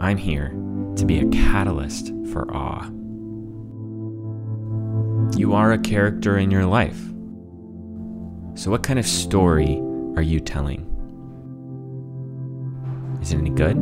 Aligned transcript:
I'm 0.00 0.16
here 0.16 0.50
to 0.96 1.04
be 1.04 1.18
a 1.18 1.28
catalyst 1.28 2.08
for 2.32 2.50
awe. 2.54 2.88
You 5.36 5.54
are 5.54 5.72
a 5.72 5.78
character 5.78 6.38
in 6.38 6.50
your 6.50 6.66
life. 6.66 6.98
So, 8.54 8.70
what 8.70 8.82
kind 8.82 8.98
of 8.98 9.06
story 9.06 9.78
are 10.16 10.22
you 10.22 10.40
telling? 10.40 10.84
Is 13.22 13.32
it 13.32 13.38
any 13.38 13.50
good? 13.50 13.76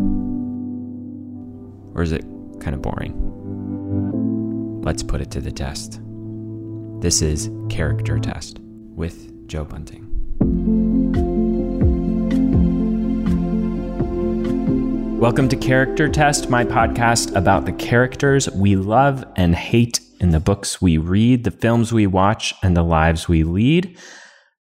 Or 1.95 2.03
is 2.03 2.13
it 2.13 2.25
kind 2.61 2.75
of 2.75 2.83
boring? 2.83 4.83
Let's 4.83 5.03
put 5.03 5.21
it 5.21 5.31
to 5.33 5.41
the 5.41 5.53
test. 5.53 6.01
This 7.01 7.23
is 7.23 7.51
Character 7.69 8.19
Test 8.19 8.61
with 8.95 9.49
Joe 9.49 9.65
Bunting. 9.65 10.06
Welcome 15.27 15.49
to 15.49 15.57
Character 15.57 16.09
Test, 16.09 16.51
my 16.51 16.65
podcast 16.65 17.35
about 17.35 17.65
the 17.65 17.73
characters 17.73 18.49
we 18.53 18.77
love 18.77 19.25
and 19.35 19.57
hate 19.57 19.99
in 20.21 20.31
the 20.31 20.39
books 20.39 20.81
we 20.81 20.99
read, 20.99 21.43
the 21.43 21.51
films 21.51 21.93
we 21.93 22.07
watch, 22.07 22.55
and 22.63 22.77
the 22.77 22.85
lives 22.85 23.27
we 23.27 23.43
lead. 23.43 23.99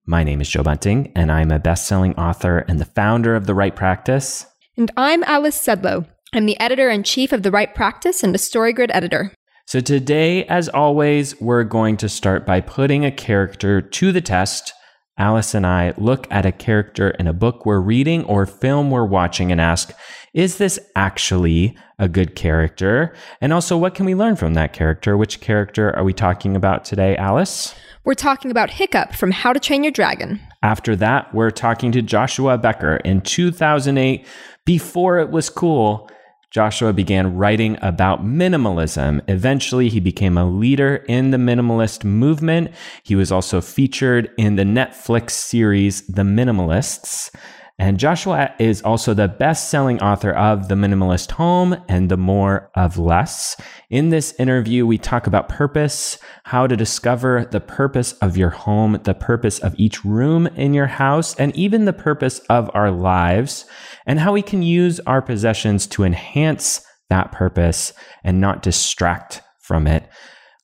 My 0.06 0.24
name 0.24 0.40
is 0.40 0.48
Joe 0.48 0.64
Bunting, 0.64 1.12
and 1.14 1.30
I'm 1.30 1.52
a 1.52 1.60
best 1.60 1.87
selling 1.87 2.16
author 2.16 2.64
and 2.66 2.80
the 2.80 2.84
founder 2.84 3.37
of 3.37 3.46
The 3.46 3.54
Write 3.54 3.76
Practice. 3.76 4.45
And 4.76 4.90
I'm 4.96 5.23
Alice 5.23 5.56
Sedlow. 5.56 6.04
I'm 6.32 6.46
the 6.46 6.59
editor 6.59 6.90
in 6.90 7.04
chief 7.04 7.32
of 7.32 7.45
The 7.45 7.52
Write 7.52 7.76
Practice 7.76 8.24
and 8.24 8.34
a 8.34 8.38
StoryGrid 8.38 8.90
editor. 8.90 9.32
So, 9.66 9.78
today, 9.78 10.46
as 10.46 10.68
always, 10.68 11.40
we're 11.40 11.62
going 11.62 11.96
to 11.98 12.09
start 12.09 12.45
by 12.45 12.60
putting 12.60 13.04
a 13.04 13.12
character 13.12 13.80
to 13.80 14.10
the 14.10 14.20
test. 14.20 14.73
Alice 15.18 15.54
and 15.54 15.66
I 15.66 15.94
look 15.96 16.26
at 16.30 16.44
a 16.44 16.52
character 16.52 17.08
in 17.10 17.26
a 17.26 17.32
book 17.32 17.64
we're 17.64 17.80
reading 17.80 18.22
or 18.24 18.44
film 18.44 18.90
we're 18.90 19.06
watching 19.06 19.50
and 19.50 19.58
ask, 19.58 19.92
is 20.34 20.58
this 20.58 20.78
actually 20.94 21.74
a 21.98 22.06
good 22.06 22.36
character? 22.36 23.14
And 23.40 23.50
also, 23.50 23.78
what 23.78 23.95
can 23.95 24.04
we 24.04 24.14
learn 24.14 24.36
from 24.36 24.52
that 24.54 24.74
character? 24.74 25.16
Which 25.16 25.40
character 25.40 25.96
are 25.96 26.04
we 26.04 26.12
talking 26.12 26.54
about 26.54 26.84
today, 26.84 27.16
Alice? 27.16 27.74
We're 28.04 28.12
talking 28.12 28.50
about 28.50 28.68
Hiccup 28.68 29.14
from 29.14 29.30
How 29.30 29.54
to 29.54 29.58
Train 29.58 29.82
Your 29.82 29.90
Dragon. 29.90 30.38
After 30.62 30.95
that, 30.96 31.34
we're 31.34 31.51
talking 31.51 31.92
to 31.92 32.02
Joshua 32.02 32.58
Becker 32.58 32.96
in 32.96 33.23
2008, 33.23 34.26
before 34.66 35.18
it 35.18 35.30
was 35.30 35.48
cool. 35.48 36.10
Joshua 36.57 36.95
began 36.95 37.37
writing 37.37 37.76
about 37.82 38.24
minimalism. 38.24 39.21
Eventually, 39.29 39.90
he 39.90 40.01
became 40.01 40.38
a 40.38 40.49
leader 40.49 41.04
in 41.07 41.30
the 41.30 41.37
minimalist 41.37 42.02
movement. 42.02 42.71
He 43.02 43.15
was 43.15 43.30
also 43.30 43.60
featured 43.60 44.30
in 44.38 44.57
the 44.57 44.63
Netflix 44.63 45.32
series 45.32 46.07
The 46.07 46.23
Minimalists. 46.23 47.30
And 47.79 47.98
Joshua 47.98 48.54
is 48.59 48.80
also 48.80 49.13
the 49.13 49.29
best 49.29 49.68
selling 49.68 50.01
author 50.01 50.32
of 50.32 50.68
The 50.68 50.76
Minimalist 50.76 51.32
Home 51.32 51.76
and 51.88 52.10
The 52.10 52.16
More 52.16 52.70
of 52.74 52.96
Less. 52.96 53.54
In 53.91 54.09
this 54.09 54.32
interview, 54.38 54.87
we 54.87 54.96
talk 54.96 55.26
about 55.26 55.51
purpose, 55.51 56.16
how 56.45 56.66
to 56.66 56.74
discover 56.74 57.45
the 57.45 57.60
purpose 57.60 58.15
of 58.15 58.38
your 58.38 58.48
home, 58.48 58.98
the 59.04 59.13
purpose 59.13 59.59
of 59.59 59.74
each 59.76 60.07
room 60.07 60.46
in 60.46 60.73
your 60.73 60.87
house, 60.87 61.35
and 61.35 61.54
even 61.54 61.85
the 61.85 61.93
purpose 61.93 62.38
of 62.48 62.70
our 62.73 62.91
lives, 62.91 63.66
and 64.06 64.21
how 64.21 64.32
we 64.32 64.43
can 64.43 64.62
use 64.62 65.00
our 65.00 65.21
possessions 65.21 65.87
to 65.88 66.04
enhance 66.04 66.81
that 67.10 67.32
purpose 67.32 67.93
and 68.25 68.41
not 68.41 68.62
distract 68.62 69.43
from 69.60 69.87
it. 69.87 70.09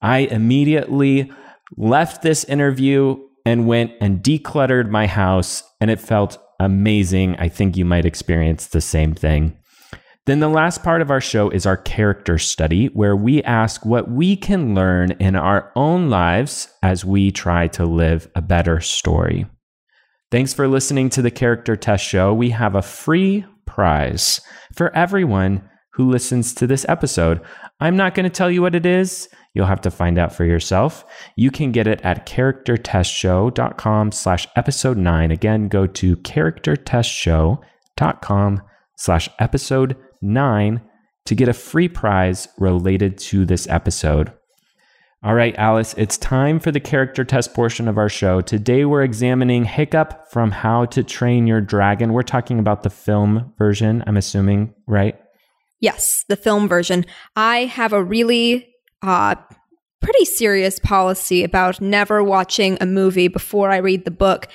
I 0.01 0.19
immediately 0.19 1.31
left 1.77 2.23
this 2.23 2.45
interview 2.45 3.17
and 3.45 3.67
went 3.67 3.93
and 4.01 4.23
decluttered 4.23 4.89
my 4.89 5.07
house, 5.07 5.63
and 5.81 5.91
it 5.91 6.01
felt 6.01 6.39
amazing. 6.61 7.37
I 7.37 7.49
think 7.49 7.77
you 7.77 7.85
might 7.85 8.05
experience 8.05 8.67
the 8.69 8.81
same 8.81 9.15
thing. 9.15 9.57
Then 10.27 10.39
the 10.39 10.49
last 10.49 10.85
part 10.85 11.03
of 11.03 11.11
our 11.11 11.21
show 11.21 11.51
is 11.51 11.67
our 11.67 11.77
character 11.77 12.39
study, 12.39 12.87
where 12.87 13.17
we 13.17 13.43
ask 13.43 13.85
what 13.85 14.09
we 14.09 14.37
can 14.37 14.73
learn 14.73 15.11
in 15.19 15.35
our 15.35 15.73
own 15.75 16.11
lives 16.11 16.69
as 16.83 17.05
we 17.05 17.33
try 17.33 17.67
to 17.69 17.85
live 17.85 18.29
a 18.37 18.43
better 18.43 18.81
story. 18.81 19.47
Thanks 20.33 20.53
for 20.55 20.67
listening 20.67 21.11
to 21.11 21.21
the 21.21 21.31
Character 21.31 21.77
Test 21.77 22.07
Show. 22.07 22.33
We 22.33 22.49
have 22.51 22.75
a 22.75 22.81
free 22.81 23.45
prize 23.67 24.41
for 24.75 24.91
everyone 24.97 25.69
who 25.93 26.09
listens 26.09 26.55
to 26.55 26.67
this 26.67 26.87
episode. 26.89 27.43
I'm 27.81 27.99
not 27.99 28.15
going 28.15 28.25
to 28.25 28.31
tell 28.31 28.51
you 28.51 28.63
what 28.63 28.75
it 28.75 28.87
is. 28.87 29.29
You'll 29.53 29.67
have 29.67 29.83
to 29.83 29.91
find 29.91 30.17
out 30.17 30.35
for 30.35 30.47
yourself. 30.47 31.05
You 31.37 31.51
can 31.51 31.71
get 31.71 31.87
it 31.87 32.01
at 32.01 32.25
charactertestshow.com 32.25 34.13
slash 34.13 34.49
episode 34.57 34.97
nine. 34.97 35.31
Again, 35.31 35.69
go 35.69 35.87
to 35.87 36.17
charactertestshow.com 36.17 38.63
slash 38.97 39.29
episode 39.39 39.97
nine 40.23 40.81
to 41.27 41.35
get 41.35 41.49
a 41.49 41.53
free 41.53 41.89
prize 41.89 42.49
related 42.57 43.19
to 43.19 43.45
this 43.45 43.69
episode. 43.69 44.33
All 45.25 45.35
right, 45.35 45.55
Alice, 45.57 45.95
it's 45.97 46.19
time 46.19 46.59
for 46.59 46.73
the 46.73 46.81
character 46.81 47.25
test 47.25 47.55
portion 47.55 47.87
of 47.87 47.97
our 47.97 48.09
show. 48.09 48.41
Today 48.41 48.85
we're 48.85 49.05
examining 49.05 49.65
Hiccup 49.65 50.29
from 50.33 50.51
How 50.51 50.85
to 50.87 51.05
Train 51.05 51.47
Your 51.47 51.61
Dragon. 51.61 52.13
We're 52.13 52.23
talking 52.23 52.59
about 52.59 52.83
the 52.83 52.91
film 52.91 53.53
version, 53.57 54.03
I'm 54.09 54.17
assuming, 54.17 54.75
right? 54.89 55.17
Yes, 55.79 56.25
the 56.29 56.35
film 56.37 56.67
version. 56.69 57.07
I 57.37 57.65
have 57.67 57.93
a 57.93 58.03
really 58.03 58.69
uh, 59.03 59.37
pretty 60.01 60.25
serious 60.25 60.81
policy 60.81 61.45
about 61.45 61.81
never 61.81 62.25
watching 62.25 62.77
a 62.81 62.87
movie 62.87 63.29
before 63.29 63.71
I 63.71 63.77
read 63.77 64.05
the 64.05 64.11
book. 64.11 64.49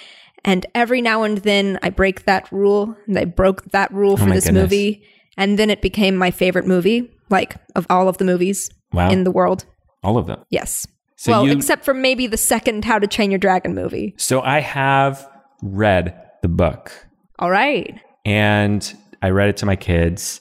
And 0.43 0.65
every 0.75 1.01
now 1.01 1.23
and 1.23 1.37
then 1.39 1.79
I 1.81 1.89
break 1.91 2.25
that 2.25 2.51
rule, 2.51 2.93
and 3.07 3.17
I 3.17 3.23
broke 3.23 3.63
that 3.71 3.91
rule 3.93 4.13
Oh 4.13 4.17
for 4.17 4.25
my 4.25 4.35
this 4.35 4.45
goodness. 4.45 4.63
movie. 4.63 5.03
And 5.37 5.57
then 5.57 5.69
it 5.69 5.81
became 5.81 6.17
my 6.17 6.31
favorite 6.31 6.67
movie, 6.67 7.09
like 7.29 7.55
of 7.75 7.87
all 7.89 8.09
of 8.09 8.17
the 8.17 8.25
movies 8.25 8.69
Wow. 8.91 9.11
in 9.11 9.23
the 9.23 9.31
world. 9.31 9.65
All 10.07 10.17
of 10.17 10.25
them. 10.27 10.39
Yes. 10.49 10.87
So 11.17 11.31
well, 11.31 11.45
you- 11.45 11.51
except 11.51 11.83
for 11.83 11.93
maybe 11.93 12.27
the 12.27 12.37
second 12.37 12.85
How 12.85 12.97
to 12.97 13.07
Train 13.07 13.29
Your 13.31 13.39
Dragon 13.39 13.75
movie. 13.75 14.13
So 14.17 14.41
I 14.41 14.61
have 14.61 15.27
read 15.61 16.15
the 16.41 16.47
book 16.47 16.91
All 17.39 17.49
right. 17.51 17.99
and 18.25 18.93
I 19.21 19.29
read 19.31 19.49
it 19.49 19.57
to 19.57 19.65
my 19.65 19.75
kids. 19.75 20.39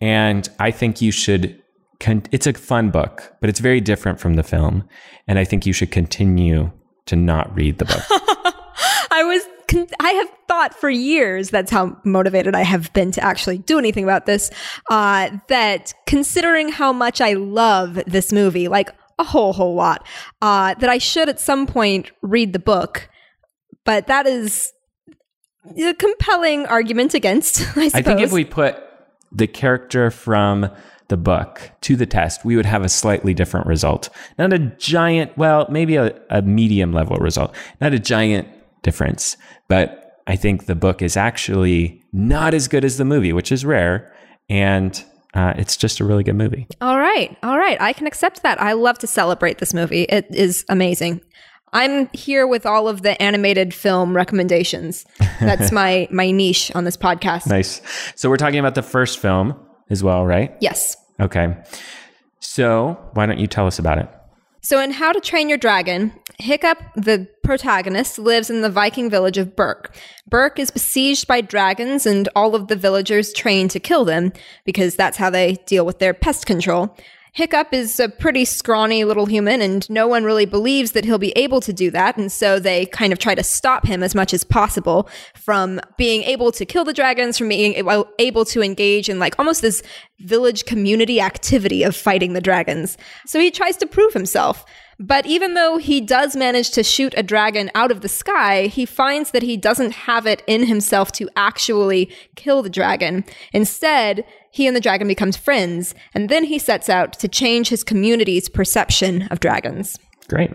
And 0.00 0.48
I 0.60 0.70
think 0.70 1.02
you 1.02 1.10
should, 1.10 1.60
con- 1.98 2.22
it's 2.30 2.46
a 2.46 2.52
fun 2.52 2.90
book, 2.90 3.32
but 3.40 3.50
it's 3.50 3.58
very 3.58 3.80
different 3.80 4.20
from 4.20 4.34
the 4.34 4.44
film. 4.44 4.88
And 5.26 5.38
I 5.38 5.44
think 5.44 5.66
you 5.66 5.72
should 5.72 5.90
continue 5.90 6.70
to 7.06 7.16
not 7.16 7.52
read 7.56 7.78
the 7.78 7.86
book. 7.86 8.04
I 9.10 9.24
was 9.24 9.42
con- 9.66 9.88
I 9.98 10.10
have 10.10 10.28
thought 10.46 10.74
for 10.74 10.88
years 10.90 11.50
that's 11.50 11.70
how 11.70 11.96
motivated 12.04 12.54
I 12.54 12.62
have 12.62 12.92
been 12.92 13.10
to 13.12 13.24
actually 13.24 13.58
do 13.58 13.78
anything 13.78 14.04
about 14.04 14.26
this 14.26 14.50
uh, 14.90 15.30
that 15.48 15.92
considering 16.06 16.68
how 16.68 16.92
much 16.92 17.20
I 17.20 17.32
love 17.32 17.94
this 18.06 18.32
movie 18.32 18.68
like 18.68 18.90
a 19.18 19.24
whole 19.24 19.52
whole 19.52 19.74
lot 19.74 20.06
uh, 20.42 20.74
that 20.74 20.88
I 20.88 20.98
should 20.98 21.28
at 21.28 21.40
some 21.40 21.66
point 21.66 22.10
read 22.22 22.52
the 22.52 22.58
book 22.58 23.08
but 23.84 24.06
that 24.06 24.26
is 24.26 24.72
a 25.76 25.94
compelling 25.94 26.66
argument 26.66 27.14
against 27.14 27.60
I 27.76 27.88
suppose 27.88 27.94
I 27.94 28.02
think 28.02 28.20
if 28.20 28.32
we 28.32 28.44
put 28.44 28.76
the 29.32 29.46
character 29.46 30.10
from 30.10 30.70
the 31.08 31.16
book 31.16 31.70
to 31.82 31.96
the 31.96 32.06
test, 32.06 32.44
we 32.44 32.54
would 32.56 32.66
have 32.66 32.84
a 32.84 32.88
slightly 32.88 33.34
different 33.34 33.66
result. 33.66 34.10
Not 34.38 34.52
a 34.52 34.58
giant, 34.58 35.36
well, 35.36 35.66
maybe 35.70 35.96
a, 35.96 36.18
a 36.30 36.42
medium 36.42 36.92
level 36.92 37.16
result, 37.16 37.54
not 37.80 37.94
a 37.94 37.98
giant 37.98 38.48
difference. 38.82 39.36
But 39.68 40.22
I 40.26 40.36
think 40.36 40.66
the 40.66 40.74
book 40.74 41.02
is 41.02 41.16
actually 41.16 42.02
not 42.12 42.54
as 42.54 42.68
good 42.68 42.84
as 42.84 42.98
the 42.98 43.04
movie, 43.04 43.32
which 43.32 43.50
is 43.50 43.64
rare. 43.64 44.14
And 44.50 45.02
uh, 45.38 45.54
it's 45.56 45.76
just 45.76 46.00
a 46.00 46.04
really 46.04 46.24
good 46.24 46.34
movie. 46.34 46.66
All 46.80 46.98
right. 46.98 47.36
All 47.44 47.56
right. 47.56 47.80
I 47.80 47.92
can 47.92 48.08
accept 48.08 48.42
that. 48.42 48.60
I 48.60 48.72
love 48.72 48.98
to 48.98 49.06
celebrate 49.06 49.58
this 49.58 49.72
movie. 49.72 50.02
It 50.02 50.26
is 50.30 50.64
amazing. 50.68 51.20
I'm 51.72 52.08
here 52.12 52.46
with 52.46 52.66
all 52.66 52.88
of 52.88 53.02
the 53.02 53.20
animated 53.22 53.72
film 53.72 54.16
recommendations. 54.16 55.04
That's 55.40 55.70
my 55.70 56.08
my 56.10 56.32
niche 56.32 56.72
on 56.74 56.84
this 56.84 56.96
podcast. 56.96 57.46
Nice. 57.46 57.80
So 58.16 58.28
we're 58.28 58.36
talking 58.36 58.58
about 58.58 58.74
the 58.74 58.82
first 58.82 59.20
film 59.20 59.54
as 59.90 60.02
well, 60.02 60.26
right? 60.26 60.56
Yes. 60.60 60.96
Okay. 61.20 61.56
So 62.40 62.98
why 63.12 63.26
don't 63.26 63.38
you 63.38 63.46
tell 63.46 63.66
us 63.66 63.78
about 63.78 63.98
it? 63.98 64.08
So 64.62 64.80
in 64.80 64.90
How 64.90 65.12
to 65.12 65.20
Train 65.20 65.48
Your 65.48 65.58
Dragon, 65.58 66.12
Hiccup, 66.40 66.78
the 66.94 67.26
protagonist, 67.42 68.16
lives 68.16 68.48
in 68.48 68.62
the 68.62 68.70
Viking 68.70 69.10
village 69.10 69.38
of 69.38 69.56
Berk. 69.56 69.96
Berk 70.28 70.60
is 70.60 70.70
besieged 70.70 71.26
by 71.26 71.40
dragons 71.40 72.06
and 72.06 72.28
all 72.36 72.54
of 72.54 72.68
the 72.68 72.76
villagers 72.76 73.32
trained 73.32 73.72
to 73.72 73.80
kill 73.80 74.04
them 74.04 74.32
because 74.64 74.94
that's 74.94 75.16
how 75.16 75.30
they 75.30 75.54
deal 75.66 75.84
with 75.84 75.98
their 75.98 76.14
pest 76.14 76.46
control. 76.46 76.96
Hiccup 77.32 77.72
is 77.72 78.00
a 78.00 78.08
pretty 78.08 78.44
scrawny 78.44 79.04
little 79.04 79.26
human, 79.26 79.60
and 79.60 79.88
no 79.90 80.08
one 80.08 80.24
really 80.24 80.46
believes 80.46 80.92
that 80.92 81.04
he'll 81.04 81.18
be 81.18 81.32
able 81.36 81.60
to 81.60 81.72
do 81.72 81.90
that. 81.90 82.16
And 82.16 82.32
so 82.32 82.58
they 82.58 82.86
kind 82.86 83.12
of 83.12 83.18
try 83.18 83.34
to 83.34 83.42
stop 83.44 83.86
him 83.86 84.02
as 84.02 84.14
much 84.14 84.32
as 84.32 84.42
possible 84.44 85.08
from 85.34 85.80
being 85.96 86.22
able 86.22 86.50
to 86.52 86.64
kill 86.64 86.84
the 86.84 86.92
dragons, 86.92 87.38
from 87.38 87.48
being 87.48 87.74
able 88.18 88.44
to 88.46 88.62
engage 88.62 89.08
in 89.08 89.18
like 89.18 89.38
almost 89.38 89.62
this 89.62 89.82
village 90.20 90.64
community 90.64 91.20
activity 91.20 91.82
of 91.82 91.94
fighting 91.94 92.32
the 92.32 92.40
dragons. 92.40 92.96
So 93.26 93.38
he 93.38 93.50
tries 93.50 93.76
to 93.78 93.86
prove 93.86 94.14
himself. 94.14 94.64
But 95.00 95.26
even 95.26 95.54
though 95.54 95.76
he 95.76 96.00
does 96.00 96.34
manage 96.34 96.70
to 96.72 96.82
shoot 96.82 97.14
a 97.16 97.22
dragon 97.22 97.70
out 97.74 97.92
of 97.92 98.00
the 98.00 98.08
sky, 98.08 98.66
he 98.66 98.84
finds 98.84 99.30
that 99.30 99.42
he 99.42 99.56
doesn't 99.56 99.92
have 99.92 100.26
it 100.26 100.42
in 100.48 100.66
himself 100.66 101.12
to 101.12 101.28
actually 101.36 102.10
kill 102.34 102.62
the 102.62 102.70
dragon. 102.70 103.24
Instead, 103.52 104.24
he 104.50 104.66
and 104.66 104.74
the 104.74 104.80
dragon 104.80 105.06
becomes 105.06 105.36
friends, 105.36 105.94
and 106.14 106.28
then 106.28 106.44
he 106.44 106.58
sets 106.58 106.88
out 106.88 107.12
to 107.20 107.28
change 107.28 107.68
his 107.68 107.84
community's 107.84 108.48
perception 108.48 109.28
of 109.30 109.38
dragons. 109.38 109.96
Great. 110.28 110.50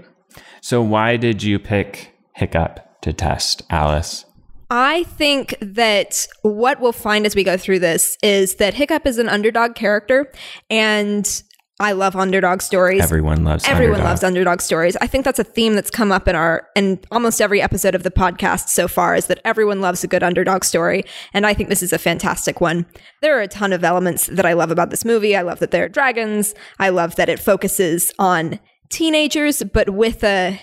So, 0.61 0.81
why 0.81 1.15
did 1.15 1.41
you 1.41 1.57
pick 1.57 2.13
Hiccup 2.33 3.01
to 3.01 3.13
test, 3.13 3.63
Alice? 3.69 4.25
I 4.69 5.03
think 5.03 5.55
that 5.61 6.27
what 6.41 6.81
we'll 6.81 6.91
find 6.91 7.25
as 7.25 7.35
we 7.35 7.43
go 7.43 7.57
through 7.57 7.79
this 7.79 8.17
is 8.23 8.55
that 8.55 8.73
Hiccup 8.73 9.05
is 9.05 9.19
an 9.19 9.29
underdog 9.29 9.75
character, 9.75 10.31
and 10.69 11.43
I 11.79 11.93
love 11.93 12.15
underdog 12.15 12.61
stories. 12.61 13.01
Everyone 13.01 13.43
loves 13.43 13.65
Everyone 13.65 13.95
underdog. 13.95 14.09
loves 14.09 14.23
underdog 14.23 14.61
stories. 14.61 14.95
I 15.01 15.07
think 15.07 15.25
that's 15.25 15.39
a 15.39 15.43
theme 15.43 15.73
that's 15.73 15.89
come 15.89 16.11
up 16.11 16.27
in 16.27 16.35
our 16.35 16.67
in 16.75 16.99
almost 17.11 17.41
every 17.41 17.61
episode 17.61 17.95
of 17.95 18.03
the 18.03 18.11
podcast 18.11 18.69
so 18.69 18.87
far 18.87 19.15
is 19.15 19.25
that 19.25 19.39
everyone 19.43 19.81
loves 19.81 20.03
a 20.03 20.07
good 20.07 20.21
underdog 20.21 20.63
story, 20.63 21.03
and 21.33 21.45
I 21.47 21.53
think 21.53 21.69
this 21.69 21.81
is 21.81 21.91
a 21.91 21.97
fantastic 21.97 22.61
one. 22.61 22.85
There 23.21 23.37
are 23.37 23.41
a 23.41 23.47
ton 23.47 23.73
of 23.73 23.83
elements 23.83 24.27
that 24.27 24.45
I 24.45 24.53
love 24.53 24.69
about 24.69 24.91
this 24.91 25.03
movie. 25.03 25.35
I 25.35 25.41
love 25.41 25.59
that 25.59 25.71
there 25.71 25.85
are 25.85 25.89
dragons. 25.89 26.53
I 26.79 26.89
love 26.89 27.15
that 27.15 27.27
it 27.27 27.39
focuses 27.39 28.13
on 28.19 28.59
teenagers, 28.89 29.63
but 29.73 29.89
with 29.89 30.23
a 30.23 30.59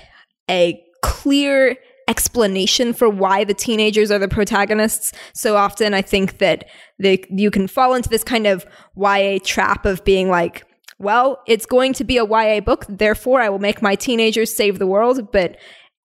a 0.48 0.80
clear 1.02 1.76
explanation 2.08 2.92
for 2.92 3.08
why 3.08 3.44
the 3.44 3.54
teenagers 3.54 4.10
are 4.10 4.18
the 4.18 4.28
protagonists. 4.28 5.12
So 5.32 5.56
often 5.56 5.94
I 5.94 6.02
think 6.02 6.38
that 6.38 6.64
they, 6.98 7.22
you 7.30 7.52
can 7.52 7.68
fall 7.68 7.94
into 7.94 8.08
this 8.08 8.24
kind 8.24 8.48
of 8.48 8.66
YA 8.96 9.38
trap 9.44 9.86
of 9.86 10.04
being 10.04 10.28
like, 10.28 10.64
well, 11.00 11.42
it's 11.46 11.66
going 11.66 11.94
to 11.94 12.04
be 12.04 12.18
a 12.18 12.24
YA 12.24 12.60
book, 12.60 12.84
therefore 12.88 13.40
I 13.40 13.48
will 13.48 13.58
make 13.58 13.82
my 13.82 13.94
teenagers 13.94 14.54
save 14.54 14.78
the 14.78 14.86
world. 14.86 15.32
But 15.32 15.56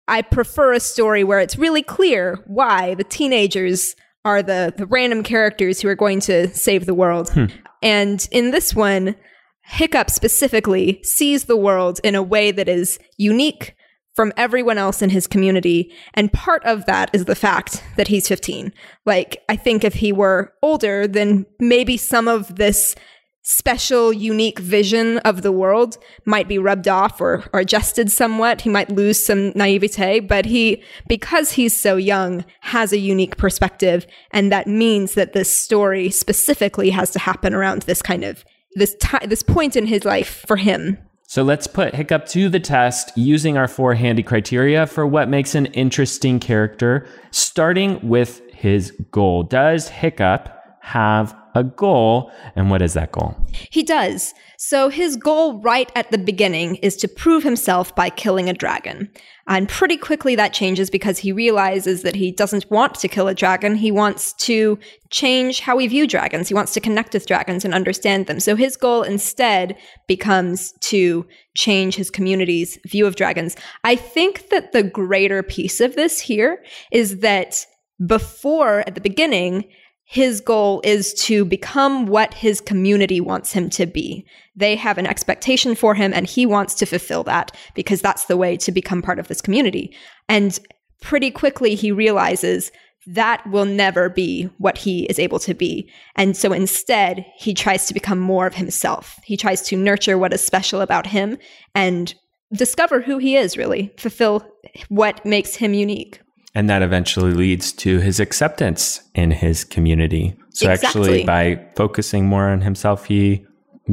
I 0.06 0.22
prefer 0.22 0.74
a 0.74 0.80
story 0.80 1.24
where 1.24 1.40
it's 1.40 1.56
really 1.56 1.82
clear 1.82 2.44
why 2.46 2.94
the 2.94 3.04
teenagers 3.04 3.96
are 4.24 4.42
the, 4.42 4.72
the 4.76 4.86
random 4.86 5.22
characters 5.22 5.80
who 5.80 5.88
are 5.88 5.94
going 5.94 6.20
to 6.20 6.48
save 6.54 6.86
the 6.86 6.94
world. 6.94 7.30
Hmm. 7.30 7.46
And 7.82 8.28
in 8.30 8.50
this 8.50 8.74
one, 8.74 9.16
Hiccup 9.64 10.10
specifically 10.10 11.00
sees 11.02 11.44
the 11.44 11.56
world 11.56 11.98
in 12.04 12.14
a 12.14 12.22
way 12.22 12.50
that 12.52 12.68
is 12.68 12.98
unique 13.16 13.74
from 14.14 14.32
everyone 14.36 14.76
else 14.76 15.00
in 15.00 15.10
his 15.10 15.26
community. 15.26 15.90
And 16.14 16.32
part 16.32 16.62
of 16.64 16.84
that 16.84 17.10
is 17.14 17.24
the 17.24 17.34
fact 17.34 17.82
that 17.96 18.08
he's 18.08 18.28
15. 18.28 18.72
Like, 19.06 19.42
I 19.48 19.56
think 19.56 19.84
if 19.84 19.94
he 19.94 20.12
were 20.12 20.52
older, 20.62 21.08
then 21.08 21.46
maybe 21.58 21.96
some 21.96 22.28
of 22.28 22.56
this 22.56 22.94
special, 23.42 24.12
unique 24.12 24.58
vision 24.58 25.18
of 25.18 25.42
the 25.42 25.52
world 25.52 25.98
might 26.24 26.48
be 26.48 26.58
rubbed 26.58 26.88
off 26.88 27.20
or, 27.20 27.44
or 27.52 27.60
adjusted 27.60 28.10
somewhat. 28.10 28.60
He 28.62 28.70
might 28.70 28.90
lose 28.90 29.24
some 29.24 29.50
naivete, 29.50 30.20
but 30.20 30.46
he, 30.46 30.82
because 31.08 31.52
he's 31.52 31.76
so 31.76 31.96
young, 31.96 32.44
has 32.60 32.92
a 32.92 32.98
unique 32.98 33.36
perspective. 33.36 34.06
And 34.30 34.52
that 34.52 34.66
means 34.66 35.14
that 35.14 35.32
this 35.32 35.54
story 35.54 36.10
specifically 36.10 36.90
has 36.90 37.10
to 37.12 37.18
happen 37.18 37.52
around 37.52 37.82
this 37.82 38.02
kind 38.02 38.24
of 38.24 38.44
this 38.74 38.94
ti- 39.00 39.26
this 39.26 39.42
point 39.42 39.76
in 39.76 39.86
his 39.86 40.04
life 40.04 40.44
for 40.46 40.56
him. 40.56 40.98
So 41.26 41.42
let's 41.42 41.66
put 41.66 41.94
Hiccup 41.94 42.26
to 42.28 42.48
the 42.48 42.60
test 42.60 43.16
using 43.16 43.56
our 43.56 43.68
four 43.68 43.94
handy 43.94 44.22
criteria 44.22 44.86
for 44.86 45.06
what 45.06 45.28
makes 45.28 45.54
an 45.54 45.66
interesting 45.66 46.38
character, 46.38 47.06
starting 47.30 48.06
with 48.06 48.42
his 48.50 48.92
goal. 49.10 49.42
Does 49.42 49.88
Hiccup 49.88 50.54
have 50.80 51.34
a 51.54 51.64
goal, 51.64 52.32
and 52.56 52.70
what 52.70 52.82
is 52.82 52.94
that 52.94 53.12
goal? 53.12 53.36
He 53.70 53.82
does. 53.82 54.34
So 54.58 54.88
his 54.88 55.16
goal 55.16 55.60
right 55.60 55.90
at 55.96 56.10
the 56.10 56.18
beginning 56.18 56.76
is 56.76 56.96
to 56.98 57.08
prove 57.08 57.42
himself 57.42 57.94
by 57.94 58.10
killing 58.10 58.48
a 58.48 58.54
dragon. 58.54 59.10
And 59.48 59.68
pretty 59.68 59.96
quickly 59.96 60.36
that 60.36 60.52
changes 60.52 60.88
because 60.88 61.18
he 61.18 61.32
realizes 61.32 62.02
that 62.02 62.14
he 62.14 62.30
doesn't 62.30 62.70
want 62.70 62.94
to 62.94 63.08
kill 63.08 63.26
a 63.26 63.34
dragon. 63.34 63.74
He 63.74 63.90
wants 63.90 64.32
to 64.34 64.78
change 65.10 65.60
how 65.60 65.76
we 65.76 65.88
view 65.88 66.06
dragons. 66.06 66.48
He 66.48 66.54
wants 66.54 66.72
to 66.74 66.80
connect 66.80 67.12
with 67.12 67.26
dragons 67.26 67.64
and 67.64 67.74
understand 67.74 68.26
them. 68.26 68.38
So 68.38 68.54
his 68.54 68.76
goal 68.76 69.02
instead 69.02 69.76
becomes 70.06 70.72
to 70.82 71.26
change 71.54 71.96
his 71.96 72.08
community's 72.08 72.78
view 72.86 73.04
of 73.06 73.16
dragons. 73.16 73.56
I 73.82 73.96
think 73.96 74.48
that 74.50 74.72
the 74.72 74.84
greater 74.84 75.42
piece 75.42 75.80
of 75.80 75.96
this 75.96 76.20
here 76.20 76.62
is 76.92 77.18
that 77.18 77.66
before, 78.06 78.80
at 78.86 78.94
the 78.94 79.00
beginning, 79.00 79.64
his 80.12 80.42
goal 80.42 80.82
is 80.84 81.14
to 81.14 81.42
become 81.42 82.04
what 82.04 82.34
his 82.34 82.60
community 82.60 83.18
wants 83.18 83.50
him 83.50 83.70
to 83.70 83.86
be. 83.86 84.26
They 84.54 84.76
have 84.76 84.98
an 84.98 85.06
expectation 85.06 85.74
for 85.74 85.94
him 85.94 86.12
and 86.12 86.26
he 86.26 86.44
wants 86.44 86.74
to 86.74 86.86
fulfill 86.86 87.22
that 87.24 87.56
because 87.74 88.02
that's 88.02 88.26
the 88.26 88.36
way 88.36 88.58
to 88.58 88.70
become 88.70 89.00
part 89.00 89.18
of 89.18 89.28
this 89.28 89.40
community. 89.40 89.96
And 90.28 90.58
pretty 91.00 91.30
quickly 91.30 91.74
he 91.74 91.90
realizes 91.90 92.70
that 93.06 93.42
will 93.46 93.64
never 93.64 94.10
be 94.10 94.50
what 94.58 94.76
he 94.76 95.06
is 95.06 95.18
able 95.18 95.38
to 95.38 95.54
be. 95.54 95.90
And 96.14 96.36
so 96.36 96.52
instead, 96.52 97.24
he 97.38 97.54
tries 97.54 97.86
to 97.86 97.94
become 97.94 98.20
more 98.20 98.46
of 98.46 98.56
himself. 98.56 99.18
He 99.24 99.38
tries 99.38 99.62
to 99.62 99.78
nurture 99.78 100.18
what 100.18 100.34
is 100.34 100.44
special 100.44 100.82
about 100.82 101.06
him 101.06 101.38
and 101.74 102.14
discover 102.52 103.00
who 103.00 103.16
he 103.16 103.34
is, 103.34 103.56
really, 103.56 103.90
fulfill 103.96 104.46
what 104.90 105.24
makes 105.24 105.54
him 105.54 105.72
unique. 105.72 106.20
And 106.54 106.68
that 106.68 106.82
eventually 106.82 107.32
leads 107.32 107.72
to 107.72 108.00
his 108.00 108.20
acceptance 108.20 109.02
in 109.14 109.30
his 109.30 109.64
community. 109.64 110.36
So 110.50 110.70
Exactly. 110.70 111.00
actually, 111.00 111.24
by 111.24 111.66
focusing 111.76 112.26
more 112.26 112.48
on 112.48 112.60
himself, 112.60 113.06
he 113.06 113.46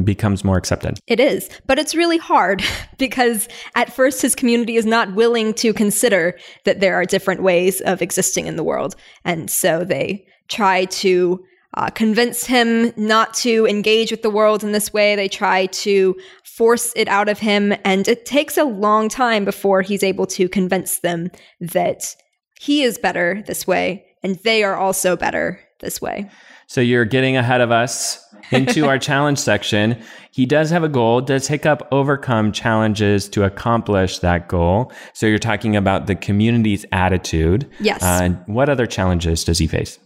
becomes 0.04 0.44
more 0.44 0.58
accepted. 0.58 1.00
It 1.08 1.20
is, 1.20 1.50
but 1.66 1.80
it's 1.80 1.96
really 1.96 2.18
hard 2.18 2.64
because 2.98 3.48
at 3.76 3.94
first 3.94 4.22
his 4.22 4.36
community 4.36 4.76
is 4.76 4.86
not 4.86 5.16
willing 5.16 5.54
to 5.56 5.74
consider 5.74 6.38
that 6.66 6.80
there 6.80 6.96
are 6.96 7.06
different 7.06 7.42
ways 7.42 7.82
of 7.82 8.02
existing 8.02 8.48
in 8.48 8.56
the 8.56 8.64
world. 8.64 8.96
And 9.26 9.50
so 9.50 9.84
they 9.84 10.26
try 10.48 10.86
to 10.86 11.44
uh, 11.76 11.90
convince 11.92 12.46
him 12.46 12.92
not 12.98 13.34
to 13.36 13.66
engage 13.68 14.12
with 14.12 14.22
the 14.22 14.30
world 14.30 14.64
in 14.64 14.72
this 14.72 14.92
way. 14.92 15.16
They 15.16 15.28
try 15.28 15.68
to 15.68 16.16
force 16.44 16.92
it 16.96 17.08
out 17.08 17.30
of 17.30 17.40
him. 17.40 17.74
And 17.86 18.08
it 18.08 18.26
takes 18.26 18.58
a 18.58 18.64
long 18.64 19.08
time 19.08 19.46
before 19.46 19.82
he's 19.82 20.04
able 20.04 20.26
to 20.28 20.50
convince 20.50 21.00
them 21.00 21.30
that 21.62 22.16
he 22.60 22.84
is 22.84 22.98
better 22.98 23.42
this 23.48 23.66
way 23.66 24.06
and 24.22 24.36
they 24.40 24.66
are 24.66 24.76
also 24.76 25.16
better 25.16 25.62
this 25.80 26.02
way. 26.02 26.30
So 26.68 26.82
you're 26.82 27.06
getting 27.06 27.38
ahead 27.38 27.62
of 27.62 27.72
us 27.72 28.22
into 28.52 28.86
our 28.86 29.00
challenge 29.00 29.40
section. 29.40 30.02
He 30.32 30.46
does 30.46 30.70
have 30.70 30.84
a 30.84 30.90
goal. 30.90 31.22
Does 31.22 31.48
Hiccup 31.48 31.88
overcome 31.94 32.52
challenges 32.52 33.30
to 33.30 33.46
accomplish 33.46 34.20
that 34.20 34.50
goal? 34.50 34.92
So 35.14 35.26
you're 35.26 35.40
talking 35.40 35.78
about 35.78 36.08
the 36.08 36.16
community's 36.16 36.86
attitude. 36.92 37.66
Yes. 37.80 38.04
Uh, 38.04 38.20
and 38.24 38.44
what 38.46 38.68
other 38.68 38.86
challenges 38.86 39.46
does 39.46 39.58
he 39.58 39.66
face? 39.66 39.98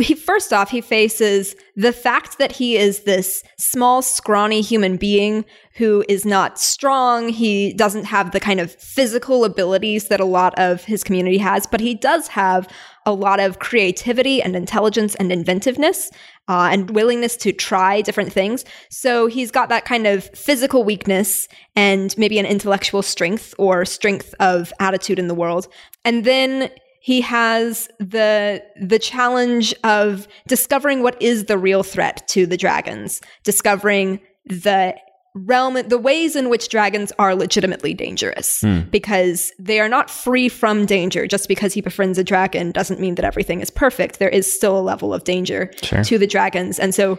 He 0.00 0.14
first 0.14 0.52
off 0.52 0.70
he 0.70 0.80
faces 0.80 1.56
the 1.74 1.92
fact 1.92 2.38
that 2.38 2.52
he 2.52 2.76
is 2.76 3.00
this 3.00 3.42
small 3.58 4.02
scrawny 4.02 4.60
human 4.60 4.96
being 4.96 5.44
who 5.74 6.04
is 6.08 6.24
not 6.24 6.58
strong. 6.58 7.30
He 7.30 7.72
doesn't 7.72 8.04
have 8.04 8.32
the 8.32 8.40
kind 8.40 8.60
of 8.60 8.72
physical 8.74 9.44
abilities 9.44 10.08
that 10.08 10.20
a 10.20 10.24
lot 10.24 10.56
of 10.58 10.84
his 10.84 11.02
community 11.02 11.38
has 11.38 11.66
but 11.66 11.80
he 11.80 11.94
does 11.94 12.28
have 12.28 12.68
a 13.06 13.12
lot 13.12 13.40
of 13.40 13.58
creativity 13.58 14.42
and 14.42 14.54
intelligence 14.54 15.14
and 15.16 15.32
inventiveness 15.32 16.10
uh, 16.48 16.68
and 16.70 16.90
willingness 16.90 17.36
to 17.36 17.52
try 17.52 18.02
different 18.02 18.32
things. 18.32 18.64
So 18.90 19.26
he's 19.26 19.50
got 19.50 19.68
that 19.70 19.84
kind 19.84 20.06
of 20.06 20.24
physical 20.34 20.84
weakness 20.84 21.48
and 21.74 22.16
maybe 22.18 22.38
an 22.38 22.46
intellectual 22.46 23.02
strength 23.02 23.54
or 23.58 23.84
strength 23.84 24.34
of 24.38 24.72
attitude 24.80 25.18
in 25.18 25.28
the 25.28 25.34
world. 25.34 25.68
And 26.04 26.24
then 26.24 26.70
he 27.00 27.20
has 27.20 27.88
the 27.98 28.62
the 28.80 28.98
challenge 28.98 29.74
of 29.84 30.28
discovering 30.46 31.02
what 31.02 31.20
is 31.20 31.46
the 31.46 31.58
real 31.58 31.82
threat 31.82 32.26
to 32.28 32.46
the 32.46 32.56
dragons 32.56 33.20
discovering 33.42 34.20
the 34.46 34.94
realm 35.34 35.74
the 35.86 35.98
ways 35.98 36.34
in 36.34 36.48
which 36.48 36.68
dragons 36.68 37.12
are 37.18 37.36
legitimately 37.36 37.94
dangerous 37.94 38.62
hmm. 38.62 38.80
because 38.90 39.52
they 39.60 39.78
are 39.78 39.88
not 39.88 40.10
free 40.10 40.48
from 40.48 40.86
danger 40.86 41.26
just 41.26 41.46
because 41.46 41.72
he 41.72 41.80
befriends 41.80 42.18
a 42.18 42.24
dragon 42.24 42.72
doesn't 42.72 42.98
mean 42.98 43.14
that 43.14 43.24
everything 43.24 43.60
is 43.60 43.70
perfect 43.70 44.18
there 44.18 44.28
is 44.28 44.52
still 44.52 44.76
a 44.76 44.82
level 44.82 45.14
of 45.14 45.24
danger 45.24 45.70
Sure. 45.82 46.02
to 46.02 46.18
the 46.18 46.26
dragons 46.26 46.80
and 46.80 46.94
so 46.94 47.18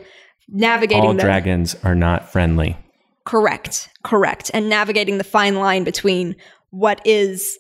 navigating 0.52 1.06
All 1.06 1.14
the 1.14 1.22
dragons 1.22 1.76
are 1.84 1.96
not 1.96 2.30
friendly. 2.32 2.78
Correct, 3.26 3.90
correct. 4.04 4.52
And 4.54 4.70
navigating 4.70 5.18
the 5.18 5.24
fine 5.24 5.56
line 5.56 5.84
between 5.84 6.36
what 6.72 7.02
is 7.06 7.58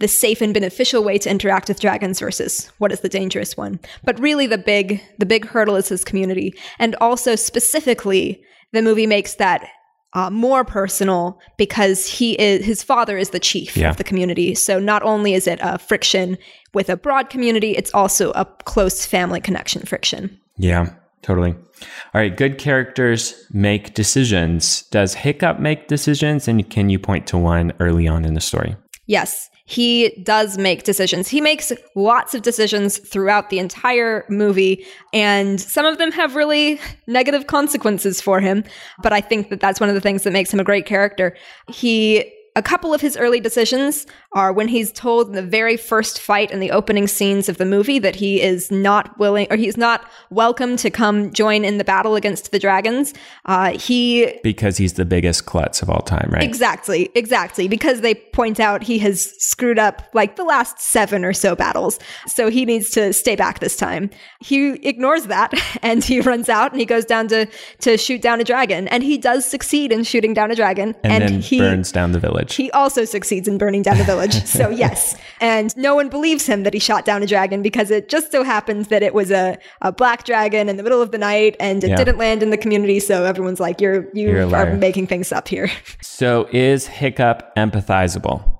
the 0.00 0.08
safe 0.08 0.40
and 0.40 0.52
beneficial 0.52 1.04
way 1.04 1.18
to 1.18 1.30
interact 1.30 1.68
with 1.68 1.80
dragons 1.80 2.18
versus 2.20 2.70
what 2.78 2.92
is 2.92 3.00
the 3.00 3.08
dangerous 3.08 3.56
one. 3.56 3.78
But 4.04 4.18
really 4.20 4.46
the 4.46 4.58
big 4.58 5.00
the 5.18 5.26
big 5.26 5.46
hurdle 5.46 5.76
is 5.76 5.88
his 5.88 6.04
community. 6.04 6.54
And 6.78 6.94
also 7.00 7.36
specifically, 7.36 8.42
the 8.72 8.82
movie 8.82 9.06
makes 9.06 9.34
that 9.34 9.68
uh, 10.14 10.30
more 10.30 10.64
personal 10.64 11.40
because 11.58 12.06
he 12.06 12.34
is 12.40 12.64
his 12.64 12.82
father 12.82 13.16
is 13.18 13.30
the 13.30 13.40
chief 13.40 13.76
Yeah. 13.76 13.90
of 13.90 13.96
the 13.96 14.04
community. 14.04 14.54
So 14.54 14.78
not 14.78 15.02
only 15.02 15.34
is 15.34 15.46
it 15.46 15.58
a 15.62 15.78
friction 15.78 16.38
with 16.72 16.88
a 16.88 16.96
broad 16.96 17.30
community, 17.30 17.72
it's 17.76 17.92
also 17.94 18.30
a 18.32 18.44
close 18.64 19.06
family 19.06 19.40
connection 19.40 19.82
friction. 19.82 20.38
Yeah. 20.56 20.90
Totally. 21.22 21.52
All 21.52 22.20
right. 22.20 22.36
Good 22.36 22.58
characters 22.58 23.46
make 23.50 23.94
decisions. 23.94 24.82
Does 24.90 25.14
Hiccup 25.14 25.58
make 25.58 25.88
decisions? 25.88 26.46
And 26.48 26.68
can 26.68 26.90
you 26.90 26.98
point 26.98 27.26
to 27.28 27.38
one 27.38 27.72
early 27.80 28.06
on 28.06 28.24
in 28.24 28.34
the 28.34 28.40
story? 28.42 28.76
Yes, 29.06 29.48
he 29.66 30.10
does 30.22 30.58
make 30.58 30.82
decisions. 30.82 31.28
He 31.28 31.40
makes 31.40 31.72
lots 31.94 32.34
of 32.34 32.42
decisions 32.42 32.98
throughout 32.98 33.48
the 33.48 33.58
entire 33.58 34.26
movie, 34.28 34.84
and 35.12 35.58
some 35.60 35.86
of 35.86 35.96
them 35.96 36.12
have 36.12 36.36
really 36.36 36.80
negative 37.06 37.46
consequences 37.46 38.20
for 38.20 38.40
him. 38.40 38.64
But 39.02 39.14
I 39.14 39.22
think 39.22 39.48
that 39.48 39.60
that's 39.60 39.80
one 39.80 39.88
of 39.88 39.94
the 39.94 40.02
things 40.02 40.22
that 40.24 40.32
makes 40.32 40.52
him 40.52 40.60
a 40.60 40.64
great 40.64 40.84
character. 40.84 41.34
He 41.68 42.30
a 42.56 42.62
couple 42.62 42.94
of 42.94 43.00
his 43.00 43.16
early 43.16 43.40
decisions 43.40 44.06
are 44.34 44.52
when 44.52 44.66
he's 44.66 44.90
told 44.90 45.28
in 45.28 45.34
the 45.34 45.42
very 45.42 45.76
first 45.76 46.20
fight 46.20 46.50
in 46.50 46.58
the 46.58 46.70
opening 46.72 47.06
scenes 47.06 47.48
of 47.48 47.56
the 47.56 47.64
movie 47.64 48.00
that 48.00 48.16
he 48.16 48.42
is 48.42 48.70
not 48.70 49.16
willing 49.18 49.46
or 49.48 49.56
he's 49.56 49.76
not 49.76 50.04
welcome 50.30 50.76
to 50.76 50.90
come 50.90 51.32
join 51.32 51.64
in 51.64 51.78
the 51.78 51.84
battle 51.84 52.16
against 52.16 52.50
the 52.50 52.58
dragons. 52.58 53.14
Uh, 53.44 53.78
he 53.78 54.40
because 54.42 54.76
he's 54.76 54.94
the 54.94 55.04
biggest 55.04 55.46
klutz 55.46 55.82
of 55.82 55.88
all 55.88 56.02
time, 56.02 56.28
right? 56.32 56.42
Exactly, 56.42 57.10
exactly. 57.14 57.68
Because 57.68 58.00
they 58.00 58.14
point 58.16 58.58
out 58.58 58.82
he 58.82 58.98
has 58.98 59.32
screwed 59.38 59.78
up 59.78 60.02
like 60.14 60.34
the 60.34 60.44
last 60.44 60.80
seven 60.80 61.24
or 61.24 61.32
so 61.32 61.54
battles, 61.54 62.00
so 62.26 62.50
he 62.50 62.64
needs 62.64 62.90
to 62.90 63.12
stay 63.12 63.36
back 63.36 63.60
this 63.60 63.76
time. 63.76 64.10
He 64.40 64.70
ignores 64.86 65.26
that 65.26 65.54
and 65.82 66.02
he 66.02 66.20
runs 66.20 66.48
out 66.48 66.72
and 66.72 66.80
he 66.80 66.86
goes 66.86 67.04
down 67.04 67.28
to 67.28 67.46
to 67.80 67.96
shoot 67.96 68.20
down 68.20 68.40
a 68.40 68.44
dragon, 68.44 68.88
and 68.88 69.04
he 69.04 69.16
does 69.16 69.44
succeed 69.46 69.92
in 69.92 70.02
shooting 70.02 70.34
down 70.34 70.50
a 70.50 70.56
dragon, 70.56 70.96
and, 71.04 71.22
and 71.22 71.34
then 71.34 71.40
he 71.40 71.58
burns 71.58 71.92
down 71.92 72.10
the 72.10 72.18
village. 72.18 72.54
he 72.56 72.70
also 72.72 73.04
succeeds 73.04 73.46
in 73.46 73.58
burning 73.58 73.82
down 73.82 73.96
the 73.96 74.04
village. 74.04 74.23
so 74.46 74.68
yes. 74.70 75.16
And 75.40 75.76
no 75.76 75.94
one 75.94 76.08
believes 76.08 76.46
him 76.46 76.62
that 76.62 76.72
he 76.72 76.78
shot 76.80 77.04
down 77.04 77.22
a 77.22 77.26
dragon 77.26 77.62
because 77.62 77.90
it 77.90 78.08
just 78.08 78.32
so 78.32 78.42
happens 78.42 78.88
that 78.88 79.02
it 79.02 79.14
was 79.14 79.30
a, 79.30 79.58
a 79.82 79.92
black 79.92 80.24
dragon 80.24 80.68
in 80.68 80.76
the 80.76 80.82
middle 80.82 81.02
of 81.02 81.10
the 81.10 81.18
night 81.18 81.56
and 81.60 81.82
it 81.84 81.90
Yeah. 81.90 81.96
didn't 81.96 82.18
land 82.18 82.42
in 82.42 82.50
the 82.50 82.56
community. 82.56 83.00
So 83.00 83.24
everyone's 83.24 83.60
like, 83.60 83.80
You're 83.80 84.06
you 84.14 84.30
You're 84.30 84.54
are 84.54 84.74
making 84.76 85.06
things 85.08 85.32
up 85.32 85.48
here. 85.48 85.70
So 86.02 86.48
is 86.52 86.86
Hiccup 86.86 87.54
empathizable? 87.56 88.50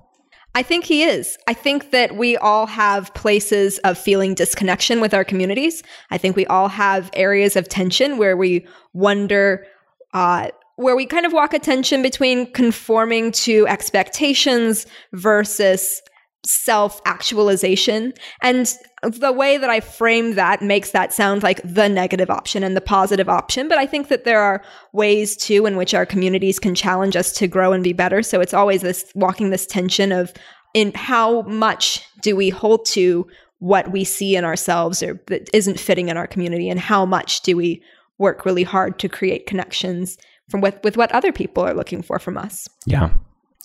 I 0.53 0.61
think 0.63 0.85
he 0.85 1.03
is. 1.03 1.37
I 1.47 1.53
think 1.53 1.91
that 1.91 2.15
we 2.15 2.37
all 2.37 2.65
have 2.65 3.13
places 3.13 3.77
of 3.79 3.97
feeling 3.97 4.33
disconnection 4.35 5.01
with 5.01 5.13
our 5.13 5.23
communities. 5.23 5.83
I 6.11 6.17
think 6.17 6.35
we 6.35 6.45
all 6.47 6.67
have 6.69 7.09
areas 7.13 7.55
of 7.55 7.67
tension 7.67 8.17
where 8.17 8.37
we 8.37 8.65
wonder, 8.93 9.65
uh, 10.13 10.49
where 10.77 10.95
we 10.95 11.05
kind 11.05 11.25
of 11.25 11.33
walk 11.33 11.53
a 11.53 11.59
tension 11.59 12.01
between 12.01 12.51
conforming 12.51 13.31
to 13.31 13.65
expectations 13.67 14.85
versus 15.13 16.01
self 16.45 17.01
actualization. 17.05 18.13
And 18.41 18.73
the 19.01 19.31
way 19.31 19.57
that 19.57 19.69
I 19.69 19.79
frame 19.79 20.35
that 20.35 20.61
makes 20.61 20.91
that 20.91 21.13
sound 21.13 21.43
like 21.43 21.61
the 21.63 21.89
negative 21.89 22.29
option 22.29 22.63
and 22.63 22.75
the 22.75 22.81
positive 22.81 23.29
option. 23.29 23.67
But 23.67 23.77
I 23.77 23.85
think 23.85 24.07
that 24.09 24.23
there 24.25 24.41
are 24.41 24.63
ways 24.93 25.35
too 25.35 25.65
in 25.65 25.75
which 25.75 25.93
our 25.93 26.05
communities 26.05 26.59
can 26.59 26.75
challenge 26.75 27.15
us 27.15 27.31
to 27.33 27.47
grow 27.47 27.73
and 27.73 27.83
be 27.83 27.93
better. 27.93 28.21
So 28.21 28.41
it's 28.41 28.53
always 28.53 28.81
this 28.81 29.11
walking 29.15 29.49
this 29.49 29.65
tension 29.65 30.11
of 30.11 30.33
in 30.73 30.91
how 30.93 31.43
much 31.43 32.03
do 32.21 32.35
we 32.35 32.49
hold 32.49 32.85
to 32.85 33.27
what 33.59 33.91
we 33.91 34.03
see 34.03 34.35
in 34.35 34.43
ourselves 34.43 35.01
or 35.01 35.21
that 35.27 35.49
isn't 35.53 35.79
fitting 35.79 36.09
in 36.09 36.17
our 36.17 36.27
community 36.27 36.69
and 36.69 36.79
how 36.79 37.05
much 37.05 37.41
do 37.41 37.55
we 37.55 37.81
work 38.17 38.45
really 38.45 38.63
hard 38.63 38.99
to 38.99 39.09
create 39.09 39.47
connections 39.47 40.17
from 40.49 40.61
with, 40.61 40.79
with 40.83 40.97
what 40.97 41.11
other 41.11 41.31
people 41.31 41.63
are 41.63 41.73
looking 41.73 42.01
for 42.01 42.19
from 42.19 42.37
us. 42.37 42.67
Yeah, 42.85 43.09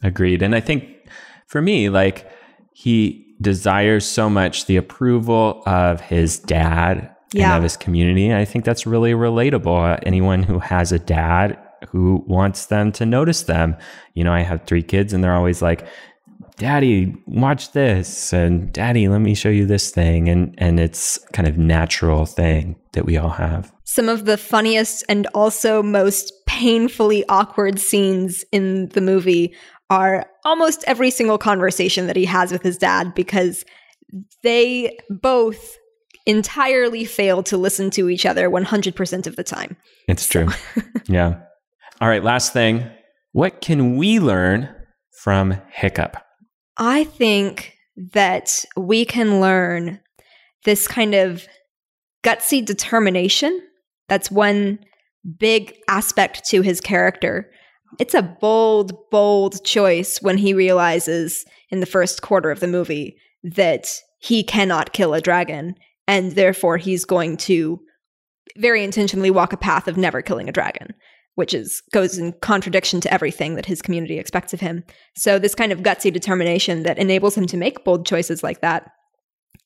agreed. 0.02 0.42
And 0.42 0.54
I 0.54 0.60
think 0.60 0.87
for 1.46 1.60
me, 1.62 1.88
like 1.90 2.30
he 2.72 3.26
desires 3.40 4.06
so 4.06 4.28
much 4.30 4.66
the 4.66 4.76
approval 4.76 5.62
of 5.66 6.00
his 6.00 6.38
dad 6.38 7.10
Yeah. 7.32 7.50
and 7.50 7.56
of 7.58 7.62
his 7.62 7.76
community. 7.76 8.26
And 8.28 8.37
I 8.38 8.44
think 8.44 8.64
that's 8.64 8.87
really 8.87 9.12
relatable. 9.12 9.94
Uh, 9.94 9.99
Anyone 10.04 10.42
who 10.42 10.58
has 10.58 10.92
a 10.92 10.99
dad 10.99 11.58
who 11.88 12.22
wants 12.26 12.66
them 12.66 12.92
to 12.92 13.06
notice 13.06 13.44
them. 13.44 13.75
You 14.14 14.22
know, 14.25 14.32
I 14.34 14.40
have 14.40 14.64
three 14.66 14.82
kids 14.82 15.12
and 15.14 15.25
they're 15.25 15.34
always 15.34 15.62
like, 15.62 15.87
Daddy, 16.58 17.14
watch 17.26 17.72
this, 17.72 18.34
and 18.34 18.70
Daddy, 18.70 19.08
let 19.08 19.20
me 19.22 19.34
show 19.34 19.49
you 19.49 19.64
this 19.64 19.90
thing, 19.90 20.28
and 20.28 20.54
and 20.58 20.78
it's 20.78 21.16
kind 21.32 21.49
of 21.49 21.56
natural 21.56 22.26
thing 22.26 22.76
that 22.92 23.06
we 23.06 23.16
all 23.16 23.30
have. 23.30 23.73
some 23.85 24.09
of 24.09 24.25
the 24.25 24.37
funniest 24.37 25.04
and 25.09 25.26
also 25.35 25.82
most 25.82 26.32
painfully 26.47 27.25
awkward 27.28 27.78
scenes 27.78 28.44
in 28.52 28.88
the 28.90 29.00
movie 29.00 29.54
are 29.88 30.26
almost 30.44 30.85
every 30.87 31.11
single 31.11 31.38
conversation 31.38 32.06
that 32.06 32.16
he 32.16 32.25
has 32.25 32.52
with 32.52 32.62
his 32.62 32.76
dad 32.76 33.14
because 33.14 33.64
they 34.42 34.97
both 35.09 35.76
entirely 36.26 37.04
fail 37.04 37.42
to 37.42 37.56
listen 37.56 37.90
to 37.90 38.09
each 38.09 38.25
other 38.26 38.49
100% 38.49 39.26
of 39.26 39.37
the 39.37 39.44
time. 39.44 39.76
It's 40.06 40.28
true. 40.28 40.49
yeah. 41.06 41.40
All 42.00 42.09
right. 42.09 42.23
Last 42.23 42.52
thing. 42.52 42.88
What 43.32 43.61
can 43.61 43.97
we 43.97 44.20
learn 44.20 44.68
from 45.23 45.61
Hiccup? 45.70 46.16
I 46.76 47.04
think 47.04 47.75
that 48.12 48.64
we 48.76 49.04
can 49.04 49.40
learn 49.40 50.00
this 50.64 50.88
kind 50.88 51.14
of 51.14 51.47
gutsy 52.22 52.64
determination. 52.64 53.60
That's 54.08 54.30
one 54.30 54.78
big 55.38 55.76
aspect 55.88 56.44
to 56.48 56.62
his 56.62 56.80
character. 56.80 57.50
It's 57.98 58.14
a 58.14 58.22
bold, 58.22 58.92
bold 59.10 59.64
choice 59.64 60.18
when 60.22 60.38
he 60.38 60.54
realizes 60.54 61.44
in 61.70 61.80
the 61.80 61.86
first 61.86 62.22
quarter 62.22 62.50
of 62.50 62.60
the 62.60 62.66
movie 62.66 63.16
that 63.42 63.88
he 64.18 64.42
cannot 64.42 64.92
kill 64.92 65.14
a 65.14 65.20
dragon, 65.20 65.74
and 66.06 66.32
therefore 66.32 66.76
he's 66.76 67.04
going 67.04 67.36
to 67.38 67.80
very 68.56 68.84
intentionally 68.84 69.30
walk 69.30 69.52
a 69.52 69.56
path 69.56 69.88
of 69.88 69.96
never 69.96 70.22
killing 70.22 70.48
a 70.48 70.52
dragon, 70.52 70.94
which 71.36 71.54
is 71.54 71.82
goes 71.92 72.18
in 72.18 72.32
contradiction 72.40 73.00
to 73.00 73.12
everything 73.12 73.54
that 73.54 73.66
his 73.66 73.80
community 73.80 74.18
expects 74.18 74.52
of 74.52 74.60
him. 74.60 74.84
So 75.16 75.38
this 75.38 75.54
kind 75.54 75.72
of 75.72 75.80
gutsy 75.80 76.12
determination 76.12 76.82
that 76.82 76.98
enables 76.98 77.36
him 77.36 77.46
to 77.46 77.56
make 77.56 77.84
bold 77.84 78.06
choices 78.06 78.42
like 78.42 78.60
that. 78.60 78.90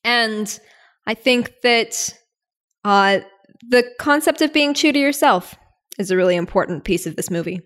And 0.03 0.59
I 1.07 1.15
think 1.15 1.53
that 1.63 2.13
uh, 2.85 3.19
the 3.69 3.83
concept 3.99 4.41
of 4.41 4.53
being 4.53 4.73
true 4.73 4.93
to 4.93 4.99
yourself 4.99 5.55
is 5.99 6.11
a 6.11 6.15
really 6.15 6.35
important 6.35 6.83
piece 6.83 7.05
of 7.05 7.15
this 7.15 7.29
movie. 7.29 7.59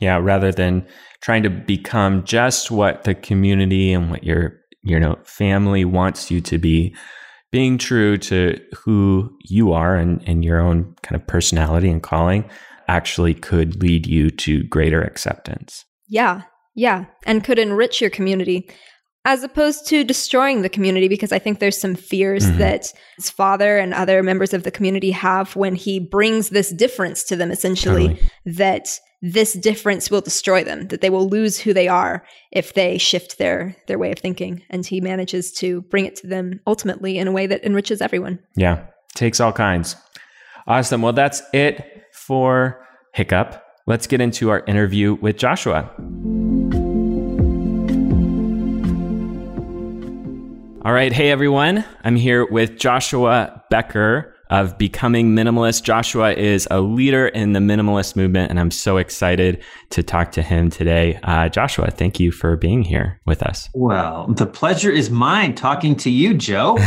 Yeah. 0.00 0.18
Rather 0.18 0.52
than 0.52 0.86
trying 1.22 1.42
to 1.42 1.50
become 1.50 2.24
just 2.24 2.70
what 2.70 3.02
the 3.04 3.14
community 3.14 3.92
and 3.92 4.10
what 4.10 4.22
your 4.22 4.60
you 4.82 5.00
know 5.00 5.18
family 5.24 5.84
wants 5.84 6.30
you 6.30 6.40
to 6.42 6.58
be, 6.58 6.94
being 7.50 7.78
true 7.78 8.16
to 8.18 8.60
who 8.84 9.36
you 9.48 9.72
are 9.72 9.96
and, 9.96 10.22
and 10.26 10.44
your 10.44 10.60
own 10.60 10.94
kind 11.02 11.20
of 11.20 11.26
personality 11.26 11.90
and 11.90 12.02
calling 12.02 12.48
actually 12.86 13.34
could 13.34 13.82
lead 13.82 14.06
you 14.06 14.30
to 14.30 14.62
greater 14.64 15.02
acceptance. 15.02 15.84
Yeah, 16.08 16.42
yeah, 16.74 17.06
and 17.26 17.42
could 17.42 17.58
enrich 17.58 18.00
your 18.00 18.10
community 18.10 18.70
as 19.28 19.42
opposed 19.44 19.86
to 19.86 20.02
destroying 20.04 20.62
the 20.62 20.70
community 20.70 21.06
because 21.06 21.32
I 21.32 21.38
think 21.38 21.58
there's 21.58 21.78
some 21.78 21.94
fears 21.94 22.46
Mhm. 22.46 22.56
that 22.58 22.92
his 23.16 23.28
father 23.28 23.76
and 23.76 23.92
other 23.92 24.22
members 24.22 24.54
of 24.54 24.62
the 24.62 24.70
community 24.70 25.10
have 25.10 25.54
when 25.54 25.74
he 25.74 26.00
brings 26.00 26.48
this 26.48 26.70
difference 26.70 27.22
to 27.24 27.36
them 27.36 27.50
essentially 27.50 28.08
Totally. 28.08 28.30
that 28.46 28.88
this 29.20 29.52
difference 29.52 30.10
will 30.10 30.22
destroy 30.22 30.64
them 30.64 30.88
that 30.88 31.02
they 31.02 31.10
will 31.10 31.28
lose 31.28 31.58
who 31.58 31.74
they 31.74 31.88
are 31.88 32.24
if 32.52 32.72
they 32.72 32.96
shift 32.96 33.36
their 33.38 33.76
their 33.86 33.98
way 33.98 34.10
of 34.12 34.18
thinking 34.18 34.62
and 34.70 34.86
he 34.86 35.00
manages 35.00 35.52
to 35.60 35.82
bring 35.90 36.06
it 36.06 36.16
to 36.16 36.26
them 36.26 36.60
ultimately 36.66 37.18
in 37.18 37.28
a 37.28 37.32
way 37.32 37.46
that 37.46 37.62
enriches 37.64 38.00
everyone. 38.00 38.38
Yeah, 38.56 38.78
takes 39.14 39.40
all 39.40 39.52
kinds. 39.52 39.94
Awesome. 40.66 41.02
Well, 41.02 41.12
that's 41.12 41.42
it 41.52 41.84
for 42.14 42.80
Hiccup. 43.12 43.62
Let's 43.86 44.06
get 44.06 44.20
into 44.22 44.48
our 44.50 44.62
interview 44.66 45.14
with 45.20 45.36
Joshua. 45.36 45.90
All 50.88 50.94
right. 50.94 51.12
Hey, 51.12 51.30
everyone. 51.30 51.84
I'm 52.02 52.16
here 52.16 52.46
with 52.46 52.78
Joshua 52.78 53.62
Becker 53.68 54.34
of 54.48 54.78
Becoming 54.78 55.36
Minimalist. 55.36 55.82
Joshua 55.82 56.32
is 56.32 56.66
a 56.70 56.80
leader 56.80 57.28
in 57.28 57.52
the 57.52 57.60
minimalist 57.60 58.16
movement, 58.16 58.48
and 58.48 58.58
I'm 58.58 58.70
so 58.70 58.96
excited 58.96 59.62
to 59.90 60.02
talk 60.02 60.32
to 60.32 60.42
him 60.42 60.70
today. 60.70 61.20
Uh, 61.22 61.50
Joshua, 61.50 61.90
thank 61.90 62.18
you 62.18 62.32
for 62.32 62.56
being 62.56 62.84
here 62.84 63.20
with 63.26 63.42
us. 63.42 63.68
Well, 63.74 64.28
the 64.28 64.46
pleasure 64.46 64.90
is 64.90 65.10
mine 65.10 65.54
talking 65.54 65.94
to 65.96 66.10
you, 66.10 66.32
Joe. 66.32 66.78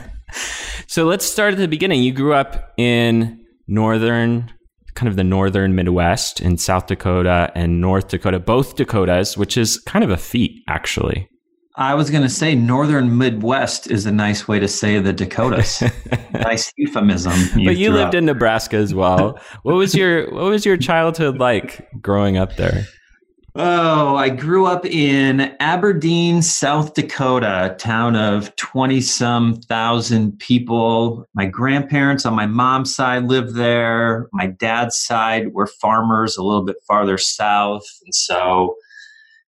so 0.86 1.06
let's 1.06 1.24
start 1.24 1.54
at 1.54 1.58
the 1.58 1.66
beginning. 1.66 2.02
You 2.02 2.12
grew 2.12 2.34
up 2.34 2.74
in 2.76 3.42
northern, 3.66 4.52
kind 4.96 5.08
of 5.08 5.16
the 5.16 5.24
northern 5.24 5.74
Midwest 5.74 6.42
in 6.42 6.58
South 6.58 6.88
Dakota 6.88 7.50
and 7.54 7.80
North 7.80 8.08
Dakota, 8.08 8.38
both 8.38 8.76
Dakotas, 8.76 9.38
which 9.38 9.56
is 9.56 9.78
kind 9.78 10.04
of 10.04 10.10
a 10.10 10.18
feat, 10.18 10.62
actually. 10.68 11.30
I 11.76 11.94
was 11.94 12.08
going 12.08 12.22
to 12.22 12.28
say 12.28 12.54
Northern 12.54 13.18
Midwest 13.18 13.90
is 13.90 14.06
a 14.06 14.12
nice 14.12 14.46
way 14.46 14.60
to 14.60 14.68
say 14.68 15.00
the 15.00 15.12
Dakotas. 15.12 15.82
nice 16.32 16.72
euphemism. 16.76 17.32
but 17.64 17.76
you 17.76 17.90
lived 17.90 18.08
out. 18.08 18.14
in 18.14 18.26
Nebraska 18.26 18.76
as 18.76 18.94
well. 18.94 19.40
what 19.62 19.74
was 19.74 19.94
your 19.94 20.32
What 20.32 20.44
was 20.44 20.64
your 20.64 20.76
childhood 20.76 21.38
like 21.38 21.88
growing 22.00 22.36
up 22.36 22.54
there? 22.56 22.84
Oh, 23.56 24.16
I 24.16 24.30
grew 24.30 24.66
up 24.66 24.84
in 24.84 25.54
Aberdeen, 25.60 26.42
South 26.42 26.94
Dakota, 26.94 27.72
a 27.72 27.76
town 27.76 28.16
of 28.16 28.54
20 28.56 29.00
some 29.00 29.54
thousand 29.54 30.40
people. 30.40 31.24
My 31.34 31.46
grandparents 31.46 32.26
on 32.26 32.34
my 32.34 32.46
mom's 32.46 32.92
side 32.92 33.24
lived 33.24 33.54
there. 33.54 34.28
My 34.32 34.48
dad's 34.48 34.98
side 34.98 35.52
were 35.54 35.68
farmers 35.68 36.36
a 36.36 36.42
little 36.42 36.64
bit 36.64 36.76
farther 36.86 37.16
south. 37.16 37.84
And 38.04 38.12
so, 38.12 38.74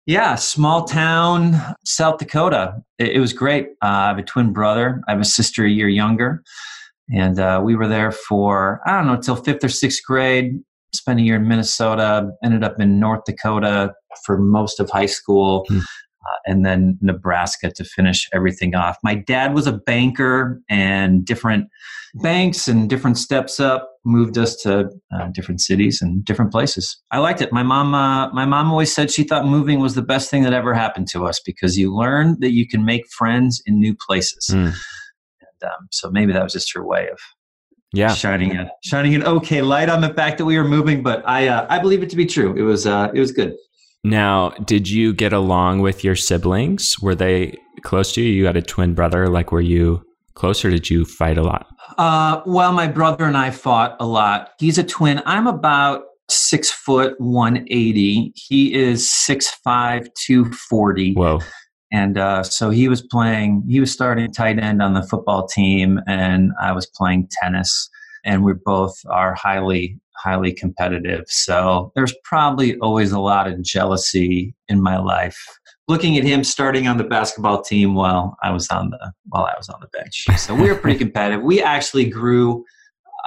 yeah, 0.07 0.35
small 0.35 0.85
town, 0.85 1.57
South 1.85 2.19
Dakota. 2.19 2.83
It, 2.99 3.13
it 3.13 3.21
was 3.21 3.33
great. 3.33 3.69
Uh, 3.83 3.87
I 3.87 4.09
have 4.09 4.19
a 4.19 4.23
twin 4.23 4.53
brother, 4.53 5.03
I 5.09 5.13
have 5.13 5.21
a 5.21 5.25
sister 5.25 5.65
a 5.65 5.71
year 5.71 5.89
younger. 5.89 6.43
And 7.15 7.39
uh, 7.39 7.61
we 7.63 7.77
were 7.77 7.89
there 7.89 8.13
for, 8.13 8.81
I 8.87 8.93
don't 8.93 9.07
know, 9.07 9.21
till 9.21 9.37
fifth 9.37 9.63
or 9.63 9.69
sixth 9.69 10.03
grade 10.07 10.59
spent 10.95 11.21
a 11.21 11.23
year 11.23 11.37
in 11.37 11.49
Minnesota, 11.49 12.31
ended 12.43 12.65
up 12.65 12.81
in 12.81 12.99
North 12.99 13.25
Dakota 13.27 13.93
for 14.25 14.39
most 14.39 14.81
of 14.81 14.89
high 14.91 15.07
school, 15.07 15.67
mm. 15.71 15.81
uh, 15.81 16.39
and 16.47 16.65
then 16.65 16.99
Nebraska 17.01 17.71
to 17.73 17.85
finish 17.85 18.29
everything 18.33 18.75
off. 18.75 18.97
My 19.03 19.15
dad 19.15 19.55
was 19.55 19.67
a 19.67 19.73
banker, 19.73 20.61
and 20.69 21.25
different 21.25 21.69
banks 22.15 22.69
and 22.69 22.89
different 22.89 23.19
steps 23.19 23.59
up 23.59 23.91
moved 24.05 24.37
us 24.37 24.57
to 24.57 24.91
uh, 25.15 25.29
different 25.33 25.61
cities 25.61 26.03
and 26.03 26.25
different 26.25 26.53
places. 26.53 27.01
I 27.11 27.19
liked 27.19 27.41
it. 27.41 27.53
My 27.53 27.63
mom, 27.63 27.95
uh, 27.95 28.33
my 28.33 28.45
mom 28.45 28.71
always 28.71 28.95
said 28.95 29.11
she 29.11 29.25
thought 29.25 29.47
moving 29.47 29.81
was 29.81 29.95
the 29.95 30.03
best 30.03 30.31
thing 30.31 30.43
that 30.43 30.53
ever 30.53 30.75
happened 30.75 31.09
to 31.09 31.27
us 31.27 31.41
because 31.45 31.79
you 31.79 31.95
learn 31.95 32.39
that 32.41 32.53
you 32.53 32.69
can 32.69 32.85
make 32.85 33.07
friends 33.09 33.63
in 33.67 33.81
new 33.81 33.95
places. 33.95 34.51
Mm. 34.53 34.67
And, 34.67 35.71
um, 35.71 35.89
so 35.91 36.11
maybe 36.11 36.33
that 36.33 36.43
was 36.43 36.53
just 36.53 36.73
her 36.75 36.85
way 36.85 37.09
of 37.09 37.19
yeah 37.95 38.13
shining 38.13 38.57
a 38.57 38.69
shining 38.83 39.15
an 39.15 39.23
okay 39.23 39.63
light 39.63 39.89
on 39.89 40.01
the 40.01 40.13
fact 40.15 40.39
that 40.39 40.45
we 40.45 40.59
were 40.59 40.65
moving 40.65 41.03
but 41.03 41.23
i 41.29 41.47
uh, 41.47 41.65
i 41.71 41.79
believe 41.79 42.03
it 42.03 42.11
to 42.11 42.17
be 42.17 42.27
true 42.27 42.53
it 42.57 42.63
was 42.63 42.87
uh 42.87 43.09
it 43.15 43.21
was 43.21 43.31
good 43.31 43.55
now 44.03 44.51
did 44.65 44.91
you 44.91 45.15
get 45.15 45.33
along 45.33 45.81
with 45.81 46.03
your 46.03 46.17
siblings 46.17 46.99
were 47.01 47.15
they 47.15 47.57
close 47.83 48.13
to 48.13 48.21
you 48.21 48.29
you 48.29 48.47
had 48.47 48.57
a 48.57 48.63
twin 48.63 48.95
brother 48.95 49.29
like 49.29 49.53
were 49.53 49.61
you 49.61 50.03
close 50.35 50.65
or 50.65 50.71
did 50.71 50.91
you 50.91 51.05
fight 51.05 51.39
a 51.39 51.43
lot 51.43 51.69
uh 51.99 52.43
well 52.47 52.73
my 52.73 52.87
brother 52.87 53.25
and 53.25 53.37
i 53.37 53.51
fought 53.51 53.97
a 54.01 54.07
lot 54.07 54.51
he's 54.59 54.79
a 54.79 54.85
twin 54.85 55.21
i'm 55.27 55.47
about 55.47 56.05
six 56.29 56.71
foot 56.71 57.21
180 57.21 58.33
he 58.35 58.75
is 58.75 59.11
six 59.11 59.51
five 59.65 60.09
240 60.15 61.15
whoa 61.15 61.39
and 61.95 62.19
uh, 62.19 62.43
so 62.43 62.71
he 62.71 62.89
was 62.89 63.03
playing, 63.03 63.63
he 63.69 63.79
was 63.79 63.93
starting 63.93 64.33
tight 64.33 64.59
end 64.59 64.83
on 64.83 64.95
the 64.95 65.03
football 65.05 65.47
team, 65.47 66.01
and 66.09 66.51
I 66.61 66.73
was 66.73 66.87
playing 66.87 67.29
tennis. 67.41 67.89
And 68.25 68.43
we 68.43 68.53
both 68.53 68.97
are 69.09 69.33
highly, 69.35 70.01
highly 70.17 70.53
competitive. 70.53 71.25
So 71.29 71.93
there's 71.95 72.15
probably 72.25 72.77
always 72.79 73.13
a 73.13 73.21
lot 73.21 73.47
of 73.47 73.63
jealousy 73.63 74.57
in 74.67 74.83
my 74.83 74.99
life. 74.99 75.39
Looking 75.87 76.17
at 76.17 76.25
him 76.25 76.45
starting 76.45 76.89
on 76.89 76.97
the 76.97 77.05
basketball 77.05 77.63
team 77.63 77.95
while 77.95 78.37
I 78.43 78.51
was 78.51 78.69
on 78.69 78.91
the 78.91 79.13
while 79.27 79.45
I 79.45 79.55
was 79.57 79.69
on 79.69 79.81
the 79.81 79.89
bench. 79.89 80.25
So 80.39 80.55
we 80.55 80.69
were 80.69 80.77
pretty 80.77 80.99
competitive. 81.05 81.43
We 81.43 81.63
actually 81.63 82.09
grew 82.09 82.65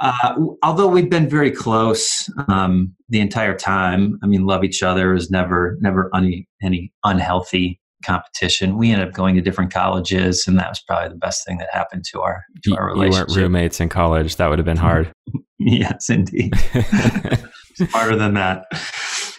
uh, 0.00 0.34
although 0.62 0.86
we've 0.86 1.10
been 1.10 1.28
very 1.28 1.50
close 1.50 2.30
um, 2.48 2.94
the 3.08 3.20
entire 3.20 3.56
time, 3.56 4.18
I 4.22 4.26
mean, 4.26 4.46
love 4.46 4.62
each 4.62 4.82
other 4.82 5.12
is 5.14 5.30
never, 5.30 5.76
never 5.80 6.08
any, 6.14 6.46
any 6.62 6.92
unhealthy 7.02 7.80
competition. 8.04 8.78
We 8.78 8.92
ended 8.92 9.08
up 9.08 9.14
going 9.14 9.34
to 9.34 9.40
different 9.40 9.72
colleges, 9.72 10.46
and 10.46 10.58
that 10.58 10.68
was 10.68 10.80
probably 10.80 11.08
the 11.08 11.16
best 11.16 11.44
thing 11.44 11.58
that 11.58 11.68
happened 11.72 12.04
to 12.12 12.20
our 12.20 12.44
to 12.64 12.76
our 12.76 12.86
relationship. 12.86 13.28
You 13.28 13.34
weren't 13.34 13.42
roommates 13.42 13.80
in 13.80 13.88
college; 13.88 14.36
that 14.36 14.48
would 14.48 14.58
have 14.58 14.66
been 14.66 14.76
hard. 14.76 15.12
yes, 15.58 16.08
indeed. 16.08 16.52
Harder 17.90 18.16
than 18.16 18.34
that. 18.34 18.64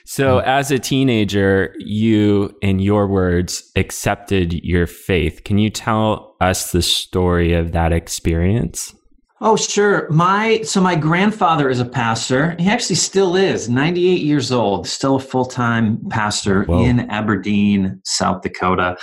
So, 0.10 0.40
hmm. 0.40 0.48
as 0.48 0.72
a 0.72 0.80
teenager, 0.80 1.76
you, 1.78 2.58
in 2.64 2.80
your 2.80 3.06
words, 3.06 3.72
accepted 3.76 4.54
your 4.66 4.88
faith. 4.88 5.44
Can 5.44 5.60
you 5.60 5.70
tell 5.70 6.36
us 6.42 6.72
the 6.72 6.82
story 6.82 7.54
of 7.54 7.74
that 7.74 7.94
experience? 7.94 8.92
Oh, 9.40 9.56
sure. 9.56 10.10
My 10.10 10.62
so 10.64 10.82
my 10.82 10.96
grandfather 10.96 11.70
is 11.70 11.80
a 11.80 11.86
pastor. 11.86 12.56
He 12.58 12.68
actually 12.68 12.96
still 12.96 13.36
is, 13.36 13.70
98 13.70 14.22
years 14.24 14.52
old, 14.52 14.88
still 14.88 15.18
a 15.18 15.20
full-time 15.20 16.00
pastor 16.10 16.64
Whoa. 16.64 16.84
in 16.84 17.02
Aberdeen, 17.12 18.02
South 18.04 18.42
Dakota. 18.42 18.98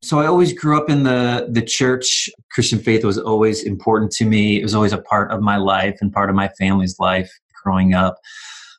So 0.00 0.18
I 0.18 0.24
always 0.26 0.54
grew 0.54 0.78
up 0.78 0.88
in 0.88 1.02
the 1.02 1.48
the 1.50 1.60
church. 1.60 2.30
Christian 2.50 2.78
faith 2.78 3.04
was 3.04 3.18
always 3.18 3.64
important 3.64 4.12
to 4.12 4.24
me. 4.24 4.58
It 4.58 4.62
was 4.62 4.74
always 4.74 4.94
a 4.94 5.02
part 5.02 5.30
of 5.30 5.42
my 5.42 5.58
life 5.58 5.98
and 6.00 6.10
part 6.10 6.30
of 6.30 6.36
my 6.36 6.48
family's 6.58 6.98
life 6.98 7.30
growing 7.62 7.92
up. 7.92 8.16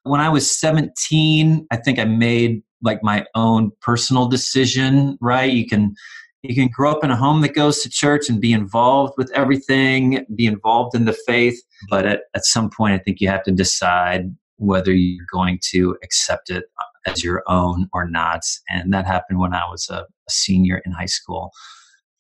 When 0.03 0.19
I 0.19 0.29
was 0.29 0.59
17, 0.59 1.67
I 1.71 1.77
think 1.77 1.99
I 1.99 2.05
made 2.05 2.61
like 2.81 3.01
my 3.03 3.25
own 3.35 3.71
personal 3.81 4.27
decision, 4.27 5.17
right? 5.21 5.51
You 5.51 5.65
can 5.65 5.95
you 6.43 6.53
can 6.53 6.67
grow 6.67 6.91
up 6.91 7.05
in 7.05 7.11
a 7.11 7.15
home 7.15 7.39
that 7.41 7.55
goes 7.55 7.81
to 7.81 7.89
church 7.89 8.29
and 8.29 8.41
be 8.41 8.51
involved 8.51 9.13
with 9.17 9.31
everything, 9.31 10.25
be 10.35 10.45
involved 10.45 10.93
in 10.93 11.05
the 11.05 11.17
faith. 11.25 11.57
But 11.89 12.05
at, 12.05 12.23
at 12.35 12.43
some 12.43 12.69
point, 12.69 12.93
I 12.93 12.97
think 12.97 13.21
you 13.21 13.29
have 13.29 13.43
to 13.43 13.51
decide 13.51 14.25
whether 14.57 14.91
you're 14.91 15.25
going 15.31 15.59
to 15.71 15.97
accept 16.03 16.49
it 16.49 16.65
as 17.05 17.23
your 17.23 17.43
own 17.47 17.87
or 17.93 18.09
not. 18.09 18.41
And 18.69 18.93
that 18.93 19.05
happened 19.05 19.39
when 19.39 19.53
I 19.53 19.63
was 19.69 19.87
a, 19.89 19.99
a 19.99 20.31
senior 20.31 20.81
in 20.85 20.91
high 20.91 21.05
school. 21.05 21.51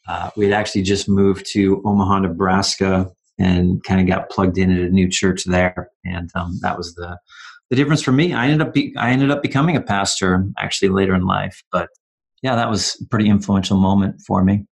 Uh, 0.07 0.29
we 0.37 0.45
had 0.45 0.53
actually 0.53 0.83
just 0.83 1.09
moved 1.09 1.45
to 1.51 1.81
Omaha, 1.85 2.19
Nebraska, 2.19 3.11
and 3.39 3.83
kind 3.83 3.99
of 3.99 4.07
got 4.07 4.29
plugged 4.29 4.57
in 4.57 4.71
at 4.71 4.83
a 4.83 4.89
new 4.89 5.09
church 5.09 5.43
there. 5.45 5.89
And 6.05 6.29
um, 6.35 6.59
that 6.61 6.77
was 6.77 6.95
the 6.95 7.17
the 7.73 7.81
difference 7.81 8.03
for 8.03 8.11
me. 8.11 8.33
I 8.33 8.45
ended 8.45 8.61
up 8.67 8.71
be, 8.71 8.95
I 8.97 9.09
ended 9.09 9.31
up 9.31 9.41
becoming 9.41 9.75
a 9.75 9.81
pastor 9.81 10.45
actually 10.59 10.89
later 10.89 11.15
in 11.15 11.25
life, 11.25 11.63
but 11.71 11.89
yeah, 12.43 12.55
that 12.55 12.69
was 12.69 13.01
a 13.01 13.07
pretty 13.07 13.27
influential 13.27 13.77
moment 13.77 14.21
for 14.27 14.43
me. 14.43 14.67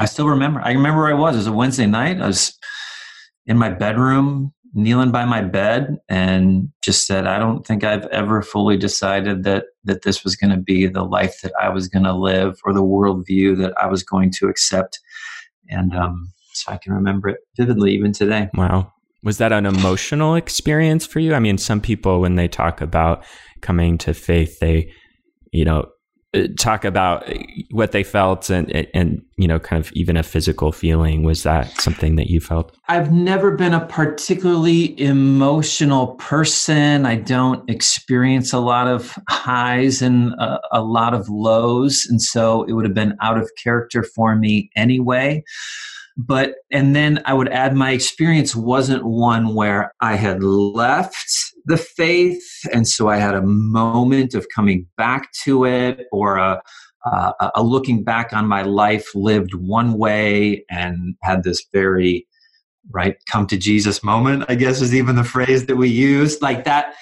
I 0.00 0.06
still 0.06 0.26
remember. 0.26 0.60
I 0.60 0.72
remember 0.72 1.02
where 1.02 1.10
I 1.10 1.14
was. 1.14 1.36
It 1.36 1.38
was 1.38 1.46
a 1.46 1.52
Wednesday 1.52 1.86
night. 1.86 2.20
I 2.20 2.26
was 2.26 2.58
in 3.46 3.58
my 3.58 3.70
bedroom, 3.70 4.52
kneeling 4.74 5.12
by 5.12 5.24
my 5.24 5.40
bed, 5.40 5.98
and 6.08 6.68
just 6.82 7.06
said, 7.06 7.28
"I 7.28 7.38
don't 7.38 7.64
think 7.64 7.84
I've 7.84 8.06
ever 8.06 8.42
fully 8.42 8.76
decided 8.76 9.44
that 9.44 9.66
that 9.84 10.02
this 10.02 10.24
was 10.24 10.34
going 10.34 10.50
to 10.50 10.56
be 10.56 10.88
the 10.88 11.04
life 11.04 11.42
that 11.42 11.52
I 11.60 11.68
was 11.68 11.86
going 11.86 12.04
to 12.04 12.12
live, 12.12 12.58
or 12.64 12.72
the 12.72 12.82
worldview 12.82 13.56
that 13.58 13.72
I 13.80 13.86
was 13.86 14.02
going 14.02 14.32
to 14.38 14.48
accept." 14.48 14.98
And 15.68 15.94
um, 15.94 16.32
so 16.54 16.72
I 16.72 16.76
can 16.76 16.92
remember 16.92 17.28
it 17.28 17.38
vividly 17.56 17.92
even 17.92 18.12
today. 18.12 18.50
Wow. 18.54 18.91
Was 19.22 19.38
that 19.38 19.52
an 19.52 19.66
emotional 19.66 20.34
experience 20.34 21.06
for 21.06 21.20
you? 21.20 21.34
I 21.34 21.38
mean, 21.38 21.58
some 21.58 21.80
people, 21.80 22.20
when 22.20 22.34
they 22.34 22.48
talk 22.48 22.80
about 22.80 23.24
coming 23.60 23.98
to 23.98 24.14
faith, 24.14 24.58
they, 24.58 24.92
you 25.52 25.64
know, 25.64 25.86
uh, 26.34 26.46
talk 26.58 26.86
about 26.86 27.28
uh, 27.28 27.34
what 27.72 27.92
they 27.92 28.02
felt 28.02 28.48
and 28.48 28.70
and 28.94 29.20
you 29.36 29.46
know 29.46 29.58
kind 29.58 29.84
of 29.84 29.92
even 29.92 30.16
a 30.16 30.22
physical 30.22 30.72
feeling. 30.72 31.24
Was 31.24 31.42
that 31.42 31.70
something 31.78 32.16
that 32.16 32.28
you 32.28 32.40
felt? 32.40 32.74
I've 32.88 33.12
never 33.12 33.50
been 33.54 33.74
a 33.74 33.84
particularly 33.86 34.98
emotional 34.98 36.14
person. 36.14 37.04
I 37.04 37.16
don't 37.16 37.68
experience 37.68 38.54
a 38.54 38.60
lot 38.60 38.88
of 38.88 39.14
highs 39.28 40.00
and 40.00 40.32
a, 40.40 40.58
a 40.72 40.82
lot 40.82 41.12
of 41.12 41.28
lows. 41.28 42.06
And 42.08 42.22
so 42.22 42.62
it 42.62 42.72
would 42.72 42.86
have 42.86 42.94
been 42.94 43.14
out 43.20 43.36
of 43.36 43.50
character 43.62 44.02
for 44.02 44.34
me 44.34 44.70
anyway 44.74 45.44
but 46.16 46.54
and 46.70 46.94
then 46.94 47.20
i 47.24 47.32
would 47.32 47.48
add 47.48 47.74
my 47.74 47.90
experience 47.90 48.54
wasn't 48.54 49.04
one 49.04 49.54
where 49.54 49.92
i 50.00 50.14
had 50.14 50.42
left 50.42 51.32
the 51.66 51.76
faith 51.76 52.42
and 52.72 52.86
so 52.86 53.08
i 53.08 53.16
had 53.16 53.34
a 53.34 53.42
moment 53.42 54.34
of 54.34 54.46
coming 54.54 54.86
back 54.96 55.30
to 55.44 55.64
it 55.64 56.06
or 56.12 56.36
a, 56.36 56.60
a 57.54 57.62
looking 57.62 58.04
back 58.04 58.32
on 58.32 58.46
my 58.46 58.62
life 58.62 59.08
lived 59.14 59.54
one 59.54 59.94
way 59.98 60.64
and 60.70 61.16
had 61.22 61.42
this 61.42 61.64
very 61.72 62.26
right 62.90 63.16
come 63.30 63.46
to 63.46 63.56
jesus 63.56 64.04
moment 64.04 64.44
i 64.48 64.54
guess 64.54 64.80
is 64.80 64.94
even 64.94 65.16
the 65.16 65.24
phrase 65.24 65.66
that 65.66 65.76
we 65.76 65.88
use 65.88 66.40
like 66.42 66.64
that 66.64 66.94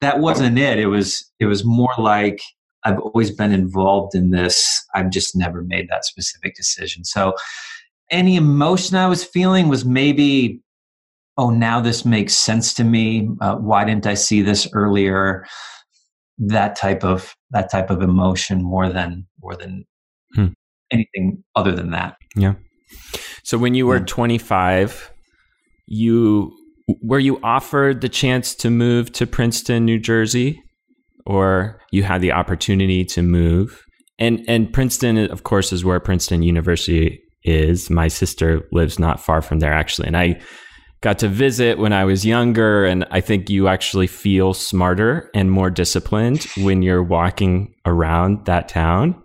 that 0.00 0.20
wasn't 0.20 0.58
it. 0.58 0.78
It 0.78 0.86
was 0.86 1.30
it 1.40 1.46
was 1.46 1.64
more 1.64 1.94
like 1.98 2.40
i've 2.84 2.98
always 2.98 3.30
been 3.30 3.52
involved 3.52 4.14
in 4.14 4.30
this. 4.30 4.66
I've 4.94 5.10
just 5.10 5.36
never 5.36 5.62
made 5.62 5.88
that 5.88 6.04
specific 6.04 6.54
decision. 6.54 7.04
So 7.04 7.34
any 8.10 8.36
emotion 8.36 8.96
I 8.96 9.06
was 9.08 9.24
feeling 9.24 9.68
was 9.68 9.84
maybe, 9.84 10.60
oh, 11.36 11.50
now 11.50 11.80
this 11.80 12.04
makes 12.04 12.34
sense 12.34 12.74
to 12.74 12.84
me. 12.84 13.28
Uh, 13.40 13.56
why 13.56 13.84
didn't 13.84 14.06
I 14.06 14.14
see 14.14 14.42
this 14.42 14.68
earlier? 14.72 15.46
That 16.38 16.76
type 16.76 17.04
of 17.04 17.34
that 17.50 17.70
type 17.70 17.90
of 17.90 18.02
emotion 18.02 18.62
more 18.62 18.88
than 18.88 19.26
more 19.42 19.56
than 19.56 19.84
hmm. 20.34 20.48
anything 20.92 21.42
other 21.56 21.72
than 21.72 21.90
that. 21.90 22.16
Yeah. 22.36 22.54
So 23.42 23.58
when 23.58 23.74
you 23.74 23.86
were 23.86 23.98
yeah. 23.98 24.04
25, 24.06 25.12
you 25.86 26.52
were 27.02 27.18
you 27.18 27.40
offered 27.42 28.00
the 28.00 28.08
chance 28.08 28.54
to 28.56 28.70
move 28.70 29.12
to 29.12 29.26
Princeton, 29.26 29.84
New 29.84 29.98
Jersey, 29.98 30.62
or 31.26 31.80
you 31.90 32.04
had 32.04 32.20
the 32.20 32.32
opportunity 32.32 33.04
to 33.06 33.22
move? 33.22 33.82
And 34.18 34.44
and 34.48 34.72
Princeton, 34.72 35.18
of 35.18 35.42
course, 35.42 35.72
is 35.72 35.84
where 35.84 35.98
Princeton 35.98 36.42
University 36.42 37.20
is. 37.48 37.90
My 37.90 38.08
sister 38.08 38.62
lives 38.72 38.98
not 38.98 39.20
far 39.20 39.42
from 39.42 39.60
there, 39.60 39.72
actually. 39.72 40.08
And 40.08 40.16
I 40.16 40.40
got 41.00 41.18
to 41.20 41.28
visit 41.28 41.78
when 41.78 41.92
I 41.92 42.04
was 42.04 42.24
younger. 42.24 42.84
And 42.84 43.06
I 43.10 43.20
think 43.20 43.50
you 43.50 43.68
actually 43.68 44.06
feel 44.06 44.54
smarter 44.54 45.30
and 45.34 45.50
more 45.50 45.70
disciplined 45.70 46.44
when 46.58 46.82
you're 46.82 47.02
walking 47.02 47.74
around 47.86 48.46
that 48.46 48.68
town. 48.68 49.22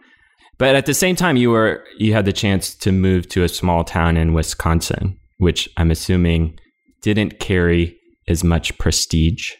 But 0.58 0.76
at 0.76 0.86
the 0.86 0.94
same 0.94 1.16
time, 1.16 1.36
you 1.36 1.50
were 1.50 1.84
you 1.98 2.14
had 2.14 2.26
the 2.26 2.34
chance 2.34 2.76
to 2.76 2.92
move 2.92 3.28
to 3.30 3.44
a 3.44 3.50
small 3.50 3.84
town 3.84 4.18
in 4.18 4.34
Wisconsin, 4.34 5.18
which 5.38 5.68
I'm 5.78 5.92
assuming 5.92 6.58
didn't 7.02 7.40
carry 7.40 7.98
as 8.28 8.44
much 8.44 8.78
prestige. 8.78 9.52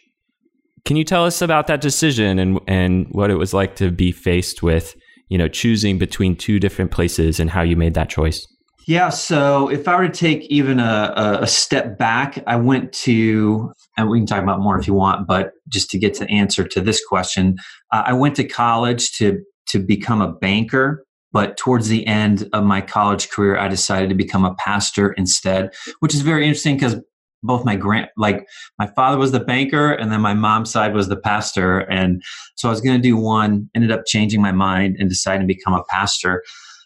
Can 0.84 0.96
you 0.96 1.04
tell 1.04 1.24
us 1.24 1.42
about 1.42 1.66
that 1.66 1.80
decision 1.80 2.38
and 2.38 2.60
and 2.66 3.06
what 3.10 3.30
it 3.30 3.36
was 3.36 3.52
like 3.52 3.76
to 3.76 3.90
be 3.90 4.12
faced 4.12 4.62
with, 4.62 4.94
you 5.28 5.36
know, 5.36 5.48
choosing 5.48 5.98
between 5.98 6.36
two 6.36 6.60
different 6.60 6.90
places 6.90 7.40
and 7.40 7.50
how 7.50 7.62
you 7.62 7.76
made 7.76 7.94
that 7.94 8.08
choice? 8.08 8.46
Yeah. 8.86 9.08
So 9.08 9.68
if 9.68 9.88
I 9.88 9.96
were 9.96 10.08
to 10.08 10.12
take 10.12 10.42
even 10.50 10.78
a, 10.78 11.38
a 11.40 11.46
step 11.46 11.96
back, 11.96 12.42
I 12.46 12.56
went 12.56 12.92
to, 12.92 13.72
and 13.96 14.10
we 14.10 14.18
can 14.18 14.26
talk 14.26 14.42
about 14.42 14.60
more 14.60 14.78
if 14.78 14.86
you 14.86 14.94
want, 14.94 15.26
but 15.26 15.52
just 15.68 15.90
to 15.90 15.98
get 15.98 16.14
to 16.14 16.30
answer 16.30 16.66
to 16.68 16.80
this 16.80 17.04
question, 17.04 17.56
uh, 17.92 18.02
I 18.06 18.12
went 18.12 18.36
to 18.36 18.44
college 18.44 19.12
to 19.18 19.40
to 19.68 19.78
become 19.78 20.20
a 20.20 20.32
banker. 20.32 21.04
But 21.32 21.56
towards 21.56 21.88
the 21.88 22.06
end 22.06 22.48
of 22.52 22.62
my 22.64 22.80
college 22.80 23.28
career, 23.30 23.58
I 23.58 23.66
decided 23.66 24.08
to 24.10 24.14
become 24.14 24.44
a 24.44 24.54
pastor 24.54 25.12
instead, 25.14 25.70
which 25.98 26.14
is 26.14 26.20
very 26.20 26.46
interesting 26.46 26.76
because 26.76 26.96
both 27.42 27.64
my 27.64 27.76
grand 27.76 28.08
like 28.16 28.46
my 28.78 28.86
father 28.86 29.18
was 29.18 29.32
the 29.32 29.40
banker 29.40 29.92
and 29.92 30.10
then 30.10 30.20
my 30.20 30.34
mom's 30.34 30.70
side 30.70 30.94
was 30.94 31.08
the 31.08 31.16
pastor 31.16 31.80
and 31.80 32.22
so 32.56 32.68
i 32.68 32.70
was 32.70 32.80
going 32.80 32.96
to 32.96 33.02
do 33.02 33.18
one 33.18 33.68
ended 33.74 33.92
up 33.92 34.06
changing 34.06 34.40
my 34.40 34.50
mind 34.50 34.96
and 34.98 35.10
deciding 35.10 35.46
to 35.46 35.54
become 35.54 35.74
a 35.74 35.84
pastor 35.90 36.42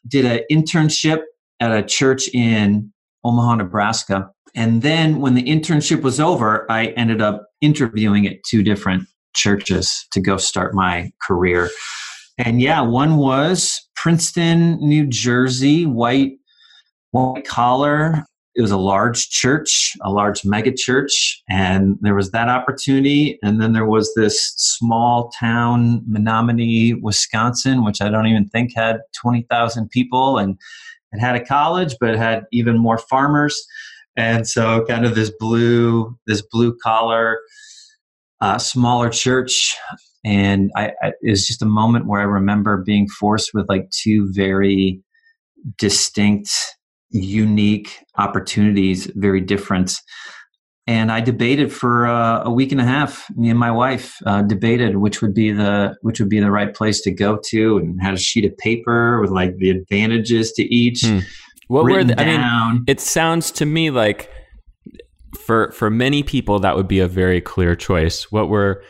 did 0.09 0.25
an 0.25 0.41
internship 0.51 1.21
at 1.61 1.73
a 1.73 1.83
church 1.83 2.29
in 2.35 2.93
Omaha, 3.25 3.57
Nebraska. 3.57 4.31
And 4.55 4.83
then 4.83 5.21
when 5.21 5.35
the 5.35 5.43
internship 5.43 6.03
was 6.03 6.21
over, 6.21 6.71
I 6.71 6.87
ended 6.89 7.21
up 7.21 7.47
interviewing 7.61 8.27
at 8.27 8.43
two 8.45 8.63
different 8.63 9.07
churches 9.35 10.07
to 10.13 10.21
go 10.21 10.37
start 10.37 10.75
my 10.75 11.11
career. 11.27 11.71
And 12.39 12.61
yeah, 12.61 12.81
one 12.81 13.17
was 13.17 13.81
Princeton, 13.97 14.79
New 14.81 15.07
Jersey, 15.07 15.87
white 15.87 16.39
white 17.11 17.47
collar. 17.47 18.25
It 18.55 18.63
was 18.63 18.71
a 18.71 18.77
large 18.77 19.31
church, 19.31 19.97
a 20.03 20.11
large 20.11 20.45
mega 20.45 20.73
church, 20.73 21.41
and 21.49 21.97
there 22.01 22.15
was 22.15 22.33
that 22.33 22.49
opportunity. 22.49 23.39
And 23.43 23.61
then 23.61 23.73
there 23.73 23.87
was 23.87 24.13
this 24.15 24.53
small 24.57 25.31
town, 25.39 26.01
Menomonie, 26.11 27.01
Wisconsin, 27.01 27.85
which 27.85 28.01
I 28.03 28.09
don't 28.09 28.27
even 28.27 28.49
think 28.49 28.73
had 28.75 29.01
20,000 29.21 29.89
people. 29.91 30.39
And 30.39 30.59
it 31.13 31.21
had 31.21 31.37
a 31.37 31.45
college, 31.45 31.97
but 32.01 32.17
had 32.17 32.45
even 32.53 32.79
more 32.79 32.99
farmers. 32.99 33.61
And 34.17 34.49
so, 34.49 34.85
kind 34.87 35.05
of 35.07 35.15
this 35.15 35.31
blue, 35.39 36.17
this 36.27 36.43
blue 36.43 36.77
collar, 36.83 37.39
uh, 38.41 38.59
smaller 38.59 39.11
church. 39.11 39.77
And 40.25 40.71
I, 40.77 40.93
I, 41.03 41.09
it 41.23 41.31
was 41.31 41.47
just 41.47 41.63
a 41.63 41.67
moment 41.67 42.07
where 42.07 42.21
I 42.21 42.25
remember 42.25 42.83
being 42.85 43.09
forced 43.09 43.51
with 43.55 43.69
like 43.69 43.89
two 43.91 44.29
very 44.33 45.01
distinct, 45.79 46.51
unique 47.11 48.05
opportunities, 48.17 49.11
very 49.15 49.41
different 49.41 49.95
and 50.89 51.13
I 51.13 51.21
debated 51.21 51.71
for 51.71 52.07
uh, 52.07 52.45
a 52.45 52.51
week 52.51 52.73
and 52.73 52.81
a 52.81 52.85
half. 52.85 53.29
Me 53.37 53.51
and 53.51 53.59
my 53.59 53.71
wife 53.71 54.17
uh, 54.25 54.41
debated 54.41 54.97
which 54.97 55.21
would 55.21 55.35
be 55.35 55.53
the 55.53 55.95
which 56.01 56.19
would 56.19 56.31
be 56.31 56.41
the 56.41 56.51
right 56.51 56.75
place 56.75 57.03
to 57.03 57.11
go 57.11 57.39
to, 57.51 57.77
and 57.77 58.03
had 58.03 58.15
a 58.15 58.19
sheet 58.19 58.47
of 58.47 58.57
paper 58.57 59.21
with 59.21 59.31
like 59.31 59.55
the 59.59 59.69
advantages 59.69 60.51
to 60.53 60.63
each. 60.63 61.05
Hmm. 61.05 61.19
What 61.69 61.85
were 61.85 62.03
the, 62.03 62.19
I 62.19 62.73
mean? 62.73 62.85
It 62.87 63.01
sounds 63.01 63.51
to 63.53 63.67
me 63.67 63.91
like 63.91 64.31
for 65.39 65.71
for 65.73 65.91
many 65.91 66.23
people 66.23 66.59
that 66.61 66.75
would 66.75 66.89
be 66.89 67.01
a 67.01 67.09
very 67.09 67.43
clear 67.43 67.77
choice. 67.77 68.33
What 68.33 68.49
were 68.49 68.83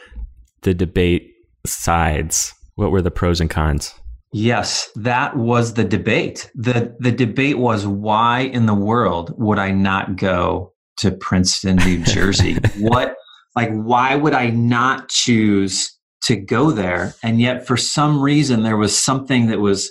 the 0.63 0.75
debate 0.75 1.33
sides? 1.67 2.55
What 2.77 2.93
were 2.93 3.03
the 3.03 3.11
pros 3.11 3.41
and 3.41 3.51
cons? 3.51 3.93
Yes, 4.33 4.89
that 4.95 5.37
was 5.37 5.75
the 5.75 5.85
debate. 5.85 6.49
the 6.55 6.95
The 7.01 7.11
debate 7.11 7.59
was 7.59 7.89
why 7.89 8.43
in 8.43 8.67
the 8.67 8.75
world 8.75 9.35
would 9.37 9.59
I 9.59 9.73
not 9.73 10.15
go 10.15 10.75
to 10.99 11.11
Princeton, 11.11 11.77
New 11.77 11.99
Jersey. 12.05 12.55
what, 12.79 13.17
like, 13.57 13.71
why 13.73 14.15
would 14.15 14.35
I 14.35 14.51
not 14.51 15.09
choose 15.09 15.97
to 16.25 16.37
go 16.37 16.71
there? 16.71 17.15
And 17.23 17.41
yet, 17.41 17.67
for 17.67 17.77
some 17.77 18.21
reason, 18.21 18.63
there 18.63 18.77
was 18.77 18.97
something 18.97 19.47
that 19.47 19.61
was 19.61 19.91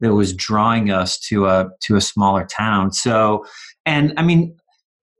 that 0.00 0.14
was 0.14 0.34
drawing 0.34 0.90
us 0.90 1.18
to 1.18 1.46
a 1.46 1.68
to 1.82 1.96
a 1.96 2.00
smaller 2.00 2.44
town. 2.44 2.92
So, 2.92 3.46
and 3.84 4.12
I 4.16 4.22
mean, 4.22 4.54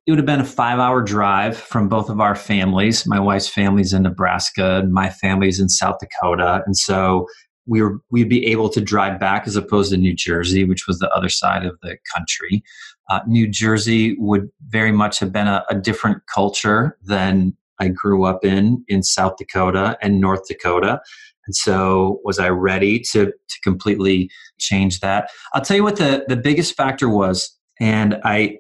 it 0.07 0.13
would 0.13 0.19
have 0.19 0.27
been 0.27 0.41
a 0.41 0.45
five 0.45 0.79
hour 0.79 1.03
drive 1.03 1.57
from 1.57 1.89
both 1.89 2.09
of 2.09 2.21
our 2.21 2.35
families. 2.35 3.07
My 3.07 3.19
wife's 3.19 3.49
family's 3.49 3.93
in 3.93 4.03
Nebraska, 4.03 4.77
and 4.77 4.93
my 4.93 5.11
family's 5.11 5.61
in 5.61 5.69
South 5.69 5.97
Dakota, 6.01 6.63
and 6.67 6.77
so 6.77 7.27
we 7.67 7.83
were 7.83 7.99
we'd 8.11 8.29
be 8.29 8.47
able 8.47 8.69
to 8.71 8.81
drive 8.81 9.19
back 9.19 9.47
as 9.47 9.57
opposed 9.57 9.91
to 9.91 9.97
New 9.97 10.15
Jersey, 10.15 10.65
which 10.65 10.87
was 10.87 10.99
the 10.99 11.11
other 11.11 11.29
side 11.29 11.67
of 11.67 11.77
the 11.83 11.97
country. 12.15 12.63
Uh, 13.09 13.21
New 13.27 13.49
Jersey 13.49 14.17
would 14.19 14.49
very 14.69 14.93
much 14.93 15.19
have 15.21 15.33
been 15.33 15.47
a, 15.47 15.65
a, 15.71 15.77
different 15.77 16.23
culture 16.33 16.99
than 17.03 17.57
I 17.79 17.89
grew 17.89 18.25
up 18.25 18.45
in 18.45 18.85
in 18.89 19.03
South 19.03 19.37
Dakota 19.37 19.97
and 20.03 20.21
North 20.21 20.49
Dakota. 20.49 21.01
And 21.47 21.55
so, 21.55 22.21
was 22.25 22.39
I 22.39 22.49
ready 22.49 23.01
to 23.13 23.27
to 23.27 23.61
completely 23.63 24.31
change 24.59 25.01
that? 25.01 25.31
I'll 25.55 25.63
tell 25.63 25.77
you 25.77 25.85
what 25.85 25.97
the 25.97 26.25
the 26.27 26.37
biggest 26.37 26.75
factor 26.75 27.09
was, 27.09 27.57
and 27.81 28.19
I 28.25 28.59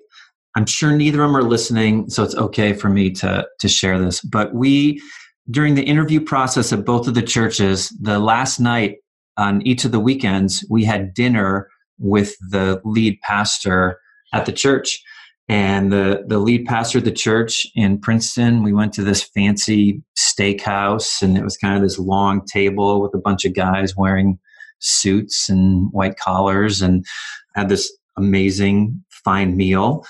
I'm 0.56 0.66
sure 0.66 0.92
neither 0.92 1.22
of 1.22 1.28
them 1.28 1.36
are 1.36 1.42
listening, 1.42 2.08
so 2.08 2.22
it's 2.22 2.36
okay 2.36 2.72
for 2.72 2.88
me 2.88 3.10
to 3.12 3.46
to 3.60 3.68
share 3.68 3.98
this. 3.98 4.20
But 4.20 4.54
we 4.54 5.02
during 5.50 5.74
the 5.74 5.84
interview 5.84 6.20
process 6.20 6.72
at 6.72 6.84
both 6.84 7.06
of 7.06 7.14
the 7.14 7.22
churches, 7.22 7.88
the 8.00 8.18
last 8.18 8.58
night 8.58 8.98
on 9.36 9.62
each 9.62 9.84
of 9.84 9.92
the 9.92 10.00
weekends, 10.00 10.64
we 10.70 10.84
had 10.84 11.14
dinner 11.14 11.68
with 11.98 12.36
the 12.50 12.80
lead 12.84 13.18
pastor 13.20 13.98
at 14.32 14.46
the 14.46 14.52
church. 14.52 15.02
And 15.48 15.92
the, 15.92 16.24
the 16.26 16.38
lead 16.38 16.66
pastor 16.66 16.98
of 16.98 17.04
the 17.04 17.12
church 17.12 17.66
in 17.76 18.00
Princeton, 18.00 18.64
we 18.64 18.72
went 18.72 18.92
to 18.94 19.04
this 19.04 19.22
fancy 19.22 20.02
steakhouse, 20.18 21.22
and 21.22 21.38
it 21.38 21.44
was 21.44 21.56
kind 21.56 21.76
of 21.76 21.82
this 21.82 22.00
long 22.00 22.44
table 22.44 23.00
with 23.00 23.14
a 23.14 23.18
bunch 23.18 23.44
of 23.44 23.54
guys 23.54 23.96
wearing 23.96 24.40
suits 24.80 25.48
and 25.48 25.88
white 25.92 26.16
collars, 26.18 26.82
and 26.82 27.06
had 27.54 27.68
this 27.68 27.96
amazing 28.16 29.04
fine 29.24 29.56
meal 29.56 30.04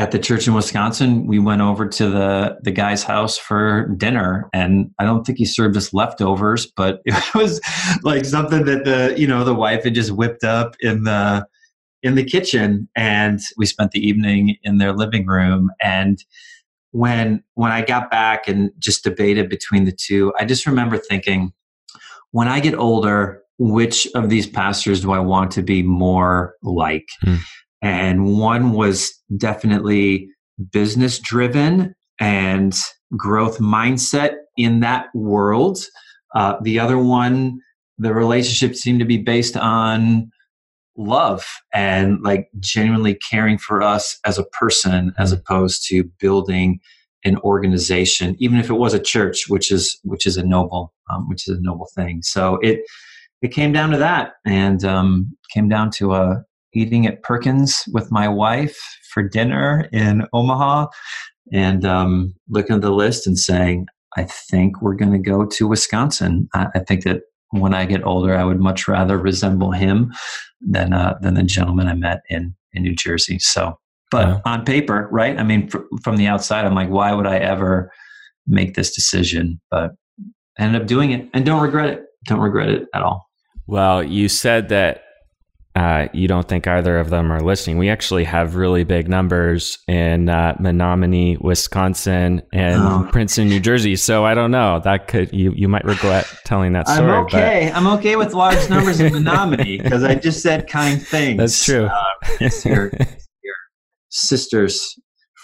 at 0.00 0.12
the 0.12 0.18
church 0.18 0.46
in 0.48 0.54
Wisconsin, 0.54 1.26
we 1.26 1.38
went 1.38 1.60
over 1.60 1.86
to 1.86 2.08
the 2.08 2.58
the 2.62 2.70
guy's 2.70 3.02
house 3.02 3.36
for 3.36 3.88
dinner, 3.98 4.48
and 4.54 4.90
I 4.98 5.04
don't 5.04 5.26
think 5.26 5.36
he 5.36 5.44
served 5.44 5.76
us 5.76 5.92
leftovers, 5.92 6.66
but 6.74 7.02
it 7.04 7.34
was 7.34 7.60
like 8.02 8.24
something 8.24 8.64
that 8.64 8.84
the 8.84 9.14
you 9.20 9.26
know 9.26 9.44
the 9.44 9.54
wife 9.54 9.84
had 9.84 9.94
just 9.94 10.12
whipped 10.12 10.42
up 10.42 10.74
in 10.80 11.04
the 11.04 11.46
in 12.02 12.14
the 12.14 12.24
kitchen, 12.24 12.88
and 12.96 13.40
we 13.56 13.66
spent 13.66 13.92
the 13.92 14.06
evening 14.06 14.56
in 14.62 14.78
their 14.78 14.92
living 14.92 15.26
room. 15.26 15.70
And 15.82 16.22
when 16.92 17.42
when 17.54 17.72
I 17.72 17.82
got 17.82 18.10
back 18.10 18.48
and 18.48 18.70
just 18.78 19.04
debated 19.04 19.48
between 19.48 19.84
the 19.84 19.92
two, 19.92 20.32
I 20.38 20.44
just 20.44 20.66
remember 20.66 20.98
thinking, 20.98 21.52
when 22.32 22.48
I 22.48 22.60
get 22.60 22.74
older, 22.74 23.42
which 23.58 24.06
of 24.14 24.28
these 24.30 24.46
pastors 24.46 25.02
do 25.02 25.12
I 25.12 25.18
want 25.18 25.50
to 25.52 25.62
be 25.62 25.82
more 25.82 26.54
like? 26.62 27.06
Mm 27.24 27.40
and 27.82 28.38
one 28.38 28.72
was 28.72 29.12
definitely 29.36 30.28
business 30.70 31.18
driven 31.18 31.94
and 32.18 32.78
growth 33.16 33.58
mindset 33.58 34.34
in 34.56 34.80
that 34.80 35.06
world. 35.14 35.78
Uh, 36.34 36.56
the 36.62 36.78
other 36.78 36.98
one, 36.98 37.58
the 37.98 38.12
relationship 38.12 38.76
seemed 38.76 38.98
to 39.00 39.06
be 39.06 39.16
based 39.16 39.56
on 39.56 40.30
love 41.00 41.44
and 41.72 42.20
like 42.22 42.48
genuinely 42.58 43.14
caring 43.30 43.58
for 43.58 43.82
us 43.82 44.18
as 44.24 44.38
a 44.38 44.44
person 44.44 45.12
as 45.18 45.32
opposed 45.32 45.86
to 45.86 46.04
building 46.18 46.78
an 47.24 47.36
organization 47.38 48.34
even 48.38 48.58
if 48.58 48.70
it 48.70 48.74
was 48.74 48.94
a 48.94 49.00
church 49.00 49.44
which 49.48 49.70
is 49.70 49.98
which 50.04 50.26
is 50.26 50.36
a 50.36 50.42
noble 50.42 50.92
um, 51.10 51.28
which 51.28 51.48
is 51.48 51.56
a 51.56 51.62
noble 51.62 51.88
thing 51.94 52.20
so 52.22 52.58
it 52.62 52.80
it 53.42 53.48
came 53.48 53.72
down 53.72 53.90
to 53.90 53.98
that 53.98 54.32
and 54.44 54.84
um, 54.84 55.34
came 55.52 55.68
down 55.68 55.90
to 55.90 56.14
a 56.14 56.44
eating 56.72 57.06
at 57.06 57.22
Perkins 57.22 57.82
with 57.92 58.10
my 58.10 58.28
wife 58.28 58.78
for 59.12 59.22
dinner 59.22 59.88
in 59.92 60.26
Omaha 60.32 60.86
and 61.52 61.84
um, 61.84 62.34
looking 62.48 62.76
at 62.76 62.82
the 62.82 62.90
list 62.92 63.26
and 63.26 63.38
saying, 63.38 63.86
I 64.16 64.24
think 64.24 64.80
we're 64.80 64.94
going 64.94 65.12
to 65.12 65.18
go 65.18 65.44
to 65.44 65.68
Wisconsin. 65.68 66.48
I, 66.54 66.68
I, 66.74 66.78
think 66.80 67.04
that 67.04 67.22
when 67.50 67.74
I 67.74 67.84
get 67.84 68.04
older, 68.04 68.36
I 68.36 68.44
would 68.44 68.60
much 68.60 68.88
rather 68.88 69.18
resemble 69.18 69.72
him 69.72 70.12
than 70.60 70.92
uh, 70.92 71.18
than 71.20 71.34
the 71.34 71.42
gentleman 71.42 71.88
I 71.88 71.94
met 71.94 72.20
in 72.28 72.54
in 72.72 72.82
New 72.82 72.94
Jersey. 72.94 73.38
So, 73.38 73.78
but 74.10 74.28
yeah. 74.28 74.40
on 74.44 74.64
paper, 74.64 75.08
right? 75.10 75.38
I 75.38 75.42
mean, 75.42 75.68
fr- 75.68 75.78
from 76.02 76.16
the 76.16 76.26
outside, 76.26 76.64
I'm 76.64 76.74
like, 76.74 76.88
why 76.88 77.12
would 77.12 77.26
I 77.26 77.38
ever 77.38 77.90
make 78.46 78.74
this 78.74 78.94
decision? 78.94 79.60
But 79.70 79.92
I 80.58 80.64
ended 80.64 80.82
up 80.82 80.88
doing 80.88 81.10
it, 81.12 81.28
and 81.34 81.44
don't 81.44 81.62
regret 81.62 81.90
it. 81.90 82.04
Don't 82.26 82.40
regret 82.40 82.68
it 82.68 82.86
at 82.94 83.02
all. 83.02 83.26
Well, 83.66 84.02
you 84.02 84.28
said 84.28 84.68
that 84.68 85.04
uh, 85.80 86.08
you 86.12 86.28
don't 86.28 86.46
think 86.46 86.66
either 86.66 86.98
of 86.98 87.08
them 87.08 87.32
are 87.32 87.40
listening. 87.40 87.78
We 87.78 87.88
actually 87.88 88.24
have 88.24 88.54
really 88.54 88.84
big 88.84 89.08
numbers 89.08 89.78
in 89.88 90.28
uh, 90.28 90.54
Menomonie, 90.60 91.40
Wisconsin, 91.40 92.42
and 92.52 92.82
oh. 92.82 93.08
Princeton, 93.10 93.48
New 93.48 93.60
Jersey. 93.60 93.96
So 93.96 94.26
I 94.26 94.34
don't 94.34 94.50
know. 94.50 94.80
That 94.84 95.08
could 95.08 95.32
you 95.32 95.54
you 95.56 95.68
might 95.68 95.86
regret 95.86 96.26
telling 96.44 96.74
that 96.74 96.86
story. 96.86 97.10
I'm 97.10 97.24
okay. 97.24 97.70
But... 97.72 97.78
I'm 97.78 97.86
okay 97.98 98.16
with 98.16 98.34
large 98.34 98.68
numbers 98.68 99.00
in 99.00 99.10
Menomonie 99.10 99.82
because 99.82 100.04
I 100.04 100.16
just 100.16 100.42
said 100.42 100.68
kind 100.68 101.00
things. 101.00 101.38
That's 101.38 101.64
true. 101.64 101.86
Uh, 101.86 102.50
your, 102.66 102.90
your 103.42 103.54
sister's 104.10 104.94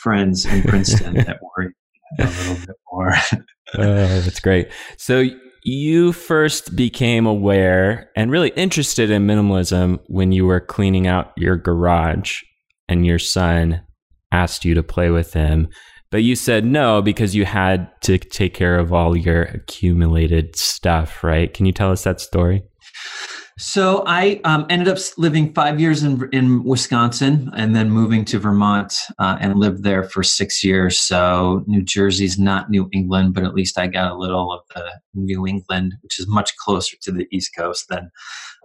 friends 0.02 0.44
in 0.44 0.64
Princeton 0.64 1.14
that 1.14 1.38
worry 1.40 1.72
a 2.18 2.24
little 2.24 2.56
bit 2.56 2.76
more. 2.92 3.14
oh, 3.78 4.20
that's 4.20 4.40
great. 4.40 4.68
So 4.98 5.24
you 5.68 6.12
first 6.12 6.76
became 6.76 7.26
aware 7.26 8.12
and 8.14 8.30
really 8.30 8.50
interested 8.50 9.10
in 9.10 9.26
minimalism 9.26 9.98
when 10.06 10.30
you 10.30 10.46
were 10.46 10.60
cleaning 10.60 11.08
out 11.08 11.32
your 11.36 11.56
garage 11.56 12.40
and 12.88 13.04
your 13.04 13.18
son 13.18 13.82
asked 14.30 14.64
you 14.64 14.74
to 14.74 14.82
play 14.84 15.10
with 15.10 15.32
him. 15.32 15.66
But 16.12 16.22
you 16.22 16.36
said 16.36 16.64
no 16.64 17.02
because 17.02 17.34
you 17.34 17.44
had 17.46 17.90
to 18.02 18.16
take 18.16 18.54
care 18.54 18.78
of 18.78 18.92
all 18.92 19.16
your 19.16 19.42
accumulated 19.42 20.54
stuff, 20.54 21.24
right? 21.24 21.52
Can 21.52 21.66
you 21.66 21.72
tell 21.72 21.90
us 21.90 22.04
that 22.04 22.20
story? 22.20 22.62
So 23.58 24.04
I 24.06 24.38
um, 24.44 24.66
ended 24.68 24.86
up 24.86 24.98
living 25.16 25.54
five 25.54 25.80
years 25.80 26.02
in 26.02 26.28
in 26.32 26.62
Wisconsin, 26.62 27.50
and 27.56 27.74
then 27.74 27.88
moving 27.88 28.22
to 28.26 28.38
Vermont 28.38 29.00
uh, 29.18 29.38
and 29.40 29.58
lived 29.58 29.82
there 29.82 30.02
for 30.02 30.22
six 30.22 30.62
years. 30.62 31.00
So 31.00 31.64
New 31.66 31.80
Jersey's 31.80 32.38
not 32.38 32.68
New 32.68 32.90
England, 32.92 33.32
but 33.32 33.44
at 33.44 33.54
least 33.54 33.78
I 33.78 33.86
got 33.86 34.12
a 34.12 34.14
little 34.14 34.52
of 34.52 34.60
the 34.74 34.84
New 35.14 35.46
England, 35.46 35.94
which 36.02 36.18
is 36.18 36.28
much 36.28 36.54
closer 36.58 36.98
to 37.00 37.10
the 37.10 37.26
East 37.32 37.56
Coast 37.56 37.86
than 37.88 38.10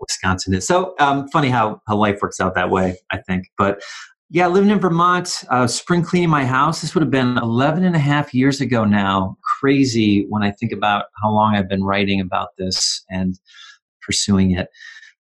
Wisconsin 0.01 0.53
is. 0.53 0.67
So 0.67 0.93
um, 0.99 1.29
funny 1.29 1.49
how 1.49 1.81
how 1.87 1.95
life 1.95 2.19
works 2.21 2.41
out 2.41 2.55
that 2.55 2.69
way, 2.69 2.97
I 3.11 3.17
think. 3.19 3.45
But 3.57 3.81
yeah, 4.29 4.47
living 4.47 4.71
in 4.71 4.79
Vermont, 4.79 5.43
uh, 5.49 5.67
spring 5.67 6.03
cleaning 6.03 6.29
my 6.29 6.45
house. 6.45 6.81
This 6.81 6.95
would 6.95 7.01
have 7.01 7.11
been 7.11 7.37
11 7.37 7.85
and 7.85 7.95
a 7.95 7.99
half 7.99 8.33
years 8.33 8.59
ago 8.59 8.83
now. 8.83 9.37
Crazy 9.59 10.25
when 10.27 10.43
I 10.43 10.51
think 10.51 10.73
about 10.73 11.05
how 11.21 11.31
long 11.31 11.55
I've 11.55 11.69
been 11.69 11.83
writing 11.83 12.19
about 12.19 12.49
this 12.57 13.05
and 13.09 13.37
pursuing 14.05 14.51
it. 14.51 14.67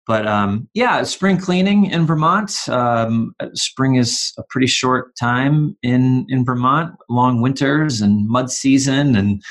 But 0.07 0.27
um, 0.27 0.69
yeah, 0.73 1.01
spring 1.03 1.37
cleaning 1.37 1.89
in 1.89 2.05
Vermont. 2.05 2.69
Um, 2.69 3.33
spring 3.53 3.95
is 3.95 4.33
a 4.37 4.43
pretty 4.49 4.67
short 4.67 5.15
time 5.19 5.75
in 5.81 6.27
in 6.29 6.45
Vermont. 6.45 6.95
Long 7.09 7.41
winters 7.41 8.01
and 8.01 8.27
mud 8.27 8.51
season, 8.51 9.15
and 9.15 9.41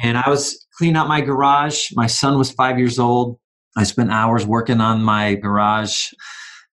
and 0.00 0.16
I 0.16 0.28
was 0.30 0.66
cleaning 0.76 0.96
out 0.96 1.08
my 1.08 1.20
garage. 1.20 1.88
My 1.94 2.06
son 2.06 2.38
was 2.38 2.50
five 2.50 2.78
years 2.78 2.98
old. 2.98 3.38
I 3.76 3.84
spent 3.84 4.10
hours 4.10 4.46
working 4.46 4.80
on 4.80 5.02
my 5.02 5.34
garage. 5.34 6.10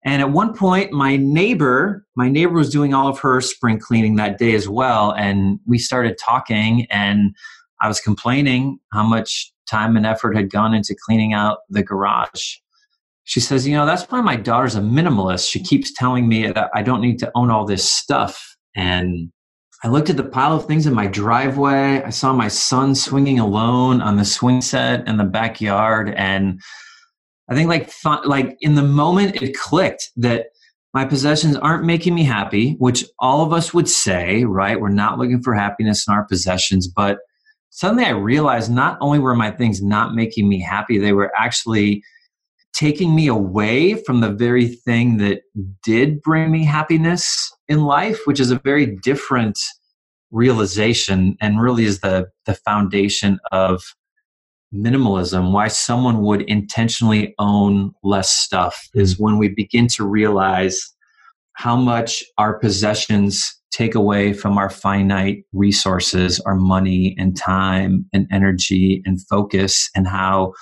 And 0.04 0.22
at 0.22 0.30
one 0.30 0.54
point, 0.54 0.92
my 0.92 1.16
neighbor, 1.16 2.06
my 2.16 2.28
neighbor 2.28 2.54
was 2.54 2.70
doing 2.70 2.94
all 2.94 3.08
of 3.08 3.18
her 3.18 3.40
spring 3.40 3.78
cleaning 3.78 4.16
that 4.16 4.38
day 4.38 4.54
as 4.54 4.68
well. 4.68 5.12
And 5.12 5.58
we 5.66 5.78
started 5.78 6.16
talking, 6.18 6.86
and 6.88 7.34
I 7.80 7.88
was 7.88 8.00
complaining 8.00 8.78
how 8.92 9.02
much 9.02 9.52
time 9.68 9.96
and 9.96 10.06
effort 10.06 10.36
had 10.36 10.50
gone 10.50 10.74
into 10.74 10.96
cleaning 11.06 11.32
out 11.32 11.58
the 11.68 11.82
garage. 11.82 12.56
She 13.24 13.40
says, 13.40 13.66
You 13.66 13.76
know, 13.76 13.86
that's 13.86 14.04
why 14.04 14.20
my 14.20 14.36
daughter's 14.36 14.74
a 14.74 14.80
minimalist. 14.80 15.50
She 15.50 15.62
keeps 15.62 15.92
telling 15.92 16.28
me 16.28 16.50
that 16.50 16.70
I 16.74 16.82
don't 16.82 17.00
need 17.00 17.18
to 17.18 17.30
own 17.34 17.50
all 17.50 17.66
this 17.66 17.88
stuff. 17.88 18.56
And 18.74 19.30
I 19.84 19.88
looked 19.88 20.10
at 20.10 20.16
the 20.16 20.24
pile 20.24 20.56
of 20.56 20.66
things 20.66 20.86
in 20.86 20.94
my 20.94 21.06
driveway. 21.06 22.02
I 22.02 22.10
saw 22.10 22.32
my 22.32 22.48
son 22.48 22.94
swinging 22.94 23.38
alone 23.38 24.00
on 24.00 24.16
the 24.16 24.24
swing 24.24 24.60
set 24.60 25.06
in 25.06 25.18
the 25.18 25.24
backyard. 25.24 26.14
And 26.16 26.60
I 27.48 27.54
think, 27.54 27.68
like, 27.68 27.90
like 28.24 28.56
in 28.60 28.74
the 28.74 28.82
moment, 28.82 29.40
it 29.40 29.56
clicked 29.56 30.10
that 30.16 30.46
my 30.94 31.04
possessions 31.04 31.54
aren't 31.56 31.84
making 31.84 32.14
me 32.14 32.24
happy, 32.24 32.72
which 32.78 33.04
all 33.18 33.44
of 33.44 33.52
us 33.52 33.72
would 33.72 33.88
say, 33.88 34.44
right? 34.44 34.80
We're 34.80 34.88
not 34.88 35.18
looking 35.18 35.42
for 35.42 35.54
happiness 35.54 36.08
in 36.08 36.14
our 36.14 36.24
possessions, 36.24 36.88
but 36.88 37.18
suddenly 37.70 38.04
I 38.04 38.10
realized 38.10 38.70
not 38.70 38.98
only 39.00 39.18
were 39.18 39.34
my 39.34 39.50
things 39.50 39.82
not 39.82 40.14
making 40.14 40.48
me 40.48 40.60
happy, 40.60 40.98
they 40.98 41.12
were 41.12 41.32
actually 41.36 42.02
taking 42.74 43.14
me 43.14 43.26
away 43.26 43.94
from 44.04 44.20
the 44.20 44.30
very 44.30 44.68
thing 44.68 45.16
that 45.18 45.40
did 45.82 46.20
bring 46.22 46.50
me 46.50 46.64
happiness 46.64 47.52
in 47.66 47.84
life, 47.84 48.20
which 48.24 48.38
is 48.38 48.50
a 48.50 48.60
very 48.60 48.86
different 49.02 49.58
realization 50.30 51.36
and 51.40 51.60
really 51.60 51.84
is 51.84 52.00
the, 52.00 52.28
the 52.46 52.54
foundation 52.54 53.38
of 53.50 53.82
minimalism. 54.74 55.52
Why 55.52 55.68
someone 55.68 56.22
would 56.22 56.42
intentionally 56.42 57.34
own 57.38 57.92
less 58.02 58.30
stuff 58.30 58.88
is 58.94 59.16
mm. 59.16 59.20
when 59.20 59.38
we 59.38 59.48
begin 59.48 59.88
to 59.88 60.06
realize 60.06 60.80
how 61.54 61.76
much 61.76 62.22
our 62.36 62.58
possessions 62.58 63.57
take 63.70 63.94
away 63.94 64.32
from 64.32 64.58
our 64.58 64.70
finite 64.70 65.44
resources, 65.52 66.40
our 66.40 66.54
money 66.54 67.14
and 67.18 67.36
time 67.36 68.06
and 68.12 68.26
energy 68.32 69.02
and 69.04 69.20
focus, 69.26 69.90
and 69.94 70.06
how 70.06 70.52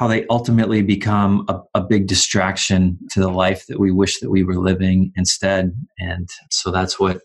how 0.00 0.06
they 0.06 0.26
ultimately 0.28 0.80
become 0.80 1.44
a, 1.48 1.60
a, 1.74 1.82
big 1.82 2.06
distraction 2.06 2.98
to 3.10 3.20
the 3.20 3.28
life 3.28 3.66
that 3.66 3.78
we 3.78 3.90
wish 3.90 4.18
that 4.20 4.30
we 4.30 4.42
were 4.42 4.56
living 4.56 5.12
instead. 5.14 5.74
And 5.98 6.26
so 6.50 6.70
that's 6.70 6.98
what, 6.98 7.20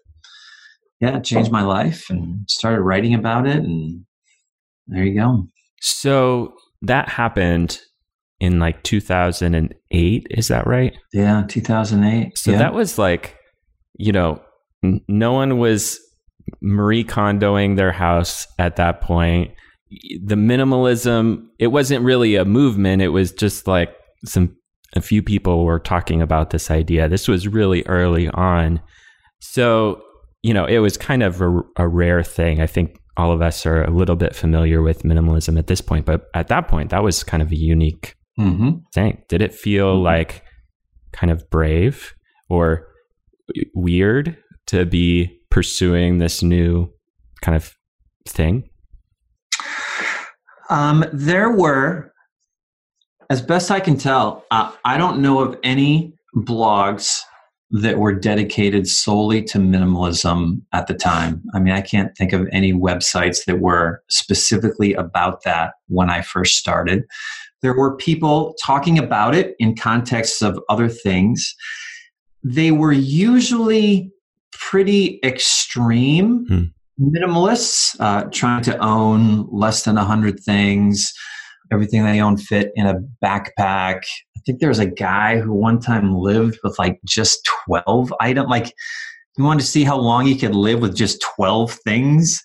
yeah, 0.99 1.21
changed 1.21 1.53
my 1.53 1.61
life 1.61 2.09
and 2.09 2.43
started 2.49 2.81
writing 2.81 3.13
about 3.13 3.47
it. 3.47 3.63
And 3.63 4.05
there 4.87 5.05
you 5.05 5.17
go. 5.17 5.47
So 5.79 6.53
that 6.81 7.07
happened 7.07 7.79
in 8.41 8.59
like 8.59 8.83
2008. 8.83 10.27
Is 10.29 10.47
that 10.49 10.67
right? 10.67 10.97
Yeah, 11.13 11.45
2008. 11.47 12.37
So 12.37 12.51
yeah. 12.51 12.57
that 12.57 12.73
was 12.73 12.97
like, 12.97 13.37
you 13.97 14.11
know, 14.11 14.41
no 15.07 15.33
one 15.33 15.57
was 15.57 15.99
Marie 16.61 17.03
Kondoing 17.03 17.75
their 17.75 17.91
house 17.91 18.47
at 18.59 18.75
that 18.77 19.01
point. 19.01 19.51
The 20.23 20.35
minimalism, 20.35 21.45
it 21.59 21.67
wasn't 21.67 22.03
really 22.03 22.35
a 22.35 22.45
movement. 22.45 23.01
It 23.01 23.09
was 23.09 23.31
just 23.31 23.67
like 23.67 23.95
some, 24.25 24.55
a 24.95 25.01
few 25.01 25.21
people 25.21 25.65
were 25.65 25.79
talking 25.79 26.21
about 26.21 26.49
this 26.49 26.71
idea. 26.71 27.07
This 27.07 27.27
was 27.27 27.47
really 27.47 27.83
early 27.83 28.29
on. 28.29 28.81
So, 29.39 30.01
you 30.41 30.53
know, 30.53 30.65
it 30.65 30.79
was 30.79 30.97
kind 30.97 31.23
of 31.23 31.41
a, 31.41 31.61
a 31.77 31.87
rare 31.87 32.23
thing. 32.23 32.61
I 32.61 32.67
think 32.67 32.99
all 33.17 33.31
of 33.31 33.41
us 33.41 33.65
are 33.65 33.83
a 33.83 33.91
little 33.91 34.15
bit 34.15 34.35
familiar 34.35 34.81
with 34.81 35.03
minimalism 35.03 35.57
at 35.57 35.67
this 35.67 35.81
point, 35.81 36.05
but 36.05 36.25
at 36.33 36.47
that 36.49 36.67
point, 36.67 36.89
that 36.89 37.03
was 37.03 37.23
kind 37.23 37.41
of 37.41 37.51
a 37.51 37.55
unique 37.55 38.15
mm-hmm. 38.39 38.79
thing. 38.93 39.23
Did 39.29 39.41
it 39.41 39.53
feel 39.53 39.95
mm-hmm. 39.95 40.03
like 40.03 40.43
kind 41.13 41.31
of 41.31 41.49
brave 41.49 42.13
or 42.49 42.87
weird 43.73 44.37
to 44.67 44.85
be 44.85 45.39
pursuing 45.49 46.17
this 46.17 46.41
new 46.41 46.91
kind 47.41 47.55
of 47.55 47.75
thing? 48.27 48.69
Um, 50.69 51.05
there 51.13 51.51
were, 51.51 52.11
as 53.29 53.41
best 53.41 53.71
I 53.71 53.79
can 53.79 53.97
tell, 53.97 54.45
uh, 54.51 54.71
I 54.83 54.97
don't 54.97 55.21
know 55.21 55.39
of 55.39 55.57
any 55.63 56.13
blogs 56.35 57.21
that 57.71 57.97
were 57.97 58.13
dedicated 58.13 58.87
solely 58.87 59.43
to 59.43 59.57
minimalism 59.57 60.61
at 60.71 60.87
the 60.87 60.93
time. 60.93 61.43
I 61.53 61.59
mean, 61.59 61.73
I 61.73 61.81
can't 61.81 62.15
think 62.15 62.31
of 62.31 62.47
any 62.51 62.73
websites 62.73 63.45
that 63.45 63.59
were 63.59 64.03
specifically 64.09 64.93
about 64.93 65.43
that 65.43 65.73
when 65.87 66.09
I 66.09 66.21
first 66.21 66.57
started. 66.57 67.03
There 67.61 67.73
were 67.73 67.97
people 67.97 68.55
talking 68.63 68.99
about 68.99 69.33
it 69.33 69.55
in 69.59 69.75
contexts 69.75 70.41
of 70.41 70.59
other 70.69 70.87
things. 70.87 71.55
They 72.43 72.71
were 72.71 72.93
usually 72.93 74.11
pretty 74.69 75.19
extreme 75.23 76.45
hmm. 76.47 76.63
minimalists, 76.99 77.95
uh, 77.99 78.23
trying 78.31 78.63
to 78.63 78.77
own 78.83 79.47
less 79.51 79.83
than 79.83 79.95
100 79.95 80.39
things, 80.39 81.13
everything 81.71 82.03
they 82.03 82.21
own 82.21 82.37
fit 82.37 82.71
in 82.75 82.87
a 82.87 82.95
backpack. 83.23 84.01
I 84.37 84.39
think 84.45 84.59
there 84.59 84.69
was 84.69 84.79
a 84.79 84.85
guy 84.85 85.39
who 85.39 85.53
one 85.53 85.79
time 85.79 86.15
lived 86.15 86.59
with 86.63 86.77
like 86.79 86.99
just 87.05 87.47
12 87.67 88.13
items. 88.19 88.49
Like, 88.49 88.73
he 89.35 89.41
wanted 89.41 89.61
to 89.61 89.67
see 89.67 89.83
how 89.83 89.97
long 89.97 90.25
he 90.25 90.37
could 90.37 90.55
live 90.55 90.79
with 90.79 90.95
just 90.95 91.23
12 91.35 91.73
things. 91.83 92.41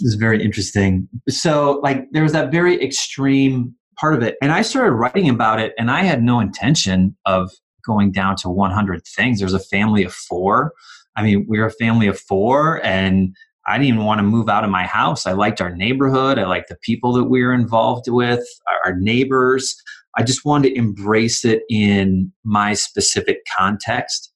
It 0.00 0.04
was 0.04 0.14
very 0.14 0.42
interesting. 0.42 1.08
So, 1.28 1.80
like, 1.84 2.04
there 2.10 2.24
was 2.24 2.32
that 2.32 2.50
very 2.50 2.82
extreme 2.82 3.74
part 3.96 4.14
of 4.14 4.22
it. 4.22 4.36
And 4.42 4.50
I 4.50 4.62
started 4.62 4.92
writing 4.92 5.28
about 5.28 5.60
it, 5.60 5.72
and 5.78 5.90
I 5.90 6.02
had 6.02 6.22
no 6.22 6.40
intention 6.40 7.16
of 7.26 7.52
going 7.86 8.10
down 8.10 8.36
to 8.36 8.48
100 8.48 9.02
things. 9.06 9.38
There's 9.38 9.54
a 9.54 9.60
family 9.60 10.02
of 10.02 10.12
four. 10.12 10.72
I 11.16 11.22
mean, 11.22 11.46
we 11.48 11.58
are 11.58 11.66
a 11.66 11.72
family 11.72 12.06
of 12.06 12.18
four, 12.18 12.84
and 12.84 13.34
I 13.66 13.78
didn't 13.78 13.88
even 13.88 14.04
want 14.04 14.18
to 14.18 14.24
move 14.24 14.48
out 14.48 14.64
of 14.64 14.70
my 14.70 14.84
house. 14.84 15.26
I 15.26 15.32
liked 15.32 15.60
our 15.60 15.74
neighborhood. 15.74 16.38
I 16.38 16.46
liked 16.46 16.68
the 16.68 16.78
people 16.82 17.12
that 17.12 17.24
we 17.24 17.44
were 17.44 17.52
involved 17.52 18.08
with, 18.08 18.44
our 18.84 18.96
neighbors. 18.96 19.76
I 20.16 20.22
just 20.22 20.44
wanted 20.44 20.70
to 20.70 20.74
embrace 20.76 21.44
it 21.44 21.62
in 21.70 22.32
my 22.44 22.74
specific 22.74 23.38
context. 23.56 24.32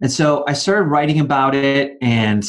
And 0.00 0.12
so 0.12 0.44
I 0.46 0.52
started 0.52 0.88
writing 0.88 1.20
about 1.20 1.54
it, 1.54 1.92
and 2.00 2.44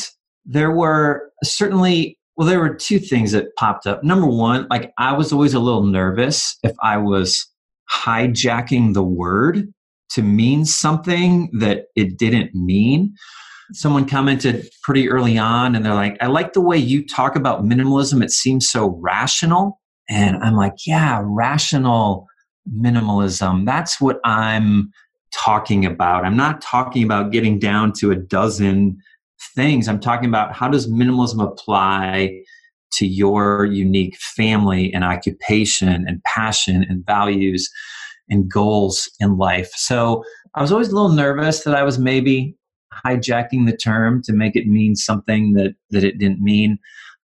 there 0.46 0.72
were 0.72 1.32
certainly, 1.44 2.20
well, 2.38 2.48
there 2.48 2.60
were 2.60 2.76
two 2.76 3.00
things 3.00 3.32
that 3.32 3.56
popped 3.58 3.88
up. 3.88 4.04
Number 4.04 4.28
one, 4.28 4.68
like 4.70 4.91
I 4.98 5.13
was 5.13 5.32
always 5.32 5.54
a 5.54 5.60
little 5.60 5.84
nervous 5.84 6.58
if 6.63 6.74
I 6.84 6.98
was 6.98 7.46
hijacking 7.91 8.94
the 8.94 9.04
word 9.04 9.74
to 10.12 10.22
mean 10.22 10.65
something 10.65 11.50
that 11.60 11.86
it 11.96 12.18
didn't 12.18 12.54
mean. 12.54 13.13
Someone 13.73 14.08
commented 14.08 14.69
pretty 14.84 15.10
early 15.10 15.38
on 15.38 15.75
and 15.75 15.86
they're 15.86 15.93
like, 15.93 16.17
I 16.21 16.28
like 16.28 16.54
the 16.54 16.62
way 16.62 16.78
you 16.78 17.06
talk 17.06 17.36
about 17.36 17.63
minimalism. 17.63 18.23
It 18.23 18.32
seems 18.32 18.69
so 18.69 18.99
rational. 19.01 19.80
And 20.10 20.38
I'm 20.38 20.56
like, 20.56 20.73
yeah, 20.86 21.21
rational 21.23 22.28
minimalism. 22.71 23.65
That's 23.65 23.99
what 23.99 24.19
I'm 24.23 24.91
talking 25.34 25.86
about. 25.86 26.25
I'm 26.25 26.38
not 26.38 26.62
talking 26.62 27.04
about 27.04 27.32
getting 27.32 27.60
down 27.60 27.91
to 27.93 28.12
a 28.12 28.15
dozen 28.15 28.97
things. 29.56 29.88
I'm 29.88 29.99
talking 29.99 30.30
about 30.30 30.54
how 30.54 30.69
does 30.69 30.89
minimalism 30.89 31.43
apply 31.43 32.41
to 32.93 33.06
your 33.06 33.65
unique 33.65 34.15
family 34.17 34.93
and 34.93 35.04
occupation 35.04 36.06
and 36.08 36.23
passion 36.23 36.86
and 36.88 37.06
values 37.06 37.69
and 38.30 38.49
goals 38.49 39.10
in 39.19 39.38
life. 39.38 39.71
So 39.75 40.23
I 40.56 40.62
was 40.62 40.71
always 40.71 40.89
a 40.89 40.95
little 40.95 41.10
nervous 41.10 41.63
that 41.63 41.75
I 41.75 41.84
was 41.84 41.99
maybe 41.99 42.56
hijacking 43.05 43.65
the 43.65 43.75
term 43.75 44.21
to 44.23 44.34
make 44.34 44.55
it 44.55 44.67
mean 44.67 44.95
something 44.95 45.53
that 45.53 45.75
that 45.91 46.03
it 46.03 46.17
didn't 46.17 46.41
mean. 46.41 46.77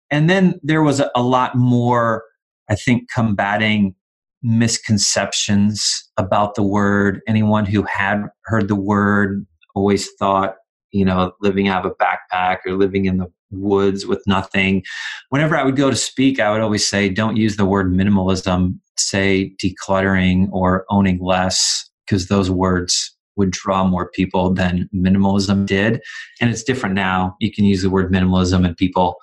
And 0.09 0.29
then 0.29 0.59
there 0.63 0.81
was 0.81 0.99
a, 0.99 1.09
a 1.15 1.23
lot 1.23 1.55
more, 1.55 2.23
I 2.69 2.75
think, 2.75 3.09
combating 3.13 3.95
misconceptions 4.43 6.09
about 6.17 6.55
the 6.55 6.63
word. 6.63 7.21
Anyone 7.27 7.65
who 7.65 7.83
had 7.83 8.23
heard 8.45 8.67
the 8.67 8.75
word 8.75 9.45
always 9.75 10.09
thought, 10.19 10.55
you 10.91 11.05
know, 11.05 11.31
living 11.41 11.67
out 11.67 11.85
of 11.85 11.91
a 11.91 12.03
backpack 12.03 12.57
or 12.65 12.73
living 12.73 13.05
in 13.05 13.17
the 13.17 13.31
woods 13.51 14.05
with 14.05 14.21
nothing. 14.27 14.83
Whenever 15.29 15.55
I 15.55 15.63
would 15.63 15.75
go 15.75 15.89
to 15.89 15.95
speak, 15.95 16.39
I 16.39 16.51
would 16.51 16.61
always 16.61 16.87
say, 16.87 17.09
don't 17.09 17.37
use 17.37 17.57
the 17.57 17.65
word 17.65 17.91
minimalism, 17.93 18.79
say 18.97 19.55
decluttering 19.63 20.49
or 20.51 20.85
owning 20.89 21.19
less, 21.19 21.89
because 22.05 22.27
those 22.27 22.49
words 22.49 23.15
would 23.35 23.51
draw 23.51 23.85
more 23.85 24.09
people 24.11 24.53
than 24.53 24.89
minimalism 24.93 25.65
did. 25.65 26.01
And 26.39 26.49
it's 26.49 26.63
different 26.63 26.95
now. 26.95 27.35
You 27.39 27.51
can 27.51 27.65
use 27.65 27.81
the 27.81 27.89
word 27.89 28.11
minimalism 28.11 28.65
and 28.65 28.75
people 28.75 29.15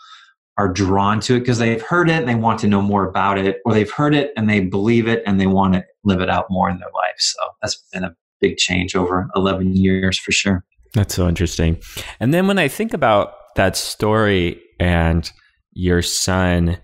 are 0.57 0.69
drawn 0.69 1.21
to 1.21 1.37
it 1.37 1.41
because 1.41 1.59
they've 1.59 1.83
heard 1.83 2.11
it 2.11 2.15
and 2.15 2.29
they 2.29 2.35
want 2.35 2.59
to 2.61 2.67
know 2.67 2.83
more 2.83 3.09
about 3.09 3.39
it, 3.39 3.59
or 3.65 3.73
they've 3.73 3.93
heard 3.93 4.15
it 4.15 4.33
and 4.37 4.51
they 4.51 4.61
believe 4.61 5.07
it 5.07 5.23
and 5.25 5.41
they 5.41 5.47
want 5.47 5.75
to 5.75 5.85
live 6.03 6.21
it 6.21 6.29
out 6.29 6.47
more 6.51 6.69
in 6.69 6.79
their 6.79 6.91
life. 6.95 7.15
So 7.19 7.39
that's 7.63 7.77
been 7.93 8.03
a 8.03 8.15
big 8.41 8.57
change 8.57 8.97
over 8.97 9.29
11 9.37 9.77
years 9.77 10.19
for 10.19 10.33
sure. 10.33 10.65
That's 10.95 11.15
so 11.15 11.29
interesting. 11.29 11.81
And 12.19 12.35
then 12.35 12.49
when 12.49 12.59
I 12.59 12.67
think 12.67 12.93
about 12.93 13.35
that 13.55 13.77
story 13.77 14.61
and 14.81 15.31
your 15.73 16.03
son 16.03 16.79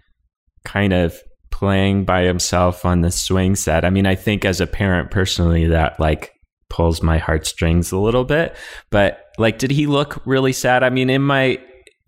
kind 0.65 0.93
of 0.93 1.19
playing 1.51 2.05
by 2.05 2.23
himself 2.23 2.85
on 2.85 3.01
the 3.01 3.11
swing 3.11 3.57
set, 3.57 3.85
I 3.85 3.91
mean, 3.91 4.07
I 4.07 4.15
think 4.15 4.45
as 4.45 4.61
a 4.61 4.67
parent 4.67 5.11
personally, 5.11 5.67
that 5.67 5.99
like 5.99 6.34
pulls 6.75 7.05
my 7.05 7.19
heartstrings 7.19 7.93
a 7.93 7.99
little 7.99 8.25
bit. 8.25 8.57
But 8.91 9.27
like, 9.39 9.59
did 9.59 9.71
he 9.71 9.87
look 9.87 10.21
really 10.27 10.53
sad? 10.53 10.83
I 10.83 10.91
mean, 10.91 11.09
in 11.09 11.23
my 11.23 11.59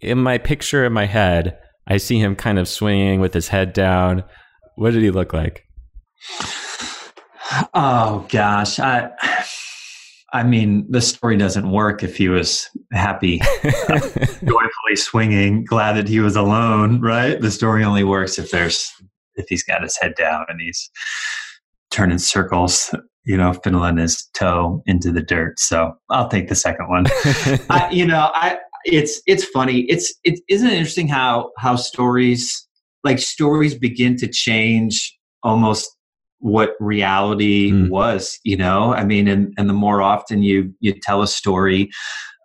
in 0.00 0.18
my 0.18 0.38
picture 0.38 0.84
in 0.84 0.92
my 0.92 1.06
head, 1.06 1.56
I 1.86 1.98
see 1.98 2.18
him 2.18 2.34
kind 2.34 2.58
of 2.58 2.66
swinging 2.66 3.20
with 3.20 3.32
his 3.32 3.46
head 3.46 3.72
down. 3.72 4.24
What 4.74 4.90
did 4.90 5.04
he 5.04 5.12
look 5.12 5.32
like? 5.32 5.62
Oh 7.74 8.26
gosh, 8.28 8.80
I 8.80 9.10
I 10.32 10.42
mean, 10.42 10.84
the 10.90 11.00
story 11.00 11.36
doesn't 11.36 11.70
work 11.70 12.02
if 12.02 12.16
he 12.16 12.28
was 12.28 12.68
happy, 12.92 13.38
joyfully 13.62 14.96
swinging, 14.96 15.64
glad 15.64 15.92
that 15.92 16.08
he 16.08 16.18
was 16.18 16.34
alone, 16.34 17.00
right? 17.00 17.40
The 17.40 17.52
story 17.52 17.84
only 17.84 18.02
works 18.02 18.36
if 18.36 18.50
there's 18.50 18.90
if 19.36 19.46
he's 19.48 19.62
got 19.62 19.84
his 19.84 19.96
head 19.96 20.14
down 20.16 20.46
and 20.48 20.60
he's 20.60 20.90
turning 21.92 22.18
circles, 22.18 22.92
you 23.26 23.36
know, 23.36 23.52
fiddling 23.52 23.98
his 23.98 24.24
toe 24.34 24.82
into 24.86 25.12
the 25.12 25.20
dirt. 25.20 25.58
So 25.58 25.92
I'll 26.10 26.28
take 26.28 26.48
the 26.48 26.54
second 26.54 26.88
one. 26.88 27.06
I, 27.68 27.88
you 27.90 28.06
know, 28.06 28.30
I 28.34 28.58
it's 28.84 29.20
it's 29.26 29.44
funny. 29.44 29.80
It's 29.82 30.14
it 30.24 30.40
isn't 30.48 30.68
it 30.68 30.74
interesting 30.74 31.08
how 31.08 31.50
how 31.58 31.76
stories 31.76 32.66
like 33.04 33.18
stories 33.18 33.74
begin 33.74 34.16
to 34.16 34.26
change 34.26 35.16
almost 35.42 35.90
what 36.40 36.74
reality 36.80 37.72
mm. 37.72 37.88
was 37.88 38.38
you 38.44 38.56
know 38.56 38.92
i 38.92 39.02
mean 39.02 39.26
and 39.26 39.54
and 39.56 39.70
the 39.70 39.74
more 39.74 40.02
often 40.02 40.42
you 40.42 40.72
you 40.80 40.92
tell 41.02 41.22
a 41.22 41.26
story 41.26 41.88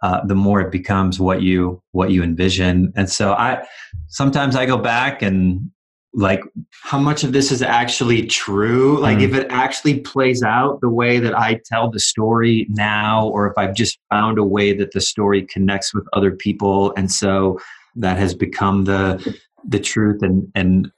uh, 0.02 0.26
the 0.26 0.36
more 0.36 0.62
it 0.62 0.72
becomes 0.72 1.20
what 1.20 1.42
you 1.42 1.82
what 1.92 2.10
you 2.10 2.24
envision 2.24 2.92
and 2.96 3.10
so 3.10 3.34
i 3.34 3.62
sometimes 4.08 4.56
i 4.56 4.66
go 4.66 4.78
back 4.78 5.22
and 5.22 5.70
like 6.14 6.42
how 6.84 7.00
much 7.00 7.24
of 7.24 7.32
this 7.32 7.52
is 7.52 7.62
actually 7.62 8.26
true? 8.26 9.00
Like 9.00 9.20
mm. 9.20 9.24
if 9.24 9.34
it 9.34 9.48
actually 9.50 10.02
plays 10.02 10.44
out 10.44 10.82
the 10.82 10.90
way 10.90 11.20
that 11.20 11.38
i 11.38 11.60
tell 11.66 11.90
the 11.90 12.00
story 12.00 12.68
now 12.70 13.28
or 13.28 13.48
if 13.48 13.54
i've 13.58 13.76
just 13.76 14.00
found 14.10 14.38
a 14.38 14.44
way 14.44 14.74
that 14.74 14.92
the 14.92 15.02
story 15.02 15.46
connects 15.46 15.94
with 15.94 16.06
other 16.14 16.32
people 16.32 16.94
and 16.98 17.12
so 17.12 17.60
that 17.96 18.18
has 18.18 18.34
become 18.34 18.86
the 18.86 19.38
the 19.68 19.80
truth 19.80 20.22
and 20.22 20.48
and 20.56 20.92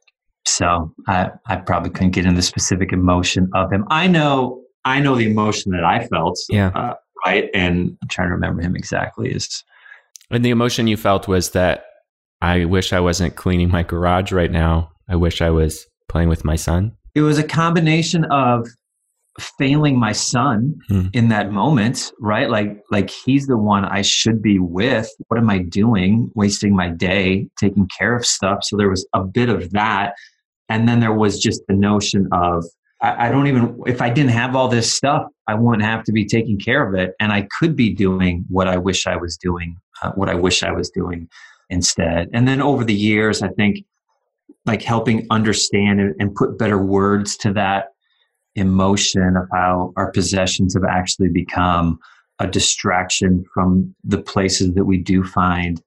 so 0.46 0.94
i 1.08 1.30
i 1.48 1.56
probably 1.56 1.90
couldn't 1.90 2.12
get 2.12 2.26
in 2.26 2.36
the 2.36 2.42
specific 2.42 2.92
emotion 2.92 3.50
of 3.54 3.72
him. 3.72 3.86
I 3.90 4.08
know 4.08 4.62
i 4.86 5.00
know 5.00 5.16
the 5.16 5.26
emotion 5.26 5.72
that 5.72 5.84
i 5.84 6.06
felt 6.08 6.38
yeah. 6.50 6.72
uh, 6.76 6.94
right? 7.26 7.50
And 7.54 7.98
i'm 8.02 8.08
trying 8.10 8.30
to 8.30 8.34
remember 8.34 8.62
him 8.62 8.76
exactly 8.76 9.32
is 9.32 9.64
and 10.32 10.44
the 10.44 10.50
emotion 10.50 10.88
you 10.88 10.98
felt 10.98 11.28
was 11.28 11.52
that 11.52 11.86
i 12.42 12.66
wish 12.66 12.94
i 12.94 13.00
wasn't 13.00 13.36
cleaning 13.36 13.70
my 13.70 13.84
garage 13.84 14.32
right 14.32 14.52
now 14.52 14.93
I 15.08 15.16
wish 15.16 15.42
I 15.42 15.50
was 15.50 15.88
playing 16.10 16.30
with 16.30 16.46
my 16.46 16.56
son? 16.56 16.96
It 17.16 17.22
was 17.22 17.38
a 17.38 17.44
combination 17.44 18.26
of 18.26 18.68
failing 19.40 20.00
my 20.00 20.12
son 20.12 20.76
hmm. 20.88 21.08
in 21.14 21.30
that 21.30 21.52
moment 21.52 22.12
right? 22.20 22.50
Like 22.50 22.80
like 22.92 23.10
he's 23.10 23.48
the 23.48 23.58
one 23.58 23.84
i 23.86 24.02
should 24.02 24.42
be 24.42 24.60
with. 24.60 25.10
What 25.28 25.40
am 25.40 25.50
i 25.50 25.58
doing? 25.58 26.32
Wasting 26.36 26.76
my 26.76 26.90
day 26.90 27.48
taking 27.60 27.88
care 27.98 28.16
of 28.16 28.26
stuff. 28.26 28.64
So 28.64 28.78
there 28.78 28.90
was 28.90 29.08
a 29.14 29.24
bit 29.24 29.50
of 29.50 29.72
that. 29.72 30.14
And 30.70 30.88
then 30.88 31.00
there 31.00 31.14
was 31.14 31.40
just 31.40 31.62
the 31.68 31.74
notion 31.74 32.28
of 32.32 32.64
I, 33.02 33.28
I 33.28 33.32
don't 33.32 33.48
even 33.48 33.82
if 33.88 34.02
i 34.02 34.10
didn't 34.10 34.32
have 34.32 34.56
all 34.56 34.68
this 34.68 34.92
stuff 34.92 35.24
i 35.48 35.56
wouldn't 35.56 35.84
have 35.84 36.04
to 36.06 36.12
be 36.12 36.26
taking 36.26 36.60
care 36.60 36.88
of 36.88 36.94
it. 36.94 37.16
And 37.20 37.32
i 37.32 37.48
could 37.58 37.76
be 37.76 37.92
doing 37.92 38.46
what 38.50 38.68
i 38.68 38.78
wish 38.78 39.08
i 39.08 39.16
was 39.16 39.36
doing 39.36 39.78
uh, 40.04 40.12
what 40.12 40.30
i 40.30 40.36
wish 40.36 40.62
i 40.62 40.72
was 40.72 40.92
doing 40.92 41.28
instead. 41.70 42.30
And 42.34 42.48
then 42.48 42.62
over 42.62 42.84
the 42.84 42.94
years 42.94 43.42
i 43.42 43.48
think 43.48 43.84
like 44.66 44.82
helping 44.82 45.28
understand 45.30 46.00
and, 46.00 46.16
and 46.20 46.36
put 46.36 46.58
better 46.58 46.78
words 46.78 47.36
to 47.38 47.54
that 47.54 47.88
emotion 48.56 49.36
of 49.36 49.48
how 49.52 49.94
our 49.98 50.12
possessions 50.12 50.74
have 50.74 50.84
actually 50.84 51.30
become 51.30 52.00
a 52.40 52.48
distraction 52.48 53.44
from 53.54 53.96
the 54.04 54.22
places 54.22 54.74
that 54.74 54.86
we 54.86 54.98
do 54.98 55.24
find 55.24 55.82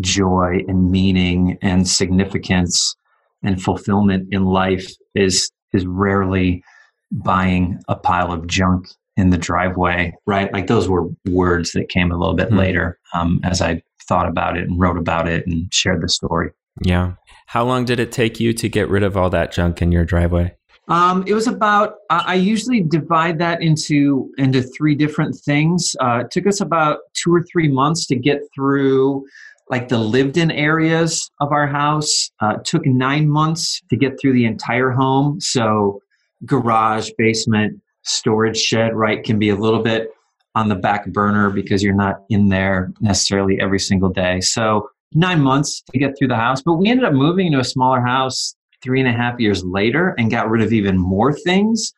joy 0.00 0.60
and 0.68 0.90
meaning 0.90 1.58
and 1.62 1.86
significance 1.88 2.94
and 3.42 3.62
fulfillment 3.62 4.28
in 4.32 4.44
life 4.44 4.90
is 5.14 5.50
is 5.72 5.86
rarely 5.86 6.62
buying 7.10 7.78
a 7.88 7.96
pile 7.96 8.32
of 8.32 8.46
junk 8.46 8.88
in 9.16 9.30
the 9.30 9.36
driveway 9.36 10.12
right 10.26 10.52
like 10.52 10.66
those 10.66 10.88
were 10.88 11.08
words 11.28 11.72
that 11.72 11.90
came 11.90 12.10
a 12.10 12.16
little 12.16 12.34
bit 12.34 12.48
mm-hmm. 12.48 12.58
later 12.58 12.98
um, 13.12 13.38
as 13.44 13.60
i 13.60 13.80
thought 14.08 14.26
about 14.26 14.56
it 14.56 14.64
and 14.64 14.80
wrote 14.80 14.96
about 14.96 15.28
it 15.28 15.46
and 15.46 15.72
shared 15.72 16.02
the 16.02 16.08
story 16.08 16.50
yeah 16.80 17.12
how 17.52 17.64
long 17.64 17.84
did 17.84 18.00
it 18.00 18.12
take 18.12 18.40
you 18.40 18.54
to 18.54 18.66
get 18.66 18.88
rid 18.88 19.02
of 19.02 19.14
all 19.14 19.28
that 19.28 19.52
junk 19.52 19.82
in 19.82 19.92
your 19.92 20.06
driveway? 20.06 20.56
Um, 20.88 21.22
it 21.26 21.34
was 21.34 21.46
about. 21.46 21.96
I 22.08 22.36
usually 22.36 22.80
divide 22.80 23.38
that 23.40 23.60
into 23.60 24.32
into 24.38 24.62
three 24.62 24.94
different 24.94 25.36
things. 25.36 25.94
Uh, 26.00 26.22
it 26.24 26.30
took 26.30 26.46
us 26.46 26.62
about 26.62 27.00
two 27.12 27.30
or 27.30 27.42
three 27.42 27.68
months 27.68 28.06
to 28.06 28.16
get 28.16 28.40
through 28.54 29.26
like 29.68 29.88
the 29.88 29.98
lived 29.98 30.38
in 30.38 30.50
areas 30.50 31.30
of 31.40 31.52
our 31.52 31.66
house. 31.66 32.30
Uh, 32.40 32.54
took 32.64 32.86
nine 32.86 33.28
months 33.28 33.82
to 33.90 33.96
get 33.98 34.18
through 34.18 34.32
the 34.32 34.46
entire 34.46 34.90
home. 34.90 35.38
So 35.42 36.00
garage, 36.46 37.10
basement, 37.18 37.82
storage 38.00 38.56
shed, 38.56 38.94
right, 38.94 39.22
can 39.22 39.38
be 39.38 39.50
a 39.50 39.56
little 39.56 39.82
bit 39.82 40.08
on 40.54 40.70
the 40.70 40.74
back 40.74 41.06
burner 41.08 41.50
because 41.50 41.82
you're 41.82 41.94
not 41.94 42.22
in 42.30 42.48
there 42.48 42.94
necessarily 43.00 43.60
every 43.60 43.78
single 43.78 44.08
day. 44.08 44.40
So 44.40 44.88
nine 45.14 45.40
months 45.40 45.82
to 45.92 45.98
get 45.98 46.16
through 46.18 46.28
the 46.28 46.36
house. 46.36 46.62
But 46.62 46.74
we 46.74 46.88
ended 46.88 47.04
up 47.04 47.12
moving 47.12 47.46
into 47.46 47.60
a 47.60 47.64
smaller 47.64 48.00
house 48.00 48.54
three 48.82 49.00
and 49.00 49.08
a 49.08 49.12
half 49.12 49.38
years 49.38 49.64
later 49.64 50.14
and 50.18 50.30
got 50.30 50.50
rid 50.50 50.62
of 50.62 50.72
even 50.72 50.98
more 50.98 51.32
things 51.32 51.92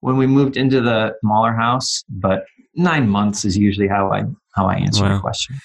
when 0.00 0.16
we 0.16 0.26
moved 0.26 0.56
into 0.56 0.80
the 0.80 1.14
smaller 1.20 1.52
house. 1.52 2.04
But 2.08 2.44
nine 2.74 3.08
months 3.08 3.44
is 3.44 3.56
usually 3.56 3.88
how 3.88 4.12
I 4.12 4.24
how 4.54 4.66
I 4.66 4.76
answer 4.76 5.04
wow. 5.04 5.14
the 5.14 5.20
question. 5.20 5.56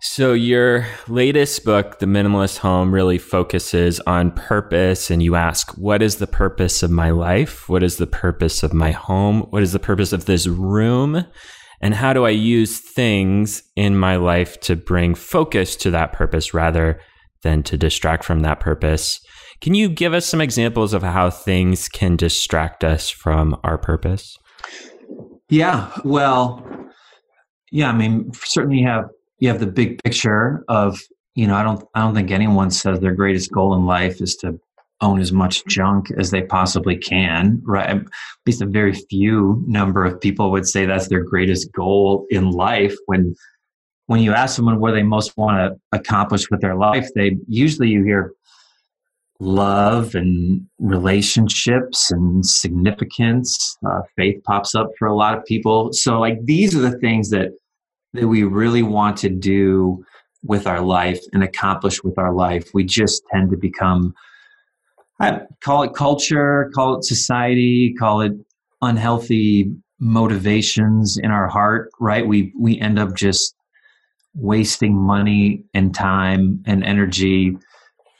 So 0.00 0.34
your 0.34 0.86
latest 1.08 1.64
book, 1.64 1.98
The 1.98 2.06
Minimalist 2.06 2.58
Home, 2.58 2.92
really 2.92 3.18
focuses 3.18 3.98
on 4.00 4.30
purpose 4.30 5.10
and 5.10 5.22
you 5.22 5.34
ask, 5.34 5.76
what 5.78 6.02
is 6.02 6.16
the 6.16 6.26
purpose 6.26 6.82
of 6.82 6.90
my 6.90 7.10
life? 7.10 7.68
What 7.68 7.82
is 7.82 7.96
the 7.96 8.06
purpose 8.06 8.62
of 8.62 8.74
my 8.74 8.90
home? 8.92 9.40
What 9.50 9.62
is 9.62 9.72
the 9.72 9.78
purpose 9.78 10.12
of 10.12 10.26
this 10.26 10.46
room? 10.46 11.24
And 11.80 11.94
how 11.94 12.12
do 12.12 12.24
I 12.24 12.30
use 12.30 12.78
things 12.78 13.62
in 13.76 13.96
my 13.96 14.16
life 14.16 14.60
to 14.60 14.76
bring 14.76 15.14
focus 15.14 15.76
to 15.76 15.90
that 15.90 16.12
purpose 16.12 16.54
rather 16.54 17.00
than 17.42 17.62
to 17.64 17.76
distract 17.76 18.24
from 18.24 18.40
that 18.40 18.60
purpose? 18.60 19.20
Can 19.60 19.74
you 19.74 19.88
give 19.88 20.12
us 20.12 20.26
some 20.26 20.40
examples 20.40 20.92
of 20.92 21.02
how 21.02 21.30
things 21.30 21.88
can 21.88 22.16
distract 22.16 22.84
us 22.84 23.08
from 23.08 23.58
our 23.64 23.78
purpose? 23.78 24.36
Yeah, 25.48 25.90
well, 26.04 26.66
yeah, 27.70 27.88
I 27.88 27.92
mean, 27.92 28.32
certainly 28.32 28.80
you 28.80 28.86
have 28.86 29.04
you 29.38 29.48
have 29.48 29.60
the 29.60 29.66
big 29.66 30.02
picture 30.02 30.64
of 30.68 31.00
you 31.34 31.46
know 31.46 31.54
I 31.54 31.62
don't 31.62 31.84
I 31.94 32.00
don't 32.00 32.14
think 32.14 32.30
anyone 32.30 32.70
says 32.70 33.00
their 33.00 33.14
greatest 33.14 33.52
goal 33.52 33.74
in 33.74 33.86
life 33.86 34.20
is 34.20 34.34
to 34.36 34.58
own 35.00 35.20
as 35.20 35.32
much 35.32 35.64
junk 35.66 36.10
as 36.18 36.30
they 36.30 36.42
possibly 36.42 36.96
can, 36.96 37.60
right? 37.64 37.90
At 37.90 38.02
least 38.46 38.62
a 38.62 38.66
very 38.66 38.92
few 38.92 39.62
number 39.66 40.04
of 40.04 40.20
people 40.20 40.50
would 40.50 40.66
say 40.66 40.86
that's 40.86 41.08
their 41.08 41.22
greatest 41.22 41.72
goal 41.72 42.26
in 42.30 42.50
life. 42.50 42.94
When 43.06 43.34
when 44.06 44.20
you 44.20 44.32
ask 44.32 44.54
someone 44.54 44.78
what 44.78 44.92
they 44.92 45.02
most 45.02 45.36
want 45.36 45.56
to 45.58 45.98
accomplish 45.98 46.48
with 46.50 46.60
their 46.60 46.76
life, 46.76 47.08
they 47.14 47.36
usually 47.48 47.88
you 47.88 48.04
hear 48.04 48.32
love 49.40 50.14
and 50.14 50.64
relationships 50.78 52.10
and 52.10 52.46
significance. 52.46 53.76
Uh, 53.86 54.00
faith 54.16 54.42
pops 54.44 54.74
up 54.74 54.88
for 54.98 55.06
a 55.08 55.14
lot 55.14 55.36
of 55.36 55.44
people. 55.44 55.92
So 55.92 56.20
like 56.20 56.38
these 56.44 56.74
are 56.74 56.80
the 56.80 56.98
things 56.98 57.30
that 57.30 57.50
that 58.14 58.28
we 58.28 58.44
really 58.44 58.82
want 58.82 59.18
to 59.18 59.28
do 59.28 60.04
with 60.42 60.66
our 60.66 60.80
life 60.80 61.20
and 61.32 61.42
accomplish 61.42 62.02
with 62.02 62.18
our 62.18 62.32
life. 62.32 62.70
We 62.72 62.84
just 62.84 63.22
tend 63.32 63.50
to 63.50 63.56
become 63.56 64.14
I 65.18 65.40
call 65.62 65.82
it 65.82 65.94
culture, 65.94 66.70
call 66.74 66.98
it 66.98 67.04
society, 67.04 67.94
call 67.98 68.20
it 68.20 68.32
unhealthy 68.82 69.72
motivations 69.98 71.16
in 71.16 71.30
our 71.30 71.48
heart, 71.48 71.90
right? 72.00 72.26
We 72.26 72.52
we 72.58 72.78
end 72.80 72.98
up 72.98 73.14
just 73.14 73.54
wasting 74.34 74.94
money 74.94 75.64
and 75.72 75.94
time 75.94 76.62
and 76.66 76.84
energy 76.84 77.56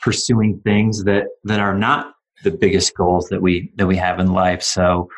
pursuing 0.00 0.60
things 0.64 1.04
that 1.04 1.24
that 1.44 1.60
are 1.60 1.74
not 1.74 2.14
the 2.44 2.50
biggest 2.50 2.94
goals 2.96 3.28
that 3.28 3.42
we 3.42 3.72
that 3.76 3.86
we 3.86 3.96
have 3.96 4.18
in 4.18 4.32
life. 4.32 4.62
So 4.62 5.08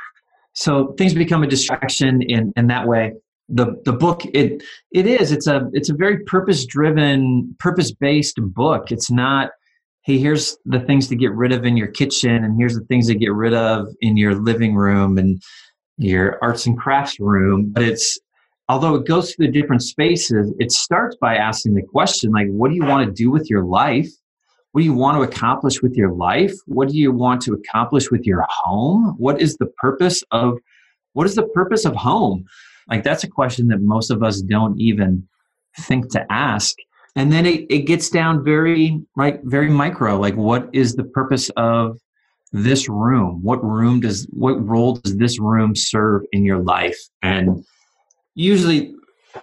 so 0.54 0.94
things 0.98 1.14
become 1.14 1.44
a 1.44 1.46
distraction 1.46 2.22
in 2.22 2.52
in 2.56 2.66
that 2.68 2.88
way. 2.88 3.12
The 3.48 3.80
the 3.84 3.92
book 3.92 4.22
it 4.26 4.62
it 4.92 5.06
is 5.06 5.30
it's 5.30 5.46
a 5.46 5.68
it's 5.72 5.90
a 5.90 5.94
very 5.94 6.24
purpose 6.24 6.66
driven 6.66 7.54
purpose 7.60 7.92
based 7.92 8.38
book. 8.40 8.90
It's 8.90 9.10
not 9.10 9.50
hey, 10.08 10.16
here's 10.16 10.56
the 10.64 10.80
things 10.80 11.06
to 11.06 11.14
get 11.14 11.34
rid 11.34 11.52
of 11.52 11.66
in 11.66 11.76
your 11.76 11.86
kitchen, 11.86 12.42
and 12.42 12.58
here's 12.58 12.74
the 12.74 12.84
things 12.86 13.08
to 13.08 13.14
get 13.14 13.30
rid 13.30 13.52
of 13.52 13.88
in 14.00 14.16
your 14.16 14.34
living 14.34 14.74
room 14.74 15.18
and 15.18 15.38
your 15.98 16.38
arts 16.42 16.64
and 16.64 16.78
crafts 16.78 17.20
room. 17.20 17.70
But 17.70 17.82
it's, 17.82 18.18
although 18.70 18.94
it 18.94 19.06
goes 19.06 19.34
through 19.34 19.48
the 19.48 19.52
different 19.52 19.82
spaces, 19.82 20.50
it 20.58 20.72
starts 20.72 21.14
by 21.20 21.36
asking 21.36 21.74
the 21.74 21.82
question, 21.82 22.30
like, 22.32 22.46
what 22.48 22.70
do 22.70 22.74
you 22.74 22.86
want 22.86 23.06
to 23.06 23.12
do 23.12 23.30
with 23.30 23.50
your 23.50 23.64
life? 23.64 24.08
What 24.72 24.80
do 24.80 24.86
you 24.86 24.94
want 24.94 25.18
to 25.18 25.22
accomplish 25.22 25.82
with 25.82 25.94
your 25.94 26.14
life? 26.14 26.54
What 26.64 26.88
do 26.88 26.96
you 26.96 27.12
want 27.12 27.42
to 27.42 27.52
accomplish 27.52 28.10
with 28.10 28.24
your 28.24 28.46
home? 28.48 29.14
What 29.18 29.42
is 29.42 29.58
the 29.58 29.66
purpose 29.76 30.24
of 30.30 30.56
what 31.12 31.26
is 31.26 31.34
the 31.34 31.48
purpose 31.48 31.84
of 31.84 31.94
home? 31.94 32.46
Like 32.88 33.04
that's 33.04 33.24
a 33.24 33.28
question 33.28 33.68
that 33.68 33.82
most 33.82 34.10
of 34.10 34.22
us 34.22 34.40
don't 34.40 34.80
even 34.80 35.28
think 35.76 36.10
to 36.12 36.24
ask 36.32 36.76
and 37.18 37.32
then 37.32 37.44
it, 37.44 37.66
it 37.68 37.80
gets 37.80 38.08
down 38.08 38.44
very 38.44 39.00
right 39.16 39.40
very 39.44 39.68
micro 39.68 40.18
like 40.18 40.36
what 40.36 40.68
is 40.72 40.94
the 40.94 41.04
purpose 41.04 41.50
of 41.56 41.98
this 42.52 42.88
room? 42.88 43.42
What 43.42 43.62
room 43.64 44.00
does 44.00 44.26
what 44.30 44.54
role 44.66 44.94
does 44.94 45.16
this 45.16 45.38
room 45.38 45.74
serve 45.76 46.22
in 46.32 46.44
your 46.44 46.62
life? 46.62 46.98
And 47.22 47.64
usually 48.34 48.94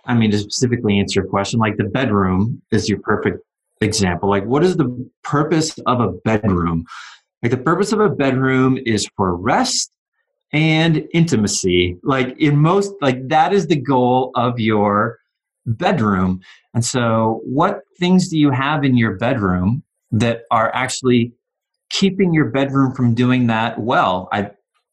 i 0.06 0.14
mean 0.14 0.32
to 0.32 0.38
specifically 0.40 0.98
answer 1.00 1.20
your 1.20 1.30
question 1.30 1.60
like 1.60 1.78
the 1.78 1.84
bedroom 1.84 2.62
is 2.72 2.90
your 2.90 3.00
perfect 3.00 3.40
example. 3.82 4.30
Like 4.30 4.46
what 4.46 4.64
is 4.64 4.78
the 4.78 5.10
purpose 5.24 5.78
of 5.86 6.00
a 6.00 6.12
bedroom? 6.24 6.86
Like 7.44 7.52
the 7.52 7.58
purpose 7.58 7.92
of 7.92 8.00
a 8.00 8.10
bedroom 8.10 8.80
is 8.86 9.08
for 9.16 9.36
rest 9.36 9.92
and 10.54 11.04
intimacy. 11.14 11.98
Like 12.04 12.40
in 12.40 12.58
most 12.58 12.94
like 13.02 13.28
that 13.28 13.54
is 13.54 13.68
the 13.68 13.76
goal 13.76 14.32
of 14.36 14.60
your 14.60 15.20
bedroom. 15.66 16.42
And 16.74 16.84
so, 16.84 17.42
what 17.46 17.82
things 18.00 18.30
do 18.30 18.38
you 18.38 18.52
have 18.52 18.84
in 18.84 18.98
your 18.98 19.16
bedroom 19.16 19.84
that 20.12 20.44
are 20.52 20.74
actually 20.74 21.34
keeping 21.90 22.34
your 22.34 22.46
bedroom 22.46 22.94
from 22.94 23.14
doing 23.14 23.48
that 23.48 23.80
well? 23.80 24.30
I, 24.32 24.52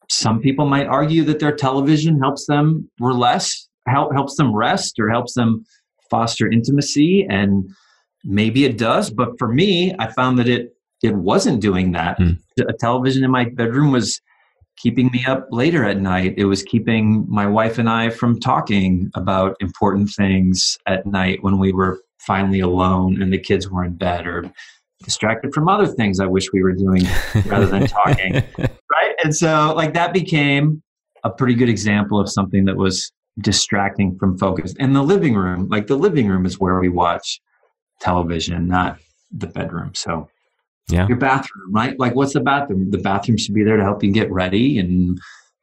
some 0.09 0.41
people 0.41 0.67
might 0.67 0.87
argue 0.87 1.25
that 1.25 1.41
their 1.41 1.55
television 1.55 2.19
helps 2.21 2.47
them 2.47 2.91
less, 3.01 3.69
help, 3.89 4.13
helps 4.13 4.37
them 4.37 4.55
rest 4.55 4.99
or 4.99 5.09
helps 5.09 5.35
them 5.35 5.65
foster 6.11 6.51
intimacy. 6.51 7.27
And 7.29 7.69
maybe 8.25 8.65
it 8.65 8.79
does. 8.79 9.11
But 9.11 9.39
for 9.39 9.49
me, 9.49 9.95
I 9.99 10.13
found 10.13 10.39
that 10.39 10.49
it, 10.49 10.77
it 11.03 11.17
wasn't 11.17 11.61
doing 11.61 11.93
that. 11.93 12.19
Mm. 12.19 12.39
A 12.69 12.73
television 12.75 13.25
in 13.25 13.31
my 13.31 13.47
bedroom 13.47 13.91
was 13.91 14.21
keeping 14.77 15.11
me 15.13 15.25
up 15.27 15.47
later 15.51 15.85
at 15.85 16.01
night. 16.01 16.35
It 16.37 16.47
was 16.47 16.63
keeping 16.63 17.25
my 17.29 17.47
wife 17.47 17.79
and 17.79 17.89
I 17.89 18.11
from 18.11 18.41
talking 18.41 19.11
about 19.15 19.57
important 19.61 20.11
things 20.11 20.79
at 20.87 21.07
night 21.07 21.43
when 21.43 21.59
we 21.59 21.73
were 21.73 22.01
finally 22.19 22.61
alone 22.61 23.21
and 23.21 23.33
the 23.33 23.39
kids 23.39 23.69
were 23.69 23.85
in 23.85 23.95
bed 23.95 24.27
or 24.27 24.51
distracted 25.03 25.53
from 25.53 25.69
other 25.69 25.87
things 25.87 26.21
I 26.21 26.27
wish 26.27 26.53
we 26.53 26.63
were 26.63 26.73
doing 26.73 27.03
rather 27.47 27.67
than 27.67 27.87
talking. 27.87 28.35
right? 28.59 29.15
And 29.23 29.35
so 29.35 29.75
like 29.77 29.95
that 29.95 30.13
became 30.13 30.83
a 31.25 31.31
pretty 31.31 31.55
good 31.55 31.69
example 31.69 32.21
of 32.21 32.31
something 32.31 32.65
that 32.67 32.77
was 32.77 33.13
distracting 33.41 34.17
from 34.19 34.39
focus. 34.39 34.75
And 34.79 34.95
the 34.95 35.03
living 35.03 35.35
room, 35.35 35.69
like 35.69 35.87
the 35.87 35.97
living 35.97 36.29
room 36.29 36.47
is 36.47 36.59
where 36.59 36.79
we 36.79 36.89
watch 36.89 37.41
television, 38.01 38.69
not 38.69 38.99
the 39.31 39.47
bedroom. 39.47 39.93
So 39.95 40.29
yeah. 40.89 41.07
Your 41.09 41.17
bathroom, 41.17 41.73
right? 41.73 41.99
Like, 41.99 42.15
what's 42.15 42.35
the 42.35 42.41
bathroom? 42.41 42.91
The 42.91 42.99
bathroom 42.99 43.39
should 43.39 43.55
be 43.55 43.65
there 43.65 43.77
to 43.77 43.83
help 43.83 44.03
you 44.03 44.13
get 44.13 44.31
ready 44.31 44.79
and 44.79 45.19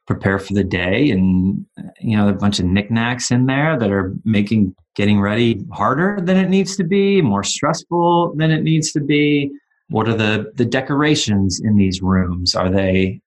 prepare 0.06 0.38
for 0.38 0.54
the 0.54 0.64
day. 0.64 1.10
And, 1.10 1.64
you 2.00 2.16
know, 2.16 2.28
a 2.28 2.32
bunch 2.32 2.58
of 2.58 2.66
knickknacks 2.66 3.30
in 3.30 3.46
there 3.46 3.78
that 3.78 3.92
are 3.92 4.12
making 4.24 4.74
getting 4.96 5.20
ready 5.20 5.64
harder 5.72 6.18
than 6.20 6.36
it 6.36 6.48
needs 6.48 6.76
to 6.76 6.84
be, 6.84 7.22
more 7.22 7.44
stressful 7.44 8.34
than 8.36 8.50
it 8.50 8.62
needs 8.62 8.92
to 8.92 9.00
be. 9.00 9.50
What 9.88 10.08
are 10.08 10.14
the, 10.14 10.50
the 10.54 10.64
decorations 10.64 11.60
in 11.62 11.76
these 11.76 12.02
rooms? 12.02 12.54
Are 12.54 12.70
they, 12.70 13.20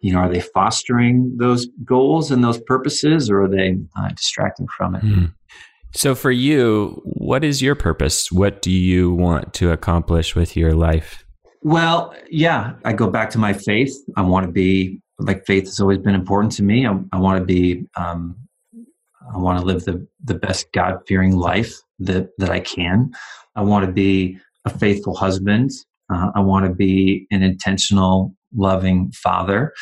you 0.00 0.12
know, 0.12 0.20
are 0.20 0.28
they 0.28 0.40
fostering 0.40 1.36
those 1.36 1.66
goals 1.84 2.30
and 2.30 2.42
those 2.42 2.60
purposes 2.62 3.28
or 3.28 3.42
are 3.42 3.48
they 3.48 3.76
uh, 3.98 4.08
distracting 4.08 4.68
from 4.76 4.94
it? 4.94 5.02
Mm. 5.02 5.34
So, 5.96 6.14
for 6.14 6.30
you, 6.30 7.00
what 7.04 7.42
is 7.42 7.62
your 7.62 7.74
purpose? 7.74 8.30
What 8.30 8.60
do 8.60 8.70
you 8.70 9.12
want 9.12 9.54
to 9.54 9.72
accomplish 9.72 10.36
with 10.36 10.54
your 10.54 10.74
life? 10.74 11.24
Well, 11.62 12.14
yeah, 12.30 12.74
I 12.84 12.92
go 12.92 13.08
back 13.08 13.30
to 13.30 13.38
my 13.38 13.54
faith. 13.54 13.96
I 14.14 14.20
want 14.20 14.44
to 14.44 14.52
be 14.52 15.00
like 15.18 15.46
faith 15.46 15.64
has 15.64 15.80
always 15.80 15.98
been 15.98 16.14
important 16.14 16.52
to 16.52 16.62
me. 16.62 16.86
I, 16.86 16.98
I 17.12 17.18
want 17.18 17.40
to 17.40 17.44
be, 17.46 17.86
um, 17.96 18.36
I 19.34 19.38
want 19.38 19.58
to 19.58 19.64
live 19.64 19.84
the 19.84 20.06
the 20.22 20.34
best 20.34 20.70
God 20.72 20.98
fearing 21.08 21.34
life 21.34 21.74
that 22.00 22.28
that 22.36 22.50
I 22.50 22.60
can. 22.60 23.10
I 23.54 23.62
want 23.62 23.86
to 23.86 23.90
be 23.90 24.38
a 24.66 24.70
faithful 24.78 25.16
husband. 25.16 25.70
Uh, 26.12 26.30
I 26.34 26.40
want 26.40 26.66
to 26.66 26.74
be 26.74 27.26
an 27.30 27.42
intentional, 27.42 28.34
loving 28.54 29.12
father. 29.12 29.72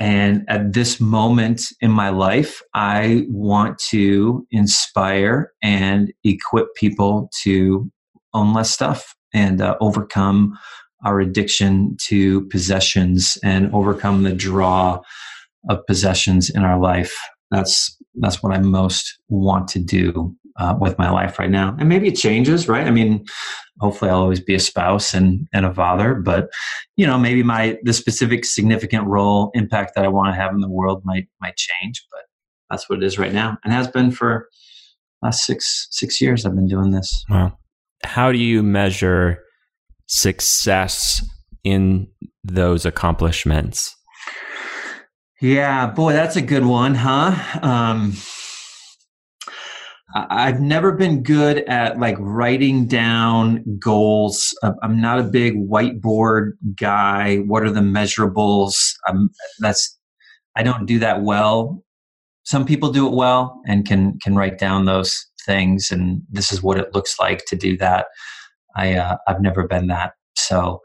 And 0.00 0.44
at 0.48 0.74
this 0.74 1.00
moment 1.00 1.62
in 1.80 1.90
my 1.90 2.10
life, 2.10 2.62
I 2.74 3.26
want 3.28 3.78
to 3.90 4.46
inspire 4.50 5.52
and 5.60 6.12
equip 6.22 6.74
people 6.76 7.30
to 7.42 7.90
own 8.32 8.54
less 8.54 8.70
stuff 8.70 9.14
and 9.34 9.60
uh, 9.60 9.76
overcome 9.80 10.56
our 11.04 11.20
addiction 11.20 11.96
to 12.02 12.46
possessions 12.48 13.38
and 13.42 13.72
overcome 13.74 14.22
the 14.22 14.32
draw 14.32 15.00
of 15.68 15.84
possessions 15.86 16.50
in 16.50 16.64
our 16.64 16.78
life. 16.78 17.16
That's 17.50 17.96
that's 18.20 18.42
what 18.42 18.52
I 18.52 18.58
most 18.58 19.18
want 19.28 19.68
to 19.68 19.78
do 19.78 20.34
uh, 20.58 20.76
with 20.80 20.98
my 20.98 21.10
life 21.10 21.38
right 21.38 21.50
now. 21.50 21.76
And 21.78 21.88
maybe 21.88 22.08
it 22.08 22.16
changes, 22.16 22.68
right? 22.68 22.86
I 22.86 22.90
mean, 22.90 23.24
hopefully 23.80 24.10
I'll 24.10 24.20
always 24.22 24.40
be 24.40 24.54
a 24.54 24.60
spouse 24.60 25.14
and, 25.14 25.46
and 25.52 25.64
a 25.64 25.72
father, 25.72 26.14
but 26.14 26.50
you 26.96 27.06
know, 27.06 27.18
maybe 27.18 27.42
my 27.42 27.78
the 27.82 27.92
specific 27.92 28.44
significant 28.44 29.06
role 29.06 29.50
impact 29.54 29.94
that 29.94 30.04
I 30.04 30.08
want 30.08 30.28
to 30.28 30.40
have 30.40 30.52
in 30.52 30.60
the 30.60 30.68
world 30.68 31.02
might 31.04 31.28
might 31.40 31.56
change, 31.56 32.04
but 32.10 32.22
that's 32.70 32.90
what 32.90 33.02
it 33.02 33.04
is 33.04 33.18
right 33.18 33.32
now 33.32 33.56
and 33.64 33.72
has 33.72 33.88
been 33.88 34.10
for 34.10 34.48
last 35.22 35.44
six 35.44 35.86
six 35.90 36.20
years 36.20 36.44
I've 36.44 36.54
been 36.54 36.68
doing 36.68 36.90
this. 36.90 37.24
Wow. 37.30 37.56
How 38.04 38.32
do 38.32 38.38
you 38.38 38.62
measure 38.62 39.42
success 40.06 41.24
in 41.64 42.08
those 42.44 42.86
accomplishments? 42.86 43.94
Yeah, 45.40 45.86
boy, 45.86 46.14
that's 46.14 46.36
a 46.36 46.42
good 46.42 46.64
one, 46.64 46.96
huh? 46.96 47.60
Um, 47.62 48.14
I've 50.14 50.60
never 50.60 50.92
been 50.92 51.22
good 51.22 51.58
at 51.64 51.98
like 51.98 52.16
writing 52.18 52.86
down 52.86 53.62
goals. 53.78 54.56
I'm 54.82 55.00
not 55.00 55.18
a 55.18 55.24
big 55.24 55.54
whiteboard 55.68 56.52
guy. 56.76 57.38
What 57.38 57.62
are 57.62 57.70
the 57.70 57.80
measurables? 57.80 58.74
I'm, 59.06 59.28
that's 59.60 59.98
I 60.56 60.62
don't 60.62 60.86
do 60.86 60.98
that 61.00 61.22
well. 61.22 61.82
Some 62.44 62.64
people 62.64 62.90
do 62.90 63.06
it 63.06 63.12
well 63.12 63.60
and 63.66 63.86
can 63.86 64.18
can 64.20 64.34
write 64.34 64.58
down 64.58 64.86
those 64.86 65.26
things, 65.44 65.90
and 65.90 66.22
this 66.30 66.52
is 66.52 66.62
what 66.62 66.78
it 66.78 66.94
looks 66.94 67.18
like 67.20 67.44
to 67.46 67.56
do 67.56 67.76
that. 67.76 68.06
I 68.76 68.94
uh, 68.94 69.16
I've 69.28 69.42
never 69.42 69.66
been 69.66 69.88
that. 69.88 70.12
So 70.36 70.80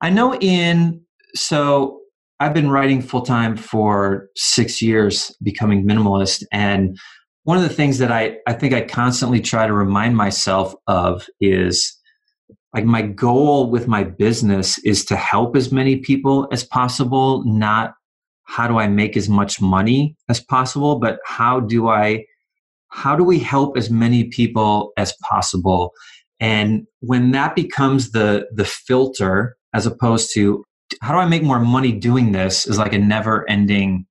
I 0.00 0.08
know 0.08 0.34
in 0.36 1.02
so 1.34 2.00
I've 2.40 2.54
been 2.54 2.70
writing 2.70 3.02
full 3.02 3.22
time 3.22 3.56
for 3.56 4.28
six 4.34 4.82
years, 4.82 5.32
becoming 5.42 5.84
minimalist. 5.84 6.42
And 6.50 6.98
one 7.44 7.56
of 7.56 7.62
the 7.62 7.68
things 7.68 7.98
that 7.98 8.12
I, 8.12 8.36
I 8.46 8.52
think 8.52 8.72
I 8.72 8.82
constantly 8.82 9.40
try 9.40 9.66
to 9.66 9.72
remind 9.72 10.16
myself 10.16 10.74
of 10.86 11.26
is 11.40 11.98
like 12.72 12.84
my 12.84 13.02
goal 13.02 13.70
with 13.70 13.88
my 13.88 14.04
business 14.04 14.78
is 14.84 15.04
to 15.06 15.16
help 15.16 15.56
as 15.56 15.72
many 15.72 15.96
people 15.96 16.48
as 16.52 16.64
possible, 16.64 17.42
not 17.44 17.94
how 18.44 18.66
do 18.68 18.78
I 18.78 18.86
make 18.88 19.16
as 19.16 19.28
much 19.28 19.60
money 19.60 20.16
as 20.28 20.40
possible, 20.40 20.98
but 20.98 21.18
how 21.24 21.60
do 21.60 21.88
I 21.88 22.24
how 22.88 23.16
do 23.16 23.24
we 23.24 23.38
help 23.38 23.78
as 23.78 23.90
many 23.90 24.24
people 24.24 24.92
as 24.98 25.14
possible? 25.22 25.92
And 26.40 26.86
when 27.00 27.30
that 27.32 27.54
becomes 27.54 28.12
the 28.12 28.46
the 28.54 28.64
filter 28.64 29.56
as 29.74 29.86
opposed 29.86 30.32
to 30.34 30.64
how 31.00 31.12
do 31.12 31.18
I 31.18 31.26
make 31.26 31.42
more 31.42 31.60
money 31.60 31.92
doing 31.92 32.32
this 32.32 32.66
is 32.66 32.78
like 32.78 32.92
a 32.92 32.98
never 32.98 33.48
ending 33.48 34.06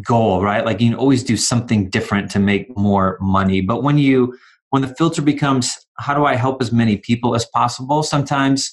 goal, 0.00 0.42
right? 0.42 0.64
Like 0.64 0.80
you 0.80 0.90
can 0.90 0.98
always 0.98 1.22
do 1.22 1.36
something 1.36 1.90
different 1.90 2.30
to 2.32 2.38
make 2.38 2.74
more 2.76 3.18
money. 3.20 3.60
But 3.60 3.82
when 3.82 3.98
you 3.98 4.36
when 4.70 4.82
the 4.82 4.94
filter 4.94 5.20
becomes 5.20 5.76
how 5.98 6.14
do 6.14 6.24
I 6.24 6.34
help 6.34 6.62
as 6.62 6.72
many 6.72 6.96
people 6.96 7.34
as 7.34 7.44
possible, 7.44 8.02
sometimes 8.02 8.72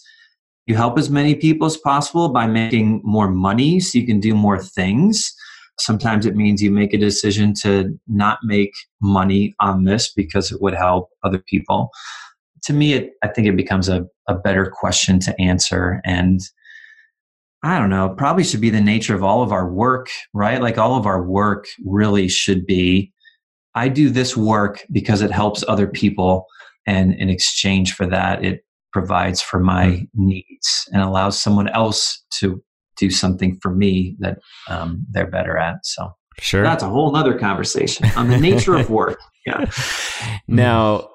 you 0.65 0.75
help 0.75 0.97
as 0.97 1.09
many 1.09 1.35
people 1.35 1.67
as 1.67 1.77
possible 1.77 2.29
by 2.29 2.47
making 2.47 3.01
more 3.03 3.29
money 3.29 3.79
so 3.79 3.97
you 3.97 4.05
can 4.05 4.19
do 4.19 4.33
more 4.33 4.59
things. 4.59 5.33
Sometimes 5.79 6.25
it 6.25 6.35
means 6.35 6.61
you 6.61 6.71
make 6.71 6.93
a 6.93 6.97
decision 6.97 7.53
to 7.61 7.97
not 8.07 8.39
make 8.43 8.71
money 9.01 9.55
on 9.59 9.83
this 9.85 10.13
because 10.13 10.51
it 10.51 10.61
would 10.61 10.73
help 10.73 11.09
other 11.23 11.39
people. 11.39 11.89
To 12.63 12.73
me, 12.73 12.93
it, 12.93 13.11
I 13.23 13.29
think 13.29 13.47
it 13.47 13.55
becomes 13.55 13.89
a, 13.89 14.05
a 14.27 14.35
better 14.35 14.71
question 14.73 15.19
to 15.21 15.41
answer. 15.41 16.01
And 16.05 16.39
I 17.61 17.77
don't 17.77 17.89
know, 17.89 18.09
probably 18.09 18.43
should 18.43 18.61
be 18.61 18.69
the 18.69 18.81
nature 18.81 19.15
of 19.15 19.23
all 19.23 19.43
of 19.43 19.51
our 19.51 19.69
work, 19.69 20.09
right? 20.33 20.61
Like 20.61 20.77
all 20.77 20.95
of 20.95 21.05
our 21.05 21.21
work 21.21 21.67
really 21.83 22.29
should 22.29 22.65
be 22.65 23.11
I 23.75 23.87
do 23.87 24.09
this 24.09 24.35
work 24.35 24.83
because 24.91 25.21
it 25.21 25.31
helps 25.31 25.63
other 25.67 25.87
people. 25.87 26.45
And 26.85 27.13
in 27.13 27.29
exchange 27.29 27.93
for 27.93 28.05
that, 28.07 28.43
it 28.43 28.65
provides 28.91 29.41
for 29.41 29.59
my 29.59 29.85
mm. 29.85 30.07
needs 30.15 30.89
and 30.91 31.01
allows 31.01 31.41
someone 31.41 31.69
else 31.69 32.23
to 32.39 32.63
do 32.97 33.09
something 33.09 33.57
for 33.61 33.73
me 33.73 34.15
that 34.19 34.39
um, 34.67 35.05
they're 35.11 35.29
better 35.29 35.57
at. 35.57 35.85
So 35.85 36.11
sure, 36.39 36.63
that's 36.63 36.83
a 36.83 36.89
whole 36.89 37.15
other 37.15 37.37
conversation 37.37 38.07
on 38.17 38.29
the 38.29 38.37
nature 38.37 38.75
of 38.75 38.89
work. 38.89 39.19
Yeah. 39.45 39.69
Now, 40.47 41.09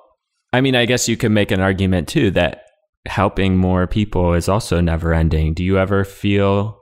I 0.52 0.60
mean, 0.60 0.76
I 0.76 0.86
guess 0.86 1.08
you 1.08 1.16
can 1.16 1.34
make 1.34 1.50
an 1.50 1.60
argument 1.60 2.08
too 2.08 2.30
that 2.32 2.63
helping 3.06 3.56
more 3.56 3.86
people 3.86 4.34
is 4.34 4.48
also 4.48 4.80
never 4.80 5.12
ending. 5.12 5.54
Do 5.54 5.64
you 5.64 5.78
ever 5.78 6.04
feel 6.04 6.80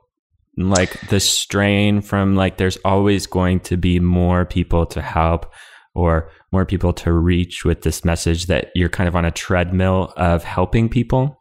like 0.57 1.09
the 1.09 1.21
strain 1.21 2.01
from 2.03 2.37
like 2.37 2.59
there's 2.59 2.77
always 2.85 3.27
going 3.27 3.61
to 3.61 3.77
be 3.77 3.99
more 3.99 4.45
people 4.45 4.87
to 4.87 5.01
help 5.01 5.53
or 5.95 6.31
more 6.53 6.65
people 6.65 6.93
to 6.93 7.13
reach 7.13 7.65
with 7.65 7.83
this 7.83 8.05
message 8.05 8.47
that 8.47 8.71
you're 8.75 8.89
kind 8.89 9.09
of 9.09 9.17
on 9.17 9.25
a 9.25 9.31
treadmill 9.31 10.13
of 10.17 10.45
helping 10.45 10.89
people? 10.89 11.39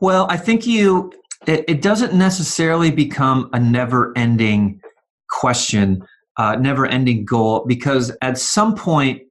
Well, 0.00 0.26
I 0.30 0.36
think 0.36 0.66
you 0.66 1.12
it, 1.46 1.64
it 1.68 1.82
doesn't 1.82 2.14
necessarily 2.14 2.90
become 2.90 3.50
a 3.52 3.58
never 3.58 4.16
ending 4.16 4.80
question, 5.30 6.02
uh, 6.36 6.56
never 6.56 6.86
ending 6.86 7.24
goal, 7.24 7.64
because 7.66 8.16
at 8.22 8.38
some 8.38 8.74
point, 8.74 9.22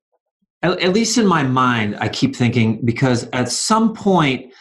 at, 0.62 0.80
at 0.80 0.94
least 0.94 1.18
in 1.18 1.28
my 1.28 1.44
mind, 1.44 1.98
I 2.00 2.10
keep 2.10 2.36
thinking 2.36 2.84
because 2.86 3.28
at 3.34 3.50
some 3.50 3.94
point, 3.94 4.54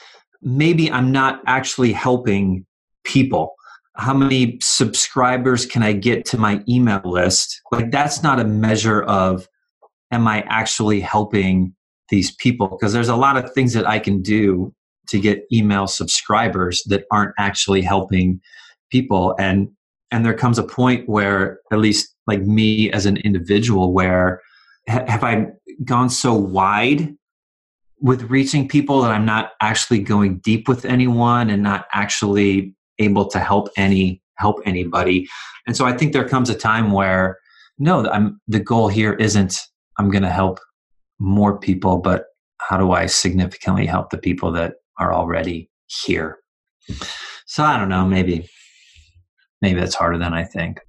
maybe 0.43 0.91
I'm 0.91 1.13
not 1.13 1.43
actually 1.47 1.93
helping 1.93 2.67
people. 3.05 3.55
How 3.97 4.15
many 4.15 4.59
subscribers 4.63 5.67
can 5.67 5.83
I 5.83 5.93
get 5.93 6.25
to 6.27 6.39
my 6.39 6.63
email 6.69 7.03
list? 7.05 7.61
Like, 7.71 7.91
that's 7.91 8.23
not 8.23 8.41
a 8.41 8.45
measure 8.45 9.03
of 9.03 9.47
am 10.11 10.27
I 10.27 10.43
actually 10.49 11.01
helping 11.01 11.75
these 12.09 12.35
people? 12.37 12.69
Because 12.69 12.93
there's 12.93 13.09
a 13.09 13.17
lot 13.17 13.37
of 13.37 13.53
things 13.53 13.73
that 13.75 13.87
I 13.87 13.99
can 13.99 14.23
do 14.23 14.75
to 15.09 15.21
get 15.21 15.45
email 15.53 15.87
subscribers 15.87 16.83
that 16.87 17.05
aren't 17.11 17.35
actually 17.39 17.83
helping 17.83 18.41
people 18.91 19.35
and 19.39 19.69
and 20.13 20.25
there 20.25 20.35
comes 20.35 20.59
a 20.59 20.65
point 20.65 21.09
where 21.09 21.61
at 21.71 21.79
least 21.79 22.15
like 22.27 22.43
me 22.43 22.91
as 22.91 23.07
an 23.07 23.17
individual 23.19 23.93
where 23.93 24.41
have 24.91 25.25
i 25.25 25.47
gone 25.85 26.11
so 26.11 26.35
wide 26.35 27.15
with 28.01 28.23
reaching 28.25 28.69
people 28.69 29.03
that 29.03 29.11
i'm 29.11 29.25
not 29.25 29.53
actually 29.61 30.01
going 30.01 30.39
deep 30.39 30.69
with 30.69 30.85
anyone 30.85 31.51
and 31.51 31.63
not 31.63 31.87
actually 31.93 32.75
able 32.99 33.27
to 33.27 33.39
help 33.39 33.69
any 33.77 34.23
help 34.37 34.61
anybody 34.65 35.29
and 35.67 35.77
so 35.77 35.87
i 35.87 35.93
think 35.97 36.13
there 36.13 36.29
comes 36.29 36.51
a 36.51 36.55
time 36.55 36.93
where 36.93 37.39
no 37.79 38.07
i'm 38.11 38.41
the 38.49 38.61
goal 38.61 38.89
here 38.89 39.15
isn't 39.15 39.61
i'm 39.99 40.11
going 40.11 40.23
to 40.23 40.31
help 40.31 40.59
more 41.19 41.59
people 41.59 41.99
but 41.99 42.25
how 42.61 42.77
do 42.77 42.93
i 42.93 43.07
significantly 43.07 43.87
help 43.87 44.11
the 44.11 44.19
people 44.19 44.51
that 44.51 44.75
are 45.01 45.13
already 45.13 45.71
here. 46.05 46.39
So 47.47 47.65
I 47.65 47.77
don't 47.79 47.89
know, 47.89 48.07
maybe 48.07 48.49
maybe 49.61 49.81
that's 49.81 49.95
harder 49.95 50.19
than 50.19 50.33
I 50.33 50.45
think. 50.45 50.81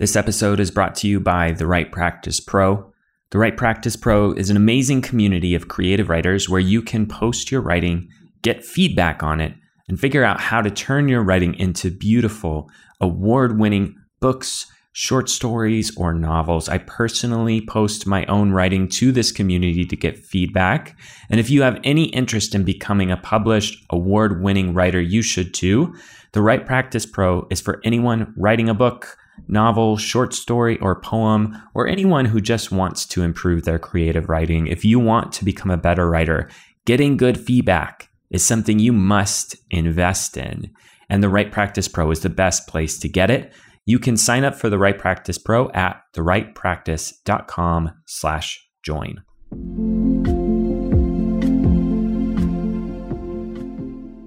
This 0.00 0.16
episode 0.16 0.60
is 0.60 0.70
brought 0.70 0.94
to 0.94 1.08
you 1.08 1.20
by 1.20 1.52
The 1.52 1.66
Write 1.66 1.92
Practice 1.92 2.40
Pro. 2.40 2.90
The 3.32 3.38
Write 3.38 3.58
Practice 3.58 3.96
Pro 3.96 4.32
is 4.32 4.48
an 4.48 4.56
amazing 4.56 5.02
community 5.02 5.54
of 5.54 5.68
creative 5.68 6.08
writers 6.08 6.48
where 6.48 6.58
you 6.58 6.80
can 6.80 7.04
post 7.04 7.52
your 7.52 7.60
writing, 7.60 8.08
get 8.40 8.64
feedback 8.64 9.22
on 9.22 9.42
it, 9.42 9.52
and 9.88 10.00
figure 10.00 10.24
out 10.24 10.40
how 10.40 10.62
to 10.62 10.70
turn 10.70 11.10
your 11.10 11.22
writing 11.22 11.52
into 11.52 11.90
beautiful, 11.90 12.70
award 12.98 13.58
winning 13.60 13.94
books, 14.20 14.64
short 14.92 15.28
stories, 15.28 15.94
or 15.98 16.14
novels. 16.14 16.70
I 16.70 16.78
personally 16.78 17.60
post 17.60 18.06
my 18.06 18.24
own 18.24 18.52
writing 18.52 18.88
to 18.92 19.12
this 19.12 19.30
community 19.30 19.84
to 19.84 19.96
get 19.96 20.16
feedback. 20.16 20.98
And 21.28 21.38
if 21.38 21.50
you 21.50 21.60
have 21.60 21.78
any 21.84 22.04
interest 22.04 22.54
in 22.54 22.64
becoming 22.64 23.10
a 23.10 23.18
published, 23.18 23.84
award 23.90 24.42
winning 24.42 24.72
writer, 24.72 25.02
you 25.02 25.20
should 25.20 25.52
too. 25.52 25.94
The 26.32 26.40
Write 26.40 26.64
Practice 26.64 27.04
Pro 27.04 27.46
is 27.50 27.60
for 27.60 27.82
anyone 27.84 28.32
writing 28.38 28.70
a 28.70 28.74
book, 28.74 29.18
novel, 29.48 29.96
short 29.96 30.34
story, 30.34 30.78
or 30.78 31.00
poem, 31.00 31.60
or 31.74 31.86
anyone 31.86 32.24
who 32.24 32.40
just 32.40 32.70
wants 32.72 33.06
to 33.06 33.22
improve 33.22 33.64
their 33.64 33.78
creative 33.78 34.28
writing. 34.28 34.66
If 34.66 34.84
you 34.84 34.98
want 34.98 35.32
to 35.34 35.44
become 35.44 35.70
a 35.70 35.76
better 35.76 36.08
writer, 36.08 36.48
getting 36.84 37.16
good 37.16 37.38
feedback 37.38 38.08
is 38.30 38.44
something 38.44 38.78
you 38.78 38.92
must 38.92 39.56
invest 39.70 40.36
in. 40.36 40.70
And 41.08 41.22
the 41.22 41.28
Write 41.28 41.52
Practice 41.52 41.88
Pro 41.88 42.10
is 42.10 42.20
the 42.20 42.28
best 42.28 42.66
place 42.68 42.98
to 42.98 43.08
get 43.08 43.30
it. 43.30 43.52
You 43.86 43.98
can 43.98 44.16
sign 44.16 44.44
up 44.44 44.54
for 44.54 44.70
the 44.70 44.78
Write 44.78 44.98
Practice 44.98 45.38
Pro 45.38 45.70
at 45.70 46.00
thewritepractice.com 46.14 47.90
slash 48.06 48.68
join. 48.84 49.22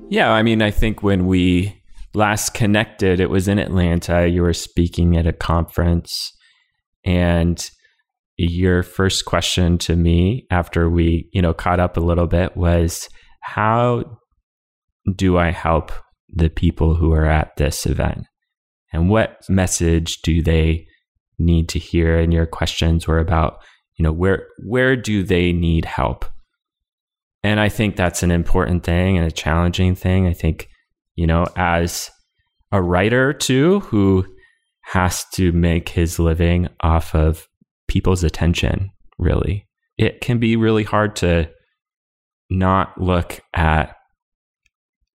Yeah, 0.10 0.32
I 0.32 0.44
mean, 0.44 0.62
I 0.62 0.70
think 0.70 1.02
when 1.02 1.26
we 1.26 1.83
last 2.14 2.54
connected, 2.54 3.20
it 3.20 3.30
was 3.30 3.48
in 3.48 3.60
Atlanta. 3.60 4.28
You 4.28 4.42
were 4.42 4.54
speaking 4.54 5.18
at 5.18 5.28
a 5.28 5.34
conference, 5.34 6.32
and 7.06 7.70
your 8.38 8.84
first 8.84 9.26
question 9.26 9.78
to 9.78 9.96
me 9.96 10.48
after 10.50 10.90
we, 10.90 11.30
you 11.34 11.42
know, 11.42 11.54
caught 11.54 11.80
up 11.80 11.98
a 11.98 12.02
little 12.02 12.28
bit 12.28 12.58
was, 12.58 13.10
"How 13.42 14.20
do 15.16 15.38
I 15.38 15.52
help 15.52 15.92
the 16.30 16.50
people 16.50 16.96
who 16.96 17.14
are 17.14 17.26
at 17.26 17.56
this 17.58 17.86
event?" 17.86 18.26
and 18.94 19.10
what 19.10 19.42
message 19.50 20.22
do 20.22 20.42
they 20.42 20.86
need 21.40 21.68
to 21.68 21.80
hear 21.80 22.18
and 22.18 22.32
your 22.32 22.46
questions 22.46 23.08
were 23.08 23.18
about 23.18 23.58
you 23.98 24.04
know 24.04 24.14
where 24.14 24.48
where 24.66 24.96
do 24.96 25.24
they 25.24 25.52
need 25.52 25.84
help 25.84 26.26
and 27.44 27.60
i 27.60 27.68
think 27.68 27.96
that's 27.96 28.24
an 28.24 28.32
important 28.32 28.84
thing 28.84 29.18
and 29.18 29.26
a 29.26 29.32
challenging 29.32 29.96
thing 29.96 30.28
i 30.28 30.32
think 30.32 30.70
you 31.16 31.28
know 31.28 31.46
as 31.56 32.10
a 32.72 32.82
writer 32.82 33.34
too 33.34 33.80
who 33.82 34.26
has 34.82 35.26
to 35.34 35.52
make 35.52 35.90
his 35.90 36.20
living 36.20 36.68
off 36.82 37.16
of 37.16 37.48
people's 37.88 38.24
attention 38.24 38.90
really 39.18 39.68
it 39.98 40.22
can 40.22 40.40
be 40.40 40.56
really 40.56 40.84
hard 40.84 41.16
to 41.16 41.50
not 42.50 43.00
look 43.00 43.40
at 43.54 43.96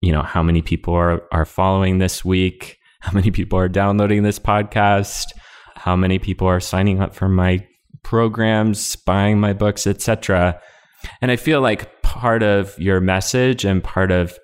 you 0.01 0.13
know 0.13 0.23
how 0.23 0.43
many 0.43 0.63
people 0.63 0.95
are 0.95 1.23
are 1.33 1.45
following 1.45 1.99
this 1.99 2.25
week 2.25 2.79
how 3.01 3.13
many 3.13 3.31
people 3.31 3.59
are 3.59 3.69
downloading 3.69 4.23
this 4.23 4.39
podcast, 4.39 5.33
how 5.77 5.95
many 5.95 6.19
people 6.19 6.49
are 6.49 6.61
signing 6.61 7.01
up 7.01 7.15
for 7.15 7.29
my 7.29 7.65
programs, 8.03 8.97
buying 8.97 9.39
my 9.39 9.53
books, 9.53 9.87
etc. 9.87 10.61
And 11.23 11.31
I 11.31 11.37
feel 11.37 11.61
like 11.61 12.03
part 12.03 12.43
of 12.43 12.77
your 12.79 13.01
message 13.01 13.65
and 13.65 13.85
part 13.85 14.11
of 14.11 14.37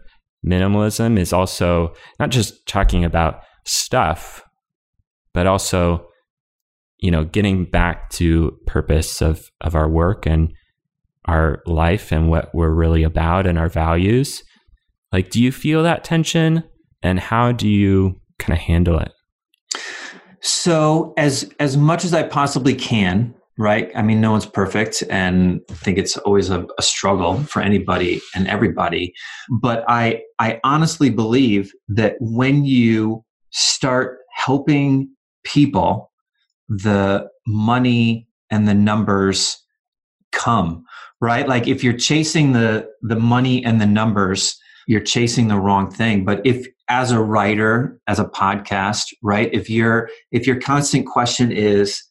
minimalism 0.46 1.18
is 1.18 1.32
also 1.32 1.94
not 2.18 2.30
just 2.30 2.66
talking 2.66 3.04
about 3.04 3.40
stuff, 3.64 4.42
but 5.32 5.46
also 5.46 6.06
you 6.98 7.10
know 7.10 7.24
getting 7.24 7.64
back 7.64 8.10
to 8.10 8.56
purpose 8.66 9.20
of 9.20 9.50
of 9.60 9.74
our 9.74 9.88
work 9.88 10.26
and 10.26 10.52
our 11.26 11.62
life 11.66 12.12
and 12.12 12.28
what 12.28 12.54
we're 12.54 12.74
really 12.74 13.02
about 13.02 13.46
and 13.46 13.58
our 13.58 13.68
values 13.68 14.42
Like, 15.12 15.30
do 15.30 15.42
you 15.42 15.52
feel 15.52 15.82
that 15.84 16.04
tension? 16.04 16.64
And 17.02 17.20
how 17.20 17.52
do 17.52 17.68
you 17.68 18.20
kind 18.38 18.52
of 18.52 18.58
handle 18.58 18.98
it? 18.98 19.12
So, 20.40 21.14
as 21.16 21.50
as 21.60 21.76
much 21.76 22.04
as 22.04 22.12
I 22.12 22.24
possibly 22.24 22.74
can, 22.74 23.34
right? 23.58 23.90
I 23.94 24.02
mean, 24.02 24.20
no 24.20 24.32
one's 24.32 24.46
perfect, 24.46 25.02
and 25.10 25.60
I 25.70 25.74
think 25.74 25.98
it's 25.98 26.16
always 26.18 26.50
a, 26.50 26.66
a, 26.78 26.82
struggle 26.82 27.42
for 27.44 27.62
anybody 27.62 28.20
and 28.34 28.48
everybody. 28.48 29.14
But 29.60 29.84
I 29.88 30.22
I 30.38 30.60
honestly 30.64 31.10
believe 31.10 31.72
that 31.88 32.16
when 32.20 32.64
you 32.64 33.24
start 33.50 34.18
helping 34.32 35.08
people, 35.44 36.10
the 36.68 37.28
money 37.46 38.26
and 38.50 38.66
the 38.66 38.74
numbers 38.74 39.56
come, 40.32 40.84
right? 41.20 41.48
Like 41.48 41.68
if 41.68 41.84
you're 41.84 41.96
chasing 41.96 42.52
the 42.52 42.88
the 43.02 43.16
money 43.16 43.64
and 43.64 43.80
the 43.80 43.86
numbers, 43.86 44.58
you're 44.86 45.00
chasing 45.00 45.48
the 45.48 45.58
wrong 45.58 45.90
thing. 45.90 46.24
But 46.24 46.40
if 46.44 46.66
as 46.88 47.10
a 47.10 47.20
writer, 47.20 47.98
as 48.08 48.18
a 48.18 48.24
podcast, 48.24 49.04
right? 49.22 49.48
If 49.52 49.70
your 49.70 50.08
if 50.32 50.46
your 50.46 50.60
constant 50.60 51.06
question 51.06 51.52
is, 51.52 52.02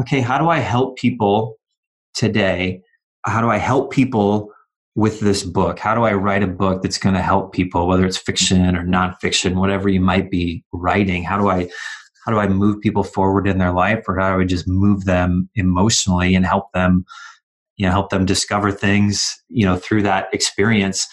okay, 0.00 0.20
how 0.20 0.38
do 0.38 0.48
I 0.48 0.58
help 0.58 0.96
people 0.96 1.56
today? 2.14 2.82
How 3.26 3.40
do 3.40 3.48
I 3.48 3.56
help 3.56 3.92
people 3.92 4.52
with 4.94 5.20
this 5.20 5.44
book? 5.44 5.78
How 5.78 5.94
do 5.94 6.02
I 6.02 6.12
write 6.12 6.42
a 6.42 6.48
book 6.48 6.82
that's 6.82 6.98
going 6.98 7.14
to 7.14 7.22
help 7.22 7.52
people, 7.52 7.86
whether 7.86 8.06
it's 8.06 8.18
fiction 8.18 8.76
or 8.76 8.84
nonfiction, 8.84 9.54
whatever 9.56 9.88
you 9.88 10.00
might 10.00 10.30
be 10.30 10.64
writing? 10.72 11.22
How 11.22 11.38
do 11.38 11.48
I 11.48 11.68
how 12.24 12.32
do 12.32 12.40
I 12.40 12.48
move 12.48 12.80
people 12.80 13.04
forward 13.04 13.48
in 13.48 13.58
their 13.58 13.72
life, 13.72 14.04
or 14.06 14.18
how 14.18 14.36
do 14.36 14.42
I 14.42 14.44
just 14.44 14.68
move 14.68 15.06
them 15.06 15.48
emotionally 15.54 16.34
and 16.34 16.44
help 16.44 16.70
them, 16.74 17.06
you 17.76 17.86
know, 17.86 17.92
help 17.92 18.10
them 18.10 18.26
discover 18.26 18.70
things, 18.70 19.34
you 19.48 19.64
know, 19.64 19.76
through 19.76 20.02
that 20.02 20.28
experience? 20.34 21.06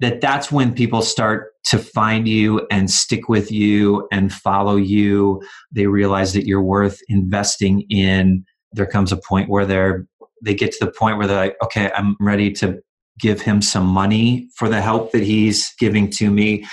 That 0.00 0.20
that's 0.20 0.52
when 0.52 0.74
people 0.74 1.02
start 1.02 1.52
to 1.66 1.78
find 1.78 2.28
you 2.28 2.66
and 2.70 2.90
stick 2.90 3.28
with 3.28 3.50
you 3.50 4.06
and 4.12 4.32
follow 4.32 4.76
you. 4.76 5.42
They 5.72 5.86
realize 5.86 6.32
that 6.34 6.46
you're 6.46 6.62
worth 6.62 7.00
investing 7.08 7.84
in. 7.90 8.44
There 8.72 8.86
comes 8.86 9.10
a 9.10 9.16
point 9.16 9.48
where 9.48 9.66
they're 9.66 10.06
they 10.44 10.54
get 10.54 10.72
to 10.72 10.84
the 10.84 10.92
point 10.92 11.18
where 11.18 11.26
they're 11.26 11.36
like, 11.36 11.56
okay, 11.64 11.90
I'm 11.96 12.16
ready 12.20 12.52
to 12.52 12.78
give 13.18 13.40
him 13.40 13.60
some 13.60 13.86
money 13.86 14.48
for 14.56 14.68
the 14.68 14.80
help 14.80 15.12
that 15.12 15.24
he's 15.24 15.74
giving 15.78 16.10
to 16.10 16.30
me. 16.30 16.64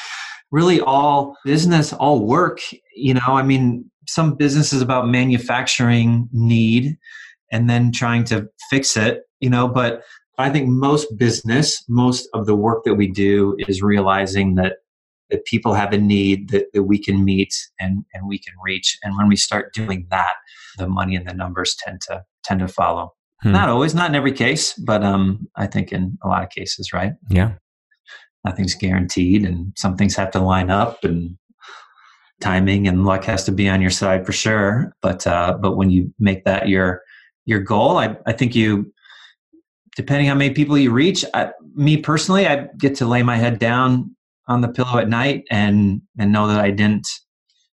Really, 0.51 0.79
all 0.79 1.35
business, 1.43 1.91
all 1.91 2.25
work, 2.25 2.59
you 2.95 3.15
know, 3.15 3.21
I 3.27 3.41
mean, 3.41 3.89
some 4.07 4.35
business 4.35 4.71
is 4.71 4.81
about 4.81 5.07
manufacturing 5.07 6.29
need 6.31 6.97
and 7.51 7.69
then 7.69 7.91
trying 7.91 8.23
to 8.25 8.47
fix 8.69 8.95
it, 8.95 9.23
you 9.39 9.49
know, 9.49 9.67
but 9.67 10.03
I 10.37 10.49
think 10.49 10.67
most 10.67 11.17
business, 11.17 11.83
most 11.87 12.27
of 12.33 12.45
the 12.45 12.55
work 12.55 12.83
that 12.83 12.95
we 12.95 13.07
do 13.07 13.55
is 13.67 13.81
realizing 13.81 14.55
that 14.55 14.77
that 15.31 15.45
people 15.45 15.73
have 15.73 15.91
a 15.91 15.97
need 15.97 16.49
that, 16.49 16.65
that 16.73 16.83
we 16.83 16.99
can 16.99 17.25
meet 17.25 17.51
and, 17.79 18.05
and 18.13 18.27
we 18.27 18.37
can 18.37 18.53
reach. 18.63 18.95
And 19.03 19.17
when 19.17 19.27
we 19.27 19.35
start 19.35 19.73
doing 19.73 20.05
that, 20.11 20.33
the 20.77 20.87
money 20.87 21.15
and 21.15 21.27
the 21.27 21.33
numbers 21.33 21.75
tend 21.83 22.01
to 22.01 22.23
tend 22.43 22.59
to 22.59 22.67
follow. 22.67 23.13
Hmm. 23.41 23.53
Not 23.53 23.69
always, 23.69 23.95
not 23.95 24.09
in 24.09 24.15
every 24.15 24.31
case, 24.31 24.73
but 24.73 25.03
um, 25.03 25.47
I 25.55 25.67
think 25.67 25.91
in 25.91 26.17
a 26.23 26.27
lot 26.27 26.43
of 26.43 26.49
cases, 26.49 26.93
right? 26.93 27.13
Yeah. 27.29 27.53
Nothing's 28.45 28.75
guaranteed, 28.75 29.43
and 29.43 29.73
some 29.75 29.97
things 29.97 30.15
have 30.15 30.29
to 30.31 30.39
line 30.39 30.69
up, 30.69 31.03
and 31.03 31.35
timing 32.41 32.87
and 32.87 33.03
luck 33.03 33.23
has 33.23 33.43
to 33.45 33.51
be 33.51 33.67
on 33.67 33.81
your 33.81 33.89
side 33.89 34.25
for 34.25 34.31
sure. 34.31 34.93
But 35.01 35.25
uh, 35.25 35.57
but 35.59 35.75
when 35.75 35.89
you 35.89 36.13
make 36.19 36.45
that 36.45 36.69
your 36.69 37.01
your 37.45 37.59
goal, 37.59 37.97
I, 37.97 38.15
I 38.27 38.33
think 38.33 38.55
you, 38.55 38.93
depending 39.95 40.27
how 40.27 40.35
many 40.35 40.53
people 40.53 40.77
you 40.77 40.91
reach, 40.91 41.25
I, 41.33 41.51
me 41.73 41.97
personally, 41.97 42.47
I 42.47 42.67
get 42.77 42.95
to 42.95 43.05
lay 43.05 43.23
my 43.23 43.37
head 43.37 43.59
down 43.59 44.15
on 44.47 44.61
the 44.61 44.67
pillow 44.67 44.97
at 44.97 45.09
night 45.09 45.43
and 45.49 46.01
and 46.19 46.31
know 46.31 46.47
that 46.47 46.59
I 46.59 46.71
didn't 46.71 47.07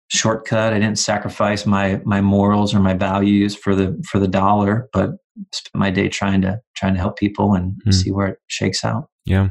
shortcut. 0.09 0.73
I 0.73 0.79
didn't 0.79 0.99
sacrifice 0.99 1.67
my 1.67 2.01
my 2.05 2.21
morals 2.21 2.75
or 2.75 2.81
my 2.81 2.95
values 2.95 3.55
for 3.55 3.75
the 3.75 4.01
for 4.09 4.19
the 4.19 4.29
dollar, 4.29 4.89
but 4.93 5.11
spent 5.53 5.75
my 5.75 5.91
day 5.91 6.09
trying 6.09 6.43
to 6.43 6.61
trying 6.77 6.95
to 6.95 7.01
help 7.01 7.19
people 7.19 7.55
and 7.55 7.81
mm. 7.87 7.95
see 7.95 8.11
where 8.11 8.29
it 8.29 8.39
shakes 8.49 8.85
out. 8.85 9.09
Yeah. 9.25 9.51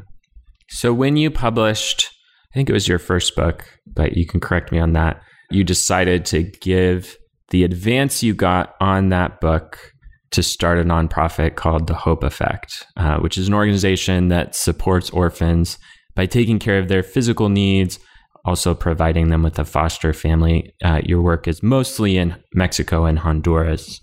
So 0.69 0.93
when 0.93 1.15
you 1.15 1.31
published, 1.31 2.09
I 2.51 2.55
think 2.55 2.69
it 2.69 2.73
was 2.73 2.87
your 2.87 2.99
first 2.99 3.35
book, 3.35 3.65
but 3.85 4.17
you 4.17 4.25
can 4.25 4.39
correct 4.39 4.71
me 4.71 4.79
on 4.79 4.93
that. 4.93 5.21
You 5.49 5.63
decided 5.63 6.25
to 6.27 6.43
give 6.43 7.17
the 7.51 7.63
advance 7.63 8.21
you 8.21 8.33
got 8.33 8.75
on 8.81 9.09
that 9.09 9.39
book 9.39 9.93
to 10.31 10.43
start 10.43 10.79
a 10.79 10.83
nonprofit 10.83 11.55
called 11.55 11.87
the 11.87 11.93
Hope 11.93 12.23
Effect, 12.23 12.85
uh, 12.97 13.17
which 13.17 13.37
is 13.37 13.47
an 13.47 13.53
organization 13.53 14.27
that 14.29 14.55
supports 14.55 15.09
orphans 15.09 15.77
by 16.15 16.25
taking 16.25 16.59
care 16.59 16.79
of 16.79 16.87
their 16.87 17.03
physical 17.03 17.49
needs, 17.49 17.99
also 18.45 18.73
providing 18.73 19.29
them 19.29 19.43
with 19.43 19.59
a 19.59 19.65
foster 19.65 20.13
family. 20.13 20.73
Uh, 20.83 21.01
your 21.03 21.21
work 21.21 21.47
is 21.47 21.61
mostly 21.61 22.17
in 22.17 22.35
Mexico 22.53 23.05
and 23.05 23.19
Honduras. 23.19 24.01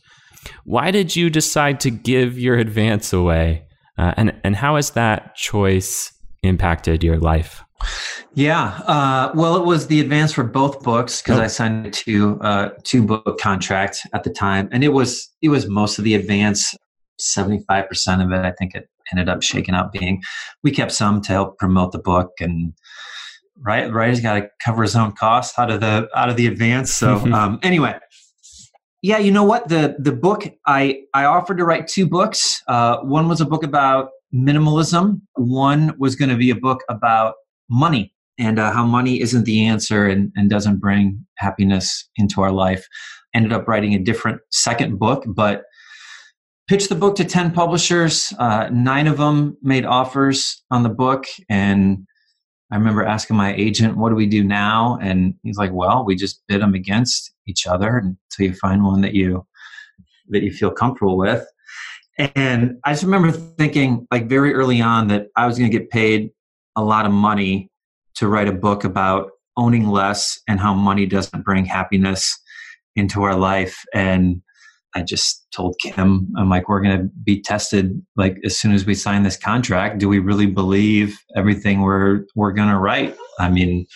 Why 0.65 0.91
did 0.91 1.17
you 1.17 1.31
decide 1.31 1.81
to 1.81 1.91
give 1.91 2.39
your 2.39 2.57
advance 2.57 3.13
away? 3.13 3.67
Uh, 3.99 4.13
and, 4.17 4.35
and 4.45 4.57
how 4.57 4.77
has 4.77 4.91
that 4.91 5.35
choice 5.35 6.13
impacted 6.43 7.03
your 7.03 7.19
life? 7.19 7.64
Yeah, 8.35 8.81
uh, 8.87 9.31
well, 9.35 9.57
it 9.57 9.65
was 9.65 9.87
the 9.87 10.01
advance 10.01 10.33
for 10.33 10.43
both 10.43 10.83
books 10.83 11.23
because 11.23 11.39
oh. 11.39 11.43
I 11.43 11.47
signed 11.47 11.87
a 11.87 11.91
two 11.91 12.41
uh, 12.41 12.71
two 12.83 13.05
book 13.05 13.39
contract 13.39 14.01
at 14.13 14.25
the 14.25 14.31
time, 14.31 14.69
and 14.73 14.83
it 14.83 14.89
was 14.89 15.31
it 15.41 15.51
was 15.51 15.69
most 15.69 15.99
of 15.99 16.05
the 16.05 16.15
advance. 16.15 16.75
Seventy 17.17 17.65
five 17.69 17.89
percent 17.89 18.23
of 18.23 18.33
it, 18.33 18.45
I 18.45 18.51
think, 18.51 18.75
it 18.75 18.89
ended 19.13 19.29
up 19.29 19.43
shaking 19.43 19.75
out 19.75 19.93
being. 19.93 20.21
We 20.65 20.73
kept 20.73 20.91
some 20.91 21.21
to 21.23 21.33
help 21.33 21.59
promote 21.59 21.93
the 21.93 22.01
book, 22.01 22.33
and 22.41 22.73
right, 23.61 23.93
writer's 23.93 24.21
got 24.21 24.35
to 24.35 24.49
cover 24.65 24.83
his 24.83 24.97
own 24.97 25.13
costs 25.13 25.57
out 25.57 25.71
of 25.71 25.81
the 25.81 26.09
out 26.17 26.29
of 26.29 26.37
the 26.37 26.49
advance. 26.49 26.93
So 26.93 27.15
um, 27.33 27.61
anyway, 27.63 27.97
yeah, 29.01 29.19
you 29.19 29.31
know 29.31 29.45
what? 29.45 29.69
The 29.69 29.95
the 29.99 30.13
book 30.13 30.45
I 30.67 31.03
I 31.15 31.25
offered 31.25 31.59
to 31.59 31.65
write 31.65 31.87
two 31.87 32.09
books. 32.09 32.63
Uh, 32.67 32.99
one 33.03 33.29
was 33.29 33.41
a 33.41 33.47
book 33.47 33.63
about 33.63 34.09
minimalism. 34.35 35.21
One 35.35 35.95
was 35.99 36.17
going 36.17 36.31
to 36.31 36.37
be 36.37 36.51
a 36.51 36.57
book 36.57 36.81
about 36.89 37.35
money 37.69 38.13
and 38.39 38.59
uh, 38.59 38.73
how 38.73 38.85
money 38.85 39.21
isn't 39.21 39.45
the 39.45 39.67
answer 39.67 40.07
and, 40.07 40.33
and 40.37 40.51
doesn't 40.51 40.79
bring 40.79 41.25
happiness 41.37 42.09
into 42.17 42.43
our 42.43 42.53
life. 42.53 42.87
Ended 43.35 43.53
up 43.53 43.69
writing 43.69 43.95
a 43.95 43.99
different 43.99 44.41
second 44.51 44.99
book, 44.99 45.25
but 45.27 45.65
pitched 46.69 46.89
the 46.89 46.95
book 46.95 47.17
to 47.17 47.25
10 47.25 47.53
publishers. 47.53 48.33
Uh, 48.39 48.69
nine 48.73 49.07
of 49.07 49.19
them 49.19 49.57
made 49.63 49.85
offers 49.85 50.63
on 50.71 50.83
the 50.83 50.89
book. 50.89 51.27
And 51.49 52.07
I 52.71 52.77
remember 52.77 53.05
asking 53.05 53.37
my 53.37 53.55
agent, 53.55 53.97
what 53.97 54.09
do 54.09 54.15
we 54.15 54.27
do 54.27 54.43
now? 54.43 54.99
And 55.01 55.35
he's 55.43 55.59
like, 55.59 55.73
well, 55.73 56.05
we 56.05 56.17
just 56.17 56.43
bid 56.49 56.61
them 56.61 56.75
against 56.75 57.33
each 57.47 57.67
other 57.67 57.99
until 57.99 58.47
you 58.47 58.55
find 58.55 58.85
one 58.85 59.01
that 59.03 59.15
you 59.15 59.47
that 60.31 60.43
you 60.43 60.51
feel 60.51 60.71
comfortable 60.71 61.19
with. 61.19 61.47
And 62.19 62.79
I 62.85 62.93
just 62.93 63.03
remember 63.03 63.31
thinking, 63.31 64.07
like 64.11 64.29
very 64.29 64.55
early 64.55 64.81
on, 64.81 65.09
that 65.09 65.29
I 65.37 65.47
was 65.47 65.59
going 65.59 65.71
to 65.71 65.79
get 65.79 65.91
paid 65.91 66.31
a 66.77 66.83
lot 66.83 67.07
of 67.07 67.13
money 67.13 67.71
to 68.17 68.29
write 68.29 68.49
a 68.49 68.53
book 68.53 68.85
about 68.85 69.31
owning 69.57 69.89
less 69.89 70.41
and 70.49 70.61
how 70.61 70.75
money 70.75 71.07
doesn't 71.07 71.45
bring 71.45 71.65
happiness 71.65 72.39
into 72.97 73.23
our 73.23 73.37
life. 73.37 73.85
And 73.93 74.43
I 74.95 75.03
just 75.03 75.47
told 75.53 75.77
Kim, 75.81 76.33
I'm 76.37 76.49
like, 76.49 76.69
we're 76.69 76.81
going 76.81 76.99
to 76.99 77.11
be 77.25 77.41
tested 77.43 78.01
like 78.17 78.39
as 78.45 78.59
soon 78.59 78.73
as 78.73 78.87
we 78.87 78.95
sign 78.95 79.25
this 79.25 79.37
contract. 79.37 79.99
Do 79.99 80.09
we 80.09 80.21
really 80.21 80.47
believe 80.47 81.19
everything 81.37 81.81
we're 81.81 82.25
we're 82.37 82.53
going 82.53 82.69
to 82.69 82.79
write? 82.79 83.17
I 83.41 83.51
mean, 83.51 83.87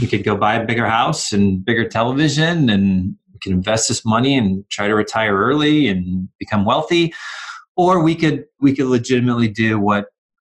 we 0.00 0.06
could 0.06 0.24
go 0.24 0.36
buy 0.36 0.54
a 0.54 0.64
bigger 0.64 0.86
house 0.86 1.32
and 1.32 1.62
bigger 1.62 1.86
television, 1.86 2.70
and 2.70 3.14
we 3.32 3.38
could 3.42 3.52
invest 3.52 3.88
this 3.88 4.04
money 4.04 4.36
and 4.36 4.64
try 4.70 4.88
to 4.88 4.94
retire 4.94 5.36
early 5.36 5.88
and 5.88 6.28
become 6.38 6.64
wealthy, 6.64 7.12
or 7.76 8.02
we 8.02 8.14
could 8.14 8.44
we 8.58 8.74
could 8.74 8.86
legitimately 8.86 9.48
do 9.48 9.78
what 9.78 10.06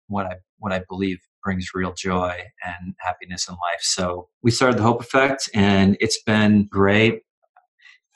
what 0.06 0.26
I 0.26 0.36
what 0.58 0.72
I 0.72 0.82
believe 0.88 1.18
brings 1.46 1.70
real 1.74 1.94
joy 1.94 2.36
and 2.64 2.94
happiness 2.98 3.48
in 3.48 3.54
life. 3.54 3.80
So 3.80 4.28
we 4.42 4.50
started 4.50 4.78
the 4.78 4.82
Hope 4.82 5.00
Effect, 5.00 5.48
and 5.54 5.96
it's 6.00 6.20
been 6.22 6.66
great 6.66 7.22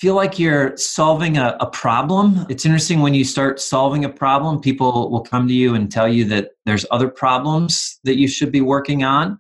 feel 0.01 0.15
like 0.15 0.39
you're 0.39 0.75
solving 0.79 1.37
a, 1.37 1.59
a, 1.61 1.67
problem. 1.67 2.47
It's 2.49 2.65
interesting 2.65 3.01
when 3.01 3.13
you 3.13 3.23
start 3.23 3.61
solving 3.61 4.03
a 4.03 4.09
problem, 4.09 4.59
people 4.59 5.11
will 5.11 5.21
come 5.21 5.47
to 5.47 5.53
you 5.53 5.75
and 5.75 5.93
tell 5.93 6.09
you 6.09 6.25
that 6.25 6.53
there's 6.65 6.87
other 6.91 7.07
problems 7.07 8.01
that 8.05 8.17
you 8.17 8.27
should 8.27 8.51
be 8.51 8.63
working 8.63 9.05
on. 9.05 9.39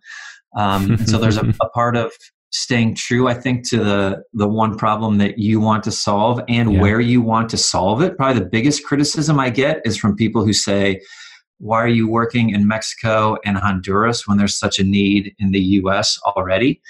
Um, 0.54 0.98
so 1.06 1.16
there's 1.16 1.38
a, 1.38 1.48
a, 1.62 1.68
part 1.70 1.96
of 1.96 2.12
staying 2.50 2.94
true, 2.94 3.26
I 3.26 3.32
think, 3.32 3.66
to 3.70 3.78
the 3.78 4.22
the 4.34 4.48
one 4.48 4.76
problem 4.76 5.16
that 5.16 5.38
you 5.38 5.60
want 5.60 5.82
to 5.84 5.90
solve 5.90 6.42
and 6.46 6.74
yeah. 6.74 6.80
where 6.80 7.00
you 7.00 7.22
want 7.22 7.48
to 7.50 7.56
solve 7.56 8.02
it. 8.02 8.18
Probably 8.18 8.40
the 8.40 8.48
biggest 8.48 8.84
criticism 8.84 9.40
I 9.40 9.48
get 9.48 9.80
is 9.86 9.96
from 9.96 10.14
people 10.14 10.44
who 10.44 10.52
say, 10.52 11.00
"Why 11.60 11.82
are 11.82 11.88
you 11.88 12.08
working 12.08 12.50
in 12.50 12.66
Mexico 12.66 13.36
and 13.44 13.56
Honduras 13.56 14.26
when 14.26 14.38
there's 14.38 14.56
such 14.56 14.78
a 14.78 14.84
need 14.84 15.34
in 15.38 15.52
the 15.52 15.60
U.S. 15.80 16.18
already?" 16.26 16.80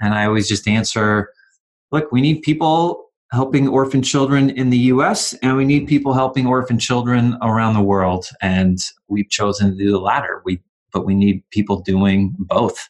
And 0.00 0.14
I 0.14 0.26
always 0.26 0.48
just 0.48 0.68
answer. 0.68 1.32
Look, 1.90 2.12
we 2.12 2.20
need 2.20 2.42
people 2.42 3.06
helping 3.32 3.68
orphan 3.68 4.02
children 4.02 4.50
in 4.50 4.70
the 4.70 4.78
US, 4.92 5.34
and 5.34 5.56
we 5.56 5.64
need 5.64 5.86
people 5.86 6.12
helping 6.14 6.46
orphan 6.46 6.78
children 6.78 7.36
around 7.42 7.74
the 7.74 7.82
world. 7.82 8.26
And 8.40 8.78
we've 9.08 9.28
chosen 9.28 9.70
to 9.70 9.76
do 9.76 9.90
the 9.90 9.98
latter. 9.98 10.42
We 10.44 10.60
but 10.92 11.04
we 11.04 11.14
need 11.14 11.42
people 11.50 11.80
doing 11.80 12.34
both. 12.38 12.88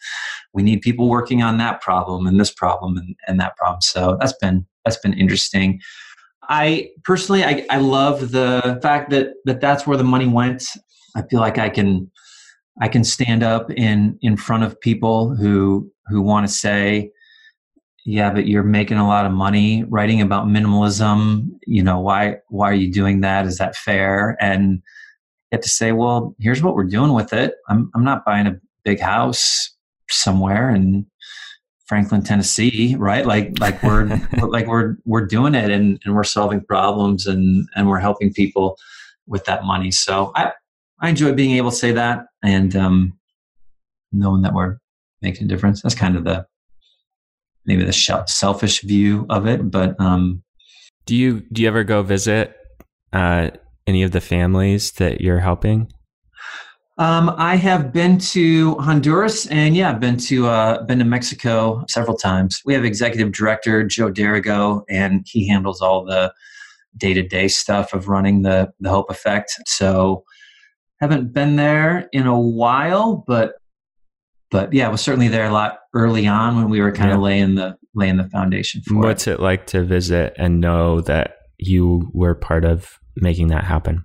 We 0.53 0.63
need 0.63 0.83
people 0.83 1.09
working 1.09 1.43
on 1.43 1.59
that 1.59 1.81
problem 1.81 2.27
and 2.27 2.39
this 2.39 2.53
problem 2.53 2.97
and, 2.97 3.17
and 3.27 3.41
that 3.41 3.57
problem. 3.57 3.81
So 3.81 4.17
that's 4.21 4.35
been 4.35 4.67
that's 4.85 4.99
been 4.99 5.15
interesting. 5.15 5.81
I 6.49 6.91
personally, 7.05 7.45
I, 7.45 7.67
I 7.69 7.79
love 7.79 8.31
the 8.31 8.79
fact 8.83 9.11
that, 9.11 9.35
that 9.45 9.61
that's 9.61 9.87
where 9.87 9.99
the 9.99 10.05
money 10.05 10.27
went. 10.27 10.65
I 11.17 11.23
feel 11.23 11.41
like 11.41 11.59
I 11.59 11.69
can, 11.69 12.11
I 12.81 12.89
can 12.89 13.05
stand 13.05 13.43
up 13.43 13.71
in, 13.71 14.19
in 14.23 14.37
front 14.37 14.65
of 14.65 14.81
people 14.81 15.35
who, 15.35 15.91
who 16.07 16.23
want 16.23 16.47
to 16.47 16.53
say, 16.53 17.11
yeah, 18.05 18.33
but 18.33 18.47
you're 18.47 18.63
making 18.63 18.97
a 18.97 19.07
lot 19.07 19.27
of 19.27 19.33
money 19.33 19.85
writing 19.85 20.21
about 20.21 20.47
minimalism. 20.47 21.49
You 21.67 21.83
know, 21.83 22.01
why, 22.01 22.37
why 22.49 22.71
are 22.71 22.75
you 22.75 22.91
doing 22.93 23.21
that? 23.21 23.47
Is 23.47 23.59
that 23.59 23.77
fair? 23.77 24.37
And 24.41 24.83
get 25.53 25.63
to 25.63 25.69
say, 25.69 25.93
well, 25.93 26.35
here's 26.39 26.63
what 26.63 26.75
we're 26.75 26.85
doing 26.85 27.13
with 27.13 27.33
it. 27.33 27.55
I'm, 27.69 27.91
I'm 27.95 28.05
not 28.05 28.25
buying 28.25 28.47
a 28.47 28.59
big 28.85 29.01
house 29.01 29.75
somewhere 30.09 30.71
in 30.71 31.07
Franklin, 31.89 32.23
Tennessee, 32.23 32.97
right? 32.99 33.25
Like 33.25 33.59
like 33.59 33.83
we're 33.83 34.05
like 34.47 34.67
we're 34.67 34.97
we're 35.07 35.27
doing 35.27 35.55
it 35.55 35.71
and, 35.71 35.99
and 36.05 36.15
we're 36.15 36.25
solving 36.25 36.63
problems 36.63 37.27
and 37.27 37.67
and 37.75 37.89
we're 37.89 37.99
helping 37.99 38.33
people 38.33 38.77
with 39.27 39.45
that 39.47 39.65
money. 39.65 39.91
So 39.91 40.31
I 40.37 40.53
I 41.01 41.09
enjoy 41.11 41.33
being 41.33 41.57
able 41.57 41.71
to 41.71 41.77
say 41.77 41.93
that 41.93 42.27
and 42.43 42.75
um, 42.75 43.19
knowing 44.13 44.43
that 44.43 44.55
we're 44.55 44.79
making 45.23 45.45
a 45.45 45.49
difference. 45.49 45.83
That's 45.83 45.95
kind 45.95 46.17
of 46.17 46.25
the 46.25 46.47
maybe 47.67 47.85
the 47.85 48.25
selfish 48.27 48.83
view 48.83 49.27
of 49.29 49.47
it. 49.47 49.71
But 49.71 50.01
um, 50.01 50.43
do 51.07 51.15
you 51.15 51.43
do 51.53 51.63
you 51.63 51.69
ever 51.69 51.85
go 51.85 52.03
visit 52.03 52.57
uh, 53.13 53.51
any 53.87 54.03
of 54.03 54.13
the 54.13 54.21
families 54.21 54.93
that 54.93 55.21
you're 55.21 55.41
helping? 55.41 55.93
Um, 56.99 57.33
I 57.37 57.55
have 57.55 57.93
been 57.93 58.19
to 58.19 58.75
Honduras 58.77 59.47
and 59.47 59.77
yeah, 59.77 59.91
I've 59.91 60.01
been 60.01 60.17
to 60.17 60.49
uh, 60.49 60.83
been 60.85 60.99
to 60.99 61.05
Mexico 61.05 61.85
several 61.89 62.17
times. 62.17 62.61
We 62.65 62.75
have 62.75 62.85
executive 62.85 63.31
director 63.31 63.85
Joe 63.85 64.11
Derigo, 64.11 64.83
and 64.91 65.25
he 65.25 65.47
handles 65.47 65.81
all 65.81 66.05
the 66.05 66.35
day 66.97 67.15
to 67.15 67.23
day 67.23 67.47
stuff 67.47 67.93
of 67.93 68.09
running 68.09 68.43
the 68.43 68.73
the 68.81 68.91
Hope 68.91 69.11
Effect. 69.11 69.53
So 69.67 70.25
haven't 71.01 71.33
been 71.33 71.57
there 71.57 72.09
in 72.13 72.27
a 72.27 72.39
while, 72.39 73.25
but 73.27 73.55
but 74.51 74.73
yeah, 74.73 74.87
I 74.87 74.91
was 74.91 75.03
certainly 75.03 75.29
there 75.29 75.47
a 75.47 75.53
lot 75.53 75.81
early 75.95 76.27
on 76.27 76.57
when 76.57 76.71
we 76.71 76.81
were 76.81 76.93
kind 76.93 77.11
yeah. 77.11 77.17
of 77.17 77.23
laying 77.23 77.55
the 77.55 77.77
laying 77.95 78.17
the 78.17 78.29
foundation 78.29 78.83
for 78.83 78.97
What's 78.97 79.27
it. 79.27 79.35
it 79.35 79.41
like 79.41 79.67
to 79.69 79.85
visit 79.85 80.35
and 80.39 80.61
know 80.61 81.01
that 81.03 81.37
you 81.59 82.11
were 82.15 82.35
part 82.35 82.65
of 82.65 82.99
making 83.17 83.49
that 83.49 83.65
happen? 83.65 84.05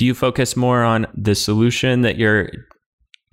do 0.00 0.06
you 0.06 0.14
focus 0.14 0.56
more 0.56 0.82
on 0.82 1.06
the 1.14 1.34
solution 1.34 2.00
that 2.00 2.16
you're 2.16 2.50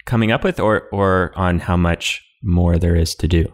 coming 0.05 0.33
up 0.33 0.43
with 0.43 0.59
or 0.59 0.89
or 0.91 1.31
on 1.33 1.59
how 1.59 1.77
much 1.77 2.21
more 2.43 2.77
there 2.77 2.93
is 2.93 3.15
to 3.15 3.25
do 3.25 3.45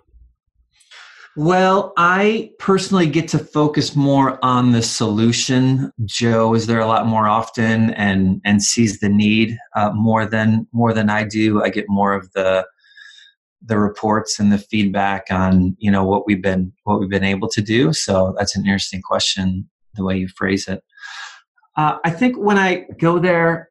well, 1.35 1.93
I 1.97 2.51
personally 2.59 3.07
get 3.07 3.27
to 3.29 3.39
focus 3.39 3.95
more 3.95 4.37
on 4.45 4.71
the 4.71 4.83
solution. 4.83 5.91
Joe 6.05 6.53
is 6.53 6.67
there 6.67 6.79
a 6.79 6.85
lot 6.85 7.07
more 7.07 7.27
often 7.27 7.91
and 7.91 8.39
and 8.45 8.61
sees 8.61 8.99
the 8.99 9.09
need 9.09 9.57
uh, 9.75 9.91
more 9.93 10.25
than 10.25 10.67
more 10.73 10.93
than 10.93 11.09
I 11.09 11.23
do. 11.23 11.63
I 11.63 11.69
get 11.69 11.85
more 11.87 12.13
of 12.13 12.31
the 12.33 12.67
the 13.65 13.79
reports 13.79 14.39
and 14.39 14.51
the 14.51 14.57
feedback 14.59 15.25
on 15.31 15.75
you 15.79 15.89
know 15.89 16.03
what 16.03 16.27
we've 16.27 16.41
been 16.41 16.71
what 16.83 16.99
we've 16.99 17.09
been 17.09 17.23
able 17.23 17.47
to 17.49 17.61
do. 17.61 17.93
So 17.93 18.35
that's 18.37 18.55
an 18.55 18.65
interesting 18.65 19.01
question 19.01 19.67
the 19.95 20.03
way 20.03 20.17
you 20.17 20.27
phrase 20.27 20.67
it. 20.67 20.83
Uh, 21.75 21.97
I 22.03 22.11
think 22.11 22.37
when 22.37 22.59
I 22.59 22.85
go 22.99 23.17
there, 23.17 23.69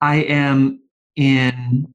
I 0.00 0.16
am 0.16 0.80
in 1.16 1.92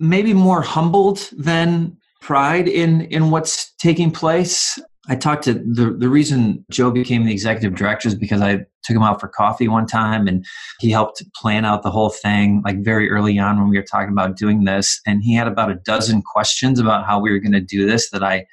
maybe 0.00 0.34
more 0.34 0.62
humbled 0.62 1.30
than 1.36 1.97
pride 2.20 2.68
in 2.68 3.02
in 3.02 3.30
what's 3.30 3.72
taking 3.74 4.10
place. 4.10 4.78
I 5.08 5.16
talked 5.16 5.44
to 5.44 5.54
the 5.54 5.96
the 5.98 6.08
reason 6.08 6.64
Joe 6.70 6.90
became 6.90 7.24
the 7.24 7.32
executive 7.32 7.74
director 7.74 8.08
is 8.08 8.14
because 8.14 8.42
I 8.42 8.66
took 8.84 8.96
him 8.96 9.02
out 9.02 9.20
for 9.20 9.28
coffee 9.28 9.68
one 9.68 9.86
time 9.86 10.26
and 10.26 10.44
he 10.80 10.90
helped 10.90 11.22
plan 11.34 11.64
out 11.64 11.82
the 11.82 11.90
whole 11.90 12.10
thing 12.10 12.62
like 12.64 12.82
very 12.82 13.10
early 13.10 13.38
on 13.38 13.58
when 13.58 13.68
we 13.68 13.76
were 13.76 13.84
talking 13.84 14.12
about 14.12 14.36
doing 14.36 14.64
this 14.64 15.00
and 15.06 15.22
he 15.22 15.34
had 15.34 15.46
about 15.46 15.70
a 15.70 15.76
dozen 15.76 16.22
questions 16.22 16.78
about 16.78 17.06
how 17.06 17.20
we 17.20 17.30
were 17.30 17.38
going 17.38 17.52
to 17.52 17.60
do 17.60 17.86
this 17.86 18.10
that 18.10 18.22
I 18.22 18.46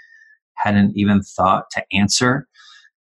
hadn't 0.55 0.95
even 0.95 1.21
thought 1.21 1.69
to 1.71 1.83
answer 1.91 2.47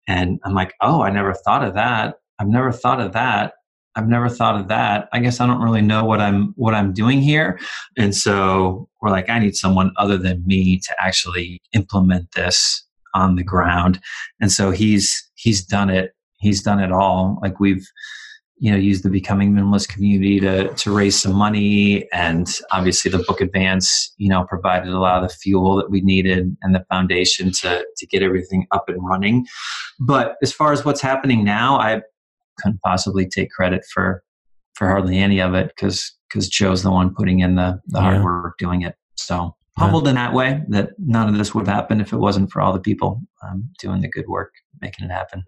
and 0.08 0.40
I'm 0.44 0.54
like, 0.54 0.74
"Oh, 0.80 1.02
I 1.02 1.10
never 1.10 1.34
thought 1.34 1.64
of 1.64 1.74
that." 1.74 2.16
I've 2.38 2.48
never 2.48 2.72
thought 2.72 3.00
of 3.00 3.12
that. 3.12 3.54
I've 3.94 4.08
never 4.08 4.28
thought 4.28 4.58
of 4.58 4.68
that. 4.68 5.08
I 5.12 5.20
guess 5.20 5.40
I 5.40 5.46
don't 5.46 5.60
really 5.60 5.82
know 5.82 6.04
what 6.04 6.20
I'm 6.20 6.52
what 6.56 6.74
I'm 6.74 6.92
doing 6.92 7.20
here. 7.20 7.58
And 7.96 8.14
so 8.14 8.88
we're 9.00 9.10
like, 9.10 9.28
I 9.28 9.38
need 9.38 9.54
someone 9.54 9.92
other 9.96 10.16
than 10.16 10.46
me 10.46 10.78
to 10.78 10.94
actually 10.98 11.60
implement 11.72 12.32
this 12.32 12.84
on 13.14 13.36
the 13.36 13.44
ground. 13.44 14.00
And 14.40 14.50
so 14.50 14.70
he's 14.70 15.30
he's 15.34 15.64
done 15.64 15.90
it. 15.90 16.14
He's 16.38 16.62
done 16.62 16.80
it 16.80 16.90
all. 16.90 17.38
Like 17.42 17.60
we've 17.60 17.86
you 18.62 18.70
know 18.70 18.76
used 18.76 19.02
the 19.02 19.10
becoming 19.10 19.52
minimalist 19.52 19.88
community 19.88 20.38
to 20.38 20.68
to 20.74 20.94
raise 20.94 21.20
some 21.20 21.34
money 21.34 22.08
and 22.12 22.60
obviously 22.70 23.10
the 23.10 23.18
book 23.18 23.40
advance 23.40 24.14
you 24.18 24.28
know 24.28 24.44
provided 24.44 24.92
a 24.92 25.00
lot 25.00 25.20
of 25.22 25.28
the 25.28 25.34
fuel 25.34 25.74
that 25.76 25.90
we 25.90 26.00
needed 26.02 26.56
and 26.62 26.72
the 26.72 26.84
foundation 26.88 27.50
to 27.50 27.84
to 27.96 28.06
get 28.06 28.22
everything 28.22 28.64
up 28.70 28.88
and 28.88 29.04
running 29.04 29.44
but 29.98 30.36
as 30.42 30.52
far 30.52 30.72
as 30.72 30.84
what's 30.84 31.00
happening 31.00 31.42
now 31.42 31.76
i 31.80 32.00
couldn't 32.58 32.80
possibly 32.82 33.28
take 33.28 33.50
credit 33.50 33.82
for 33.92 34.22
for 34.74 34.88
hardly 34.88 35.18
any 35.18 35.40
of 35.40 35.54
it 35.54 35.68
because 35.68 36.12
because 36.28 36.48
Joe's 36.48 36.82
the 36.82 36.90
one 36.90 37.14
putting 37.14 37.40
in 37.40 37.56
the 37.56 37.80
the 37.86 38.00
yeah. 38.00 38.12
hard 38.12 38.24
work 38.24 38.58
doing 38.58 38.82
it. 38.82 38.94
So 39.16 39.54
humbled 39.78 40.04
yeah. 40.04 40.10
in 40.10 40.16
that 40.16 40.34
way 40.34 40.62
that 40.68 40.90
none 40.98 41.28
of 41.28 41.36
this 41.36 41.54
would 41.54 41.66
have 41.66 41.74
happened 41.74 42.00
if 42.00 42.12
it 42.12 42.18
wasn't 42.18 42.50
for 42.50 42.60
all 42.60 42.72
the 42.72 42.80
people 42.80 43.22
um, 43.42 43.68
doing 43.78 44.00
the 44.00 44.08
good 44.08 44.26
work 44.28 44.52
making 44.80 45.06
it 45.06 45.12
happen. 45.12 45.44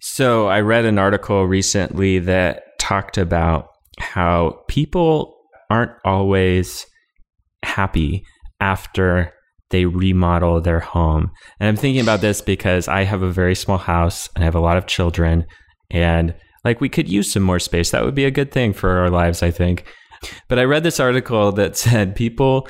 So 0.00 0.46
I 0.46 0.60
read 0.60 0.84
an 0.84 0.98
article 0.98 1.44
recently 1.46 2.18
that 2.20 2.78
talked 2.78 3.18
about 3.18 3.70
how 3.98 4.62
people 4.68 5.36
aren't 5.70 5.92
always 6.04 6.86
happy 7.64 8.24
after 8.60 9.32
they 9.70 9.84
remodel 9.84 10.60
their 10.60 10.80
home. 10.80 11.30
And 11.60 11.68
I'm 11.68 11.76
thinking 11.76 12.00
about 12.00 12.20
this 12.20 12.40
because 12.40 12.88
I 12.88 13.04
have 13.04 13.22
a 13.22 13.30
very 13.30 13.54
small 13.54 13.78
house 13.78 14.28
and 14.34 14.44
I 14.44 14.46
have 14.46 14.54
a 14.54 14.60
lot 14.60 14.76
of 14.76 14.86
children 14.86 15.44
and 15.90 16.34
like 16.64 16.80
we 16.80 16.88
could 16.88 17.08
use 17.08 17.32
some 17.32 17.42
more 17.42 17.58
space. 17.58 17.90
That 17.90 18.04
would 18.04 18.14
be 18.14 18.24
a 18.24 18.30
good 18.30 18.52
thing 18.52 18.72
for 18.72 18.98
our 18.98 19.10
lives, 19.10 19.42
I 19.42 19.50
think. 19.50 19.84
But 20.48 20.58
I 20.58 20.64
read 20.64 20.82
this 20.82 21.00
article 21.00 21.52
that 21.52 21.76
said 21.84 22.16
people 22.16 22.68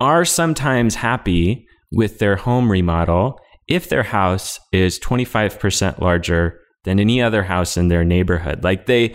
are 0.00 0.24
sometimes 0.24 0.94
happy 0.94 1.66
with 1.90 2.18
their 2.18 2.36
home 2.36 2.70
remodel 2.70 3.40
if 3.66 3.88
their 3.88 4.02
house 4.02 4.58
is 4.72 4.98
25% 4.98 6.00
larger 6.00 6.60
than 6.84 7.00
any 7.00 7.20
other 7.20 7.42
house 7.42 7.76
in 7.76 7.88
their 7.88 8.04
neighborhood. 8.04 8.64
Like 8.64 8.86
they 8.86 9.14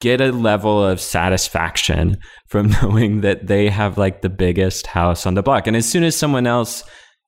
get 0.00 0.20
a 0.20 0.32
level 0.32 0.84
of 0.84 1.00
satisfaction 1.00 2.16
from 2.48 2.70
knowing 2.82 3.20
that 3.20 3.46
they 3.46 3.68
have 3.68 3.98
like 3.98 4.22
the 4.22 4.28
biggest 4.28 4.86
house 4.86 5.26
on 5.26 5.34
the 5.34 5.42
block. 5.42 5.66
And 5.66 5.76
as 5.76 5.88
soon 5.88 6.04
as 6.04 6.16
someone 6.16 6.46
else 6.46 6.82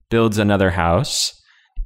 builds 0.09 0.39
another 0.39 0.71
house, 0.71 1.33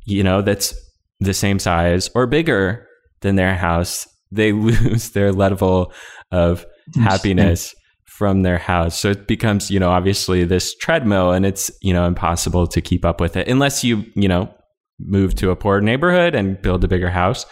you 0.07 0.22
know, 0.22 0.43
that's 0.43 0.74
the 1.20 1.35
same 1.35 1.59
size 1.59 2.11
or 2.14 2.26
bigger, 2.26 2.87
than 3.25 3.35
their 3.35 3.57
house, 3.57 4.07
they 4.31 4.53
lose 4.53 5.11
their 5.11 5.33
level 5.33 5.93
of 6.31 6.64
happiness 6.95 7.75
from 8.05 8.43
their 8.43 8.59
house. 8.59 9.01
So 9.01 9.11
it 9.11 9.27
becomes, 9.27 9.72
you 9.72 9.81
know, 9.81 9.91
obviously 9.91 10.45
this 10.45 10.77
treadmill 10.77 11.33
and 11.33 11.45
it's, 11.45 11.68
you 11.83 11.93
know, 11.93 12.07
impossible 12.07 12.68
to 12.68 12.81
keep 12.81 13.05
up 13.05 13.20
with 13.20 13.37
it 13.37 13.49
unless 13.49 13.83
you, 13.83 14.05
you 14.14 14.29
know, 14.29 14.55
move 15.01 15.35
to 15.35 15.51
a 15.51 15.57
poor 15.57 15.81
neighborhood 15.81 16.37
and 16.37 16.62
build 16.62 16.85
a 16.85 16.89
bigger 16.89 17.11
house. 17.11 17.45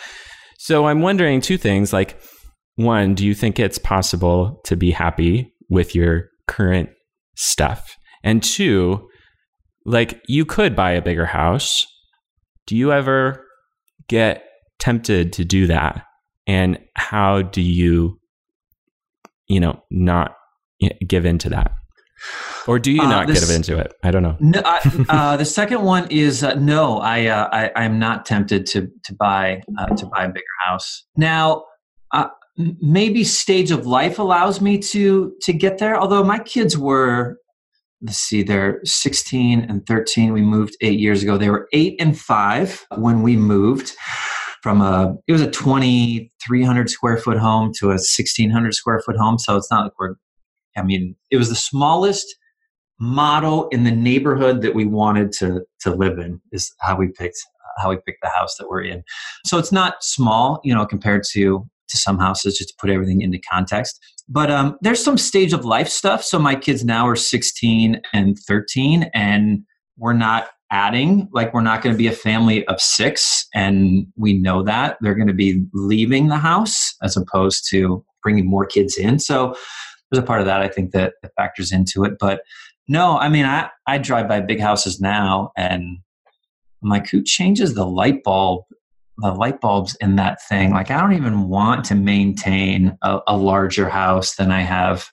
So 0.58 0.86
I'm 0.86 1.00
wondering 1.00 1.40
two 1.40 1.58
things 1.58 1.92
like 1.92 2.20
one, 2.76 3.14
do 3.14 3.26
you 3.26 3.34
think 3.34 3.58
it's 3.58 3.78
possible 3.78 4.60
to 4.66 4.76
be 4.76 4.92
happy 4.92 5.52
with 5.68 5.96
your 5.96 6.28
current 6.46 6.90
stuff? 7.36 7.96
And 8.22 8.40
two, 8.40 9.08
like 9.84 10.22
you 10.28 10.44
could 10.44 10.76
buy 10.76 10.92
a 10.92 11.02
bigger 11.02 11.26
house. 11.26 11.84
Do 12.66 12.76
you 12.76 12.92
ever 12.92 13.44
get 14.08 14.44
tempted 14.82 15.32
to 15.34 15.44
do 15.44 15.68
that? 15.68 16.04
And 16.48 16.78
how 16.96 17.42
do 17.42 17.62
you 17.62 18.18
you 19.46 19.60
know 19.60 19.80
not 19.90 20.34
give 21.06 21.24
into 21.24 21.48
that? 21.50 21.72
Or 22.66 22.78
do 22.78 22.90
you 22.90 23.02
uh, 23.02 23.08
not 23.08 23.26
this, 23.28 23.40
give 23.40 23.54
into 23.54 23.78
it? 23.78 23.92
I 24.02 24.10
don't 24.10 24.22
know. 24.22 24.36
No, 24.40 24.60
I, 24.64 25.04
uh, 25.08 25.36
the 25.36 25.44
second 25.44 25.82
one 25.82 26.08
is 26.10 26.42
uh, 26.42 26.54
no 26.54 26.98
I, 26.98 27.26
uh, 27.26 27.48
I 27.52 27.70
i'm 27.76 27.98
not 27.98 28.26
tempted 28.26 28.66
to 28.66 28.88
to 29.04 29.14
buy 29.14 29.62
uh, 29.78 29.86
to 29.86 30.06
buy 30.06 30.24
a 30.24 30.28
bigger 30.28 30.44
house. 30.66 31.04
Now 31.16 31.64
uh, 32.12 32.28
maybe 32.80 33.24
stage 33.24 33.70
of 33.70 33.86
life 33.86 34.18
allows 34.18 34.60
me 34.60 34.78
to 34.78 35.32
to 35.42 35.52
get 35.52 35.78
there 35.78 35.98
although 36.00 36.24
my 36.24 36.38
kids 36.40 36.76
were 36.76 37.38
let's 38.02 38.18
see 38.18 38.42
they're 38.42 38.80
16 38.84 39.60
and 39.60 39.86
13 39.86 40.32
we 40.32 40.42
moved 40.42 40.76
eight 40.80 40.98
years 40.98 41.22
ago. 41.22 41.38
They 41.38 41.50
were 41.50 41.68
eight 41.72 42.00
and 42.00 42.18
five 42.18 42.84
when 42.96 43.22
we 43.22 43.36
moved 43.36 43.94
from 44.62 44.80
a 44.80 45.14
it 45.26 45.32
was 45.32 45.42
a 45.42 45.50
2300 45.50 46.88
square 46.88 47.18
foot 47.18 47.38
home 47.38 47.72
to 47.78 47.86
a 47.86 47.98
1600 47.98 48.74
square 48.74 49.00
foot 49.00 49.16
home 49.16 49.38
so 49.38 49.56
it's 49.56 49.70
not 49.70 49.84
like 49.84 49.92
we're 49.98 50.14
I 50.76 50.82
mean, 50.82 51.16
it 51.30 51.36
was 51.36 51.48
the 51.48 51.54
smallest 51.54 52.36
model 52.98 53.68
in 53.68 53.84
the 53.84 53.90
neighborhood 53.90 54.62
that 54.62 54.74
we 54.74 54.84
wanted 54.84 55.32
to 55.32 55.62
to 55.80 55.94
live 55.94 56.18
in 56.18 56.40
is 56.52 56.72
how 56.80 56.96
we 56.96 57.08
picked 57.08 57.38
how 57.78 57.90
we 57.90 57.96
picked 58.06 58.22
the 58.22 58.28
house 58.28 58.54
that 58.58 58.68
we're 58.68 58.82
in. 58.82 59.02
So 59.46 59.58
it's 59.58 59.72
not 59.72 60.04
small, 60.04 60.60
you 60.62 60.74
know, 60.74 60.86
compared 60.86 61.24
to 61.32 61.66
to 61.88 61.96
some 61.96 62.18
houses, 62.18 62.56
just 62.56 62.70
to 62.70 62.74
put 62.78 62.90
everything 62.90 63.20
into 63.20 63.38
context. 63.50 63.98
But 64.28 64.50
um, 64.50 64.78
there's 64.80 65.02
some 65.02 65.18
stage 65.18 65.52
of 65.52 65.64
life 65.64 65.88
stuff. 65.88 66.22
So 66.22 66.38
my 66.38 66.54
kids 66.54 66.84
now 66.84 67.06
are 67.06 67.16
16 67.16 68.00
and 68.14 68.38
13, 68.38 69.10
and 69.12 69.64
we're 69.98 70.14
not 70.14 70.48
adding 70.72 71.28
like 71.32 71.52
we're 71.54 71.60
not 71.60 71.82
going 71.82 71.94
to 71.94 71.98
be 71.98 72.08
a 72.08 72.12
family 72.12 72.66
of 72.66 72.80
six 72.80 73.46
and 73.54 74.06
we 74.16 74.32
know 74.32 74.62
that 74.62 74.96
they're 75.00 75.14
going 75.14 75.28
to 75.28 75.34
be 75.34 75.64
leaving 75.74 76.28
the 76.28 76.38
house 76.38 76.94
as 77.02 77.16
opposed 77.16 77.68
to 77.68 78.04
bringing 78.22 78.48
more 78.48 78.64
kids 78.64 78.96
in. 78.96 79.18
So 79.18 79.54
there's 80.10 80.22
a 80.22 80.26
part 80.26 80.40
of 80.40 80.46
that 80.46 80.60
i 80.60 80.68
think 80.68 80.92
that, 80.92 81.14
that 81.22 81.32
factors 81.36 81.72
into 81.72 82.04
it. 82.04 82.14
But 82.18 82.42
no 82.88 83.16
i 83.18 83.28
mean 83.28 83.44
i 83.44 83.70
i 83.86 83.98
drive 83.98 84.28
by 84.28 84.40
big 84.40 84.60
houses 84.60 85.00
now 85.00 85.52
and 85.56 85.98
i'm 86.82 86.88
like 86.88 87.08
who 87.08 87.22
changes 87.22 87.74
the 87.74 87.86
light 87.86 88.24
bulb 88.24 88.64
the 89.18 89.30
light 89.30 89.60
bulbs 89.60 89.94
in 90.00 90.16
that 90.16 90.38
thing? 90.48 90.70
Like 90.72 90.90
i 90.90 91.00
don't 91.00 91.12
even 91.12 91.48
want 91.48 91.84
to 91.86 91.94
maintain 91.94 92.96
a, 93.02 93.20
a 93.28 93.36
larger 93.36 93.88
house 93.88 94.36
than 94.36 94.50
i 94.50 94.62
have 94.62 95.08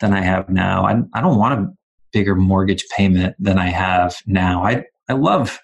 than 0.00 0.12
i 0.12 0.20
have 0.20 0.48
now. 0.48 0.86
I, 0.86 1.00
I 1.14 1.20
don't 1.20 1.38
want 1.38 1.60
a 1.60 1.72
bigger 2.12 2.36
mortgage 2.36 2.84
payment 2.96 3.34
than 3.38 3.58
i 3.58 3.68
have 3.68 4.16
now. 4.26 4.64
I 4.64 4.84
I 5.08 5.14
love 5.14 5.58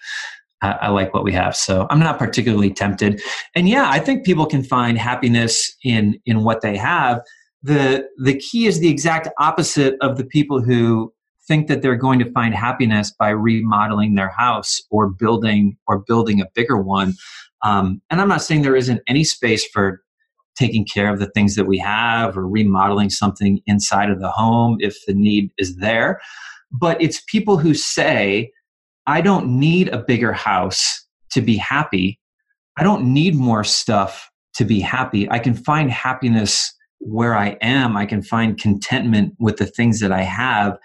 I 0.61 0.89
like 0.89 1.13
what 1.13 1.23
we 1.23 1.33
have. 1.33 1.55
So 1.55 1.85
I'm 1.89 1.99
not 1.99 2.17
particularly 2.17 2.73
tempted. 2.73 3.21
And 3.55 3.67
yeah, 3.69 3.89
I 3.89 3.99
think 3.99 4.25
people 4.25 4.45
can 4.45 4.63
find 4.63 4.97
happiness 4.97 5.75
in 5.83 6.19
in 6.25 6.43
what 6.43 6.61
they 6.61 6.77
have. 6.77 7.21
The 7.63 8.07
the 8.17 8.37
key 8.37 8.67
is 8.67 8.79
the 8.79 8.89
exact 8.89 9.27
opposite 9.39 9.95
of 10.01 10.17
the 10.17 10.25
people 10.25 10.61
who 10.61 11.13
think 11.47 11.67
that 11.67 11.81
they're 11.81 11.95
going 11.95 12.19
to 12.19 12.31
find 12.31 12.55
happiness 12.55 13.13
by 13.17 13.29
remodeling 13.29 14.15
their 14.15 14.29
house 14.29 14.81
or 14.89 15.09
building 15.09 15.77
or 15.87 15.99
building 15.99 16.41
a 16.41 16.47
bigger 16.55 16.77
one. 16.77 17.13
Um, 17.61 18.01
and 18.09 18.19
I'm 18.19 18.27
not 18.27 18.41
saying 18.41 18.61
there 18.61 18.75
isn't 18.75 19.01
any 19.07 19.23
space 19.23 19.67
for 19.67 20.01
taking 20.57 20.85
care 20.85 21.13
of 21.13 21.19
the 21.19 21.29
things 21.31 21.55
that 21.55 21.65
we 21.65 21.77
have 21.77 22.37
or 22.37 22.47
remodeling 22.47 23.09
something 23.09 23.59
inside 23.65 24.09
of 24.09 24.21
the 24.21 24.31
home 24.31 24.77
if 24.79 24.97
the 25.05 25.13
need 25.13 25.51
is 25.57 25.75
there. 25.77 26.21
But 26.71 26.99
it's 27.01 27.21
people 27.27 27.57
who 27.57 27.73
say, 27.73 28.51
I 29.07 29.21
don't 29.21 29.59
need 29.59 29.89
a 29.89 30.03
bigger 30.03 30.33
house 30.33 31.05
to 31.31 31.41
be 31.41 31.57
happy. 31.57 32.19
I 32.77 32.83
don't 32.83 33.13
need 33.13 33.35
more 33.35 33.63
stuff 33.63 34.29
to 34.55 34.65
be 34.65 34.79
happy. 34.79 35.29
I 35.29 35.39
can 35.39 35.53
find 35.53 35.91
happiness 35.91 36.73
where 36.99 37.35
I 37.35 37.57
am. 37.61 37.95
I 37.95 38.05
can 38.05 38.21
find 38.21 38.59
contentment 38.59 39.35
with 39.39 39.57
the 39.57 39.65
things 39.65 39.99
that 39.99 40.11
I 40.11 40.21
have. 40.23 40.77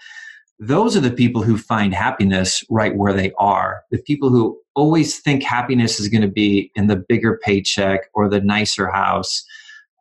Those 0.59 0.95
are 0.95 1.01
the 1.01 1.11
people 1.11 1.41
who 1.41 1.57
find 1.57 1.93
happiness 1.93 2.63
right 2.69 2.95
where 2.95 3.13
they 3.13 3.31
are. 3.39 3.81
The 3.89 4.01
people 4.03 4.29
who 4.29 4.59
always 4.75 5.19
think 5.19 5.43
happiness 5.43 5.99
is 5.99 6.07
going 6.07 6.21
to 6.21 6.27
be 6.27 6.71
in 6.75 6.87
the 6.87 6.95
bigger 6.95 7.39
paycheck 7.43 8.01
or 8.13 8.29
the 8.29 8.41
nicer 8.41 8.89
house 8.89 9.43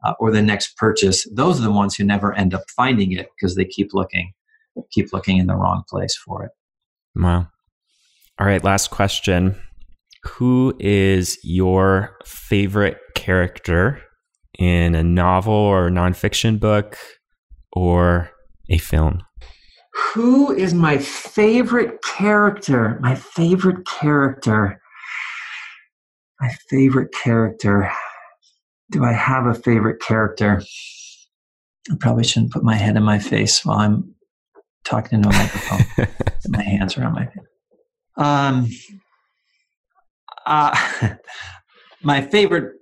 uh, 0.04 0.12
or 0.20 0.30
the 0.30 0.42
next 0.42 0.76
purchase. 0.76 1.26
Those 1.32 1.58
are 1.58 1.64
the 1.64 1.72
ones 1.72 1.96
who 1.96 2.04
never 2.04 2.34
end 2.34 2.54
up 2.54 2.64
finding 2.76 3.12
it 3.12 3.28
because 3.34 3.54
they 3.54 3.64
keep 3.64 3.94
looking, 3.94 4.32
keep 4.90 5.12
looking 5.12 5.38
in 5.38 5.46
the 5.46 5.56
wrong 5.56 5.84
place 5.88 6.14
for 6.16 6.44
it. 6.44 6.50
Wow. 7.16 7.48
All 8.40 8.46
right, 8.46 8.64
last 8.64 8.90
question. 8.90 9.54
Who 10.24 10.74
is 10.80 11.38
your 11.44 12.16
favorite 12.24 12.96
character 13.14 14.00
in 14.58 14.94
a 14.94 15.02
novel 15.02 15.52
or 15.52 15.90
nonfiction 15.90 16.58
book 16.58 16.96
or 17.74 18.30
a 18.70 18.78
film? 18.78 19.20
Who 20.14 20.54
is 20.54 20.72
my 20.72 20.96
favorite 20.96 22.02
character? 22.02 22.98
My 23.02 23.14
favorite 23.14 23.86
character. 23.86 24.80
My 26.40 26.56
favorite 26.70 27.12
character. 27.12 27.92
Do 28.90 29.04
I 29.04 29.12
have 29.12 29.44
a 29.44 29.54
favorite 29.54 30.00
character? 30.00 30.62
I 31.90 31.94
probably 32.00 32.24
shouldn't 32.24 32.52
put 32.52 32.64
my 32.64 32.76
head 32.76 32.96
in 32.96 33.02
my 33.02 33.18
face 33.18 33.66
while 33.66 33.80
I'm 33.80 34.14
talking 34.84 35.18
into 35.18 35.28
a 35.28 35.32
microphone. 35.32 36.06
my 36.48 36.62
hands 36.62 36.96
are 36.96 37.04
on 37.04 37.12
my 37.12 37.26
face. 37.26 37.49
Um, 38.20 38.68
uh, 40.46 40.76
my 42.02 42.22
favorite. 42.22 42.74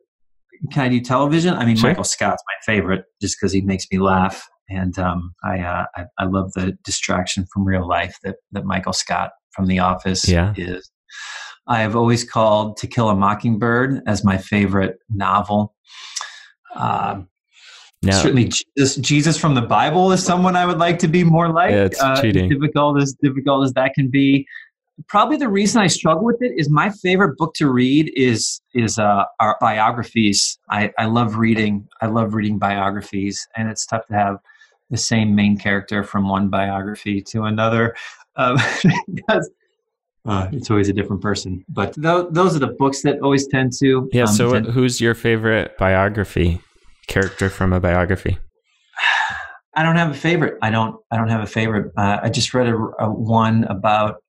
Can 0.73 0.83
I 0.83 0.89
do 0.89 1.01
television? 1.01 1.55
I 1.55 1.65
mean, 1.65 1.77
sure. 1.77 1.91
Michael 1.91 2.05
Scott's 2.05 2.43
my 2.47 2.73
favorite, 2.75 3.05
just 3.23 3.37
because 3.39 3.53
he 3.53 3.61
makes 3.61 3.87
me 3.93 3.99
laugh, 3.99 4.45
and 4.69 4.99
um, 4.99 5.33
I, 5.45 5.61
uh, 5.61 5.85
I, 5.97 6.05
I 6.19 6.25
love 6.25 6.53
the 6.55 6.77
distraction 6.83 7.47
from 7.53 7.65
real 7.65 7.87
life 7.87 8.17
that 8.25 8.37
that 8.51 8.65
Michael 8.65 8.93
Scott 8.93 9.31
from 9.53 9.67
The 9.67 9.79
Office 9.79 10.29
yeah. 10.29 10.55
is. 10.57 10.91
I 11.69 11.81
have 11.81 11.95
always 11.95 12.25
called 12.25 12.77
To 12.79 12.87
Kill 12.89 13.09
a 13.09 13.15
Mockingbird 13.15 14.03
as 14.07 14.25
my 14.25 14.37
favorite 14.39 14.99
novel. 15.11 15.75
Um, 16.75 17.29
now, 18.03 18.21
certainly, 18.23 18.51
Jesus, 18.77 18.97
Jesus 18.97 19.39
from 19.39 19.55
the 19.55 19.63
Bible 19.63 20.13
is 20.13 20.23
someone 20.23 20.57
I 20.57 20.67
would 20.67 20.79
like 20.79 20.99
to 21.01 21.09
be 21.09 21.25
more 21.25 21.53
like. 21.53 21.71
Yeah, 21.71 21.85
it's 21.85 22.01
uh, 22.01 22.21
cheating. 22.21 22.49
difficult 22.49 23.01
as 23.01 23.15
difficult 23.21 23.65
as 23.65 23.73
that 23.75 23.95
can 23.95 24.09
be 24.09 24.47
probably 25.07 25.37
the 25.37 25.49
reason 25.49 25.81
I 25.81 25.87
struggle 25.87 26.25
with 26.25 26.43
it 26.43 26.53
is 26.57 26.69
my 26.69 26.91
favorite 26.91 27.37
book 27.37 27.55
to 27.55 27.71
read 27.71 28.13
is 28.17 28.61
is 28.75 28.99
uh, 28.99 29.25
our 29.41 29.57
biographies. 29.61 30.59
I, 30.71 30.93
I 30.99 31.07
love 31.07 31.37
reading. 31.37 31.87
I 32.01 32.07
love 32.07 32.35
reading 32.35 32.59
biographies, 32.59 33.47
and 33.57 33.69
it's 33.69 33.87
tough 33.87 34.07
to 34.09 34.15
have 34.15 34.37
the 34.91 34.97
same 34.97 35.35
main 35.35 35.57
character 35.57 36.03
from 36.03 36.29
one 36.29 36.49
biography 36.49 37.21
to 37.21 37.45
another 37.45 37.95
um, 38.37 38.57
because 39.15 39.51
uh, 40.27 40.49
it's 40.53 40.71
always 40.71 40.89
a 40.89 40.93
different 40.93 41.23
person. 41.23 41.65
But 41.69 41.95
th- 41.95 42.27
those 42.31 42.57
are 42.57 42.59
the 42.59 42.75
books 42.79 43.03
that 43.03 43.21
always 43.21 43.47
tend 43.47 43.73
to. 43.81 44.09
Yeah. 44.13 44.23
Um, 44.23 44.29
so, 44.29 44.53
tend- 44.53 44.67
who's 44.67 45.01
your 45.01 45.15
favorite 45.15 45.77
biography 45.79 46.61
character 47.07 47.49
from 47.49 47.73
a 47.73 47.81
biography? 47.81 48.39
I 49.75 49.85
don't 49.85 49.97
have 49.97 50.11
a 50.11 50.15
favorite. 50.15 50.59
I 50.61 50.71
don't. 50.71 50.97
I 51.13 51.17
don't 51.17 51.29
have 51.29 51.43
a 51.43 51.47
favorite. 51.47 51.93
Uh, 51.97 52.19
I 52.23 52.31
just 52.31 52.53
read 52.53 52.67
a, 52.67 52.75
a 52.99 53.11
one 53.11 53.63
about 53.65 54.23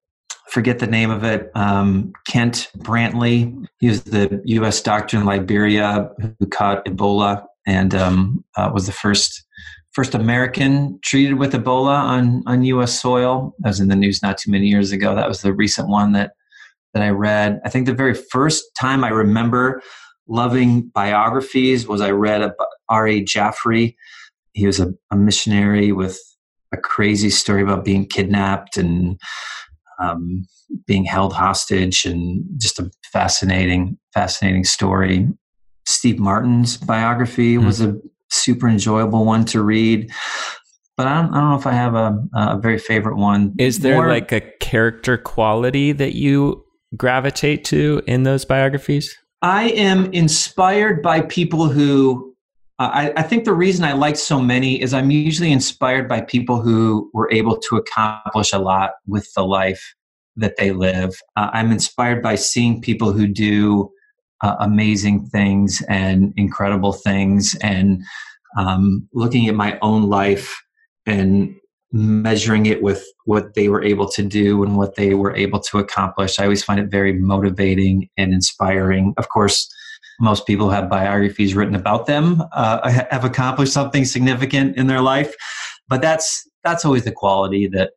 forget 0.49 0.79
the 0.79 0.87
name 0.87 1.11
of 1.11 1.23
it. 1.23 1.51
Um, 1.55 2.11
Kent 2.27 2.71
Brantly. 2.77 3.67
He 3.79 3.87
was 3.87 4.03
the 4.03 4.41
U.S. 4.45 4.81
doctor 4.81 5.17
in 5.17 5.25
Liberia 5.25 6.09
who 6.39 6.45
caught 6.47 6.85
Ebola 6.85 7.45
and 7.65 7.93
um, 7.93 8.43
uh, 8.57 8.71
was 8.73 8.85
the 8.85 8.91
first 8.91 9.45
first 9.91 10.13
American 10.13 10.99
treated 11.03 11.35
with 11.35 11.53
Ebola 11.53 11.95
on 11.95 12.43
on 12.47 12.63
U.S. 12.63 12.99
soil. 12.99 13.55
That 13.59 13.69
was 13.69 13.79
in 13.79 13.89
the 13.89 13.95
news 13.95 14.21
not 14.21 14.37
too 14.37 14.51
many 14.51 14.67
years 14.67 14.91
ago. 14.91 15.15
That 15.15 15.27
was 15.27 15.41
the 15.41 15.53
recent 15.53 15.87
one 15.87 16.13
that 16.13 16.31
that 16.93 17.03
I 17.03 17.09
read. 17.09 17.61
I 17.63 17.69
think 17.69 17.85
the 17.85 17.93
very 17.93 18.15
first 18.15 18.63
time 18.79 19.03
I 19.03 19.09
remember 19.09 19.81
loving 20.27 20.89
biographies 20.93 21.87
was 21.87 22.01
I 22.01 22.11
read 22.11 22.41
about 22.41 22.67
R.A. 22.89 23.23
Jaffray. 23.23 23.95
He 24.53 24.65
was 24.65 24.79
a, 24.79 24.93
a 25.11 25.15
missionary 25.15 25.91
with 25.91 26.19
a 26.71 26.77
crazy 26.77 27.29
story 27.29 27.61
about 27.61 27.85
being 27.85 28.05
kidnapped 28.05 28.77
and 28.77 29.19
um, 29.99 30.45
being 30.85 31.03
held 31.03 31.33
hostage 31.33 32.05
and 32.05 32.43
just 32.57 32.79
a 32.79 32.89
fascinating, 33.11 33.97
fascinating 34.13 34.63
story. 34.63 35.27
Steve 35.87 36.19
Martin's 36.19 36.77
biography 36.77 37.55
mm. 37.55 37.65
was 37.65 37.81
a 37.81 37.95
super 38.29 38.67
enjoyable 38.67 39.25
one 39.25 39.45
to 39.45 39.61
read. 39.61 40.11
But 40.95 41.07
I 41.07 41.21
don't, 41.21 41.33
I 41.33 41.39
don't 41.39 41.49
know 41.51 41.57
if 41.57 41.65
I 41.65 41.71
have 41.71 41.95
a, 41.95 42.19
a 42.33 42.59
very 42.59 42.77
favorite 42.77 43.15
one. 43.15 43.53
Is 43.57 43.79
there 43.79 43.95
More, 43.95 44.09
like 44.09 44.31
a 44.31 44.41
character 44.59 45.17
quality 45.17 45.93
that 45.93 46.13
you 46.13 46.63
gravitate 46.97 47.63
to 47.65 48.01
in 48.05 48.23
those 48.23 48.45
biographies? 48.45 49.17
I 49.41 49.69
am 49.69 50.11
inspired 50.11 51.01
by 51.01 51.21
people 51.21 51.69
who 51.69 52.28
I, 52.79 53.11
I, 53.17 53.23
think 53.23 53.43
the 53.43 53.53
reason 53.53 53.83
I 53.83 53.91
like 53.91 54.15
so 54.15 54.39
many 54.39 54.81
is 54.81 54.93
I'm 54.93 55.11
usually 55.11 55.51
inspired 55.51 56.07
by 56.07 56.21
people 56.21 56.61
who 56.61 57.11
were 57.13 57.29
able 57.29 57.57
to 57.57 57.75
accomplish 57.75 58.53
a 58.53 58.57
lot 58.57 58.91
with 59.05 59.33
the 59.33 59.43
life 59.43 59.95
that 60.37 60.55
they 60.55 60.71
live. 60.71 61.19
Uh, 61.35 61.49
I'm 61.51 61.73
inspired 61.73 62.23
by 62.23 62.35
seeing 62.35 62.79
people 62.81 63.11
who 63.11 63.27
do 63.27 63.91
uh, 64.41 64.55
amazing 64.61 65.25
things 65.25 65.83
and 65.89 66.33
incredible 66.37 66.93
things, 66.93 67.53
and 67.61 68.01
um, 68.57 69.09
looking 69.13 69.49
at 69.49 69.55
my 69.55 69.77
own 69.81 70.03
life 70.03 70.63
and 71.05 71.53
measuring 71.91 72.65
it 72.65 72.81
with 72.81 73.05
what 73.25 73.55
they 73.55 73.67
were 73.67 73.83
able 73.83 74.07
to 74.07 74.23
do 74.23 74.63
and 74.63 74.77
what 74.77 74.95
they 74.95 75.15
were 75.15 75.35
able 75.35 75.59
to 75.59 75.79
accomplish. 75.79 76.39
I 76.39 76.43
always 76.43 76.63
find 76.63 76.79
it 76.79 76.89
very 76.89 77.11
motivating 77.11 78.09
and 78.15 78.33
inspiring. 78.33 79.13
Of 79.17 79.27
course 79.27 79.69
most 80.19 80.45
people 80.45 80.69
have 80.69 80.89
biographies 80.89 81.55
written 81.55 81.75
about 81.75 82.05
them, 82.05 82.43
uh, 82.53 82.89
have 82.89 83.23
accomplished 83.23 83.73
something 83.73 84.05
significant 84.05 84.77
in 84.77 84.87
their 84.87 85.01
life. 85.01 85.33
But 85.87 86.01
that's 86.01 86.47
that's 86.63 86.85
always 86.85 87.05
the 87.05 87.11
quality 87.11 87.67
that 87.67 87.91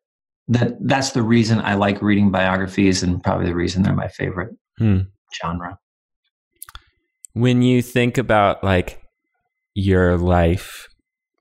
that 0.49 0.75
that's 0.81 1.11
the 1.11 1.23
reason 1.23 1.61
I 1.61 1.75
like 1.75 2.01
reading 2.03 2.31
biographies, 2.31 3.03
and 3.03 3.23
probably 3.23 3.47
the 3.47 3.55
reason 3.55 3.83
they're 3.83 3.95
my 3.95 4.09
favorite 4.09 4.55
hmm. 4.79 5.01
genre. 5.41 5.79
When 7.35 7.63
you 7.63 7.83
think 7.83 8.19
about 8.19 8.63
like 8.63 9.01
your 9.75 10.19
life, 10.19 10.89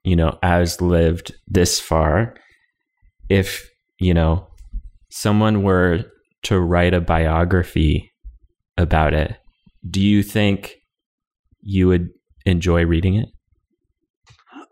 you 0.03 0.15
know, 0.15 0.37
as 0.41 0.81
lived 0.81 1.33
this 1.47 1.79
far, 1.79 2.35
if, 3.29 3.69
you 3.99 4.13
know, 4.13 4.47
someone 5.09 5.63
were 5.63 6.05
to 6.43 6.59
write 6.59 6.93
a 6.93 7.01
biography 7.01 8.11
about 8.77 9.13
it, 9.13 9.37
do 9.89 10.01
you 10.01 10.23
think 10.23 10.75
you 11.61 11.87
would 11.87 12.09
enjoy 12.45 12.85
reading 12.85 13.15
it? 13.15 13.29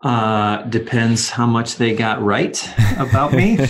Uh, 0.02 0.62
depends 0.62 1.28
how 1.30 1.46
much 1.46 1.76
they 1.76 1.94
got 1.94 2.22
right 2.22 2.68
about 2.98 3.32
me. 3.32 3.58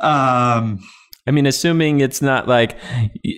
um, 0.00 0.80
I 1.26 1.30
mean, 1.30 1.46
assuming 1.46 2.00
it's 2.00 2.20
not 2.20 2.48
like 2.48 2.76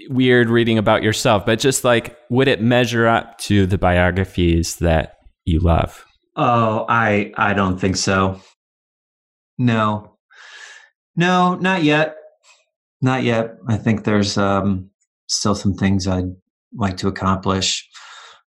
weird 0.09 0.49
reading 0.49 0.79
about 0.79 1.03
yourself, 1.03 1.45
but 1.45 1.59
just 1.59 1.85
like, 1.85 2.17
would 2.31 2.49
it 2.49 2.63
measure 2.63 3.07
up 3.07 3.37
to 3.39 3.67
the 3.67 3.79
biographies 3.79 4.77
that 4.77 5.17
you 5.45 5.61
love? 5.61 6.05
Oh, 6.37 6.87
I 6.89 7.33
I 7.37 7.53
don't 7.53 7.79
think 7.79 7.97
so. 7.97 8.41
No, 9.59 10.17
no, 11.17 11.57
not 11.57 11.83
yet. 11.83 12.17
Not 13.03 13.23
yet. 13.23 13.57
I 13.67 13.77
think 13.77 14.05
there's 14.05 14.39
um, 14.39 14.90
still 15.31 15.55
some 15.55 15.75
things 15.75 16.07
I'd 16.07 16.35
like 16.75 16.97
to 16.99 17.09
accomplish. 17.09 17.89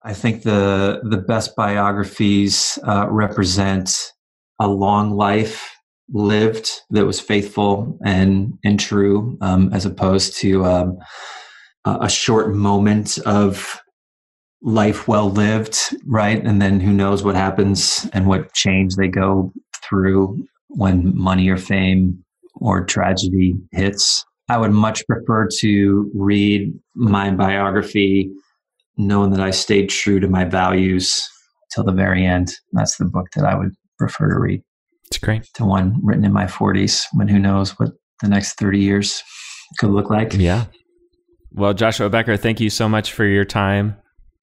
I 0.05 0.15
think 0.15 0.43
the 0.43 1.01
the 1.05 1.19
best 1.19 1.55
biographies 1.55 2.79
uh, 2.87 3.07
represent 3.09 4.13
a 4.59 4.67
long 4.67 5.13
life 5.13 5.71
lived 6.13 6.71
that 6.91 7.07
was 7.07 7.21
faithful 7.21 7.99
and 8.05 8.59
and 8.65 8.81
true, 8.81 9.39
um, 9.41 9.73
as 9.73 9.87
opposed 9.87 10.37
to 10.39 10.65
um, 10.65 10.99
a 11.85 12.09
short 12.09 12.55
moment 12.55 13.19
of 13.19 13.81
life 14.63 15.09
well 15.09 15.31
lived, 15.31 15.77
right? 16.07 16.45
And 16.45 16.63
then 16.63 16.81
who 16.81 16.93
knows 16.93 17.25
what 17.25 17.35
happens 17.35 18.09
and 18.13 18.27
what 18.27 18.53
change 18.55 18.95
they 18.95 19.09
go 19.09 19.53
through 19.83 20.45
when 20.69 21.17
money 21.17 21.49
or 21.49 21.57
fame 21.57 22.25
or 22.55 22.85
tragedy 22.85 23.55
hits. 23.73 24.25
I 24.53 24.59
would 24.59 24.73
much 24.73 25.07
prefer 25.07 25.49
to 25.61 26.11
read 26.15 26.75
my 26.95 27.31
biography 27.31 28.31
knowing 28.99 29.31
that 29.31 29.41
I 29.41 29.51
stayed 29.51 29.89
true 29.89 30.21
to 30.21 30.29
my 30.29 30.45
values 30.45 31.27
till 31.75 31.85
the 31.85 31.93
very 31.93 32.27
end. 32.27 32.53
That's 32.73 32.99
the 32.99 33.07
book 33.07 33.29
that 33.35 33.47
I 33.47 33.55
would 33.55 33.75
prefer 33.99 34.29
to 34.29 34.39
read. 34.39 34.63
It's 35.07 35.17
great. 35.17 35.49
To 35.55 35.65
one 35.65 35.99
written 36.03 36.27
in 36.27 36.35
my 36.35 36.45
40s 36.45 37.07
when 37.15 37.29
who 37.29 37.39
knows 37.39 37.79
what 37.79 37.93
the 38.21 38.29
next 38.29 38.59
30 38.59 38.79
years 38.79 39.23
could 39.79 39.89
look 39.89 40.11
like. 40.11 40.35
Yeah. 40.35 40.67
Well, 41.55 41.73
Joshua 41.73 42.11
Becker, 42.11 42.37
thank 42.37 42.61
you 42.61 42.69
so 42.69 42.91
much 42.91 43.15
for 43.15 43.25
your 43.25 43.47
time 43.47 43.97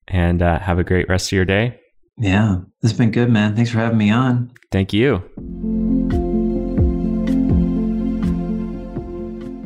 and 0.08 0.42
uh, 0.42 0.58
have 0.58 0.80
a 0.80 0.84
great 0.84 1.08
rest 1.08 1.28
of 1.28 1.34
your 1.34 1.46
day. 1.46 1.80
Yeah, 2.18 2.62
this 2.82 2.90
has 2.90 2.98
been 2.98 3.12
good, 3.12 3.30
man. 3.30 3.56
Thanks 3.56 3.70
for 3.70 3.78
having 3.78 4.00
me 4.00 4.10
on. 4.10 4.54
Thank 4.72 4.92
you. 4.92 6.19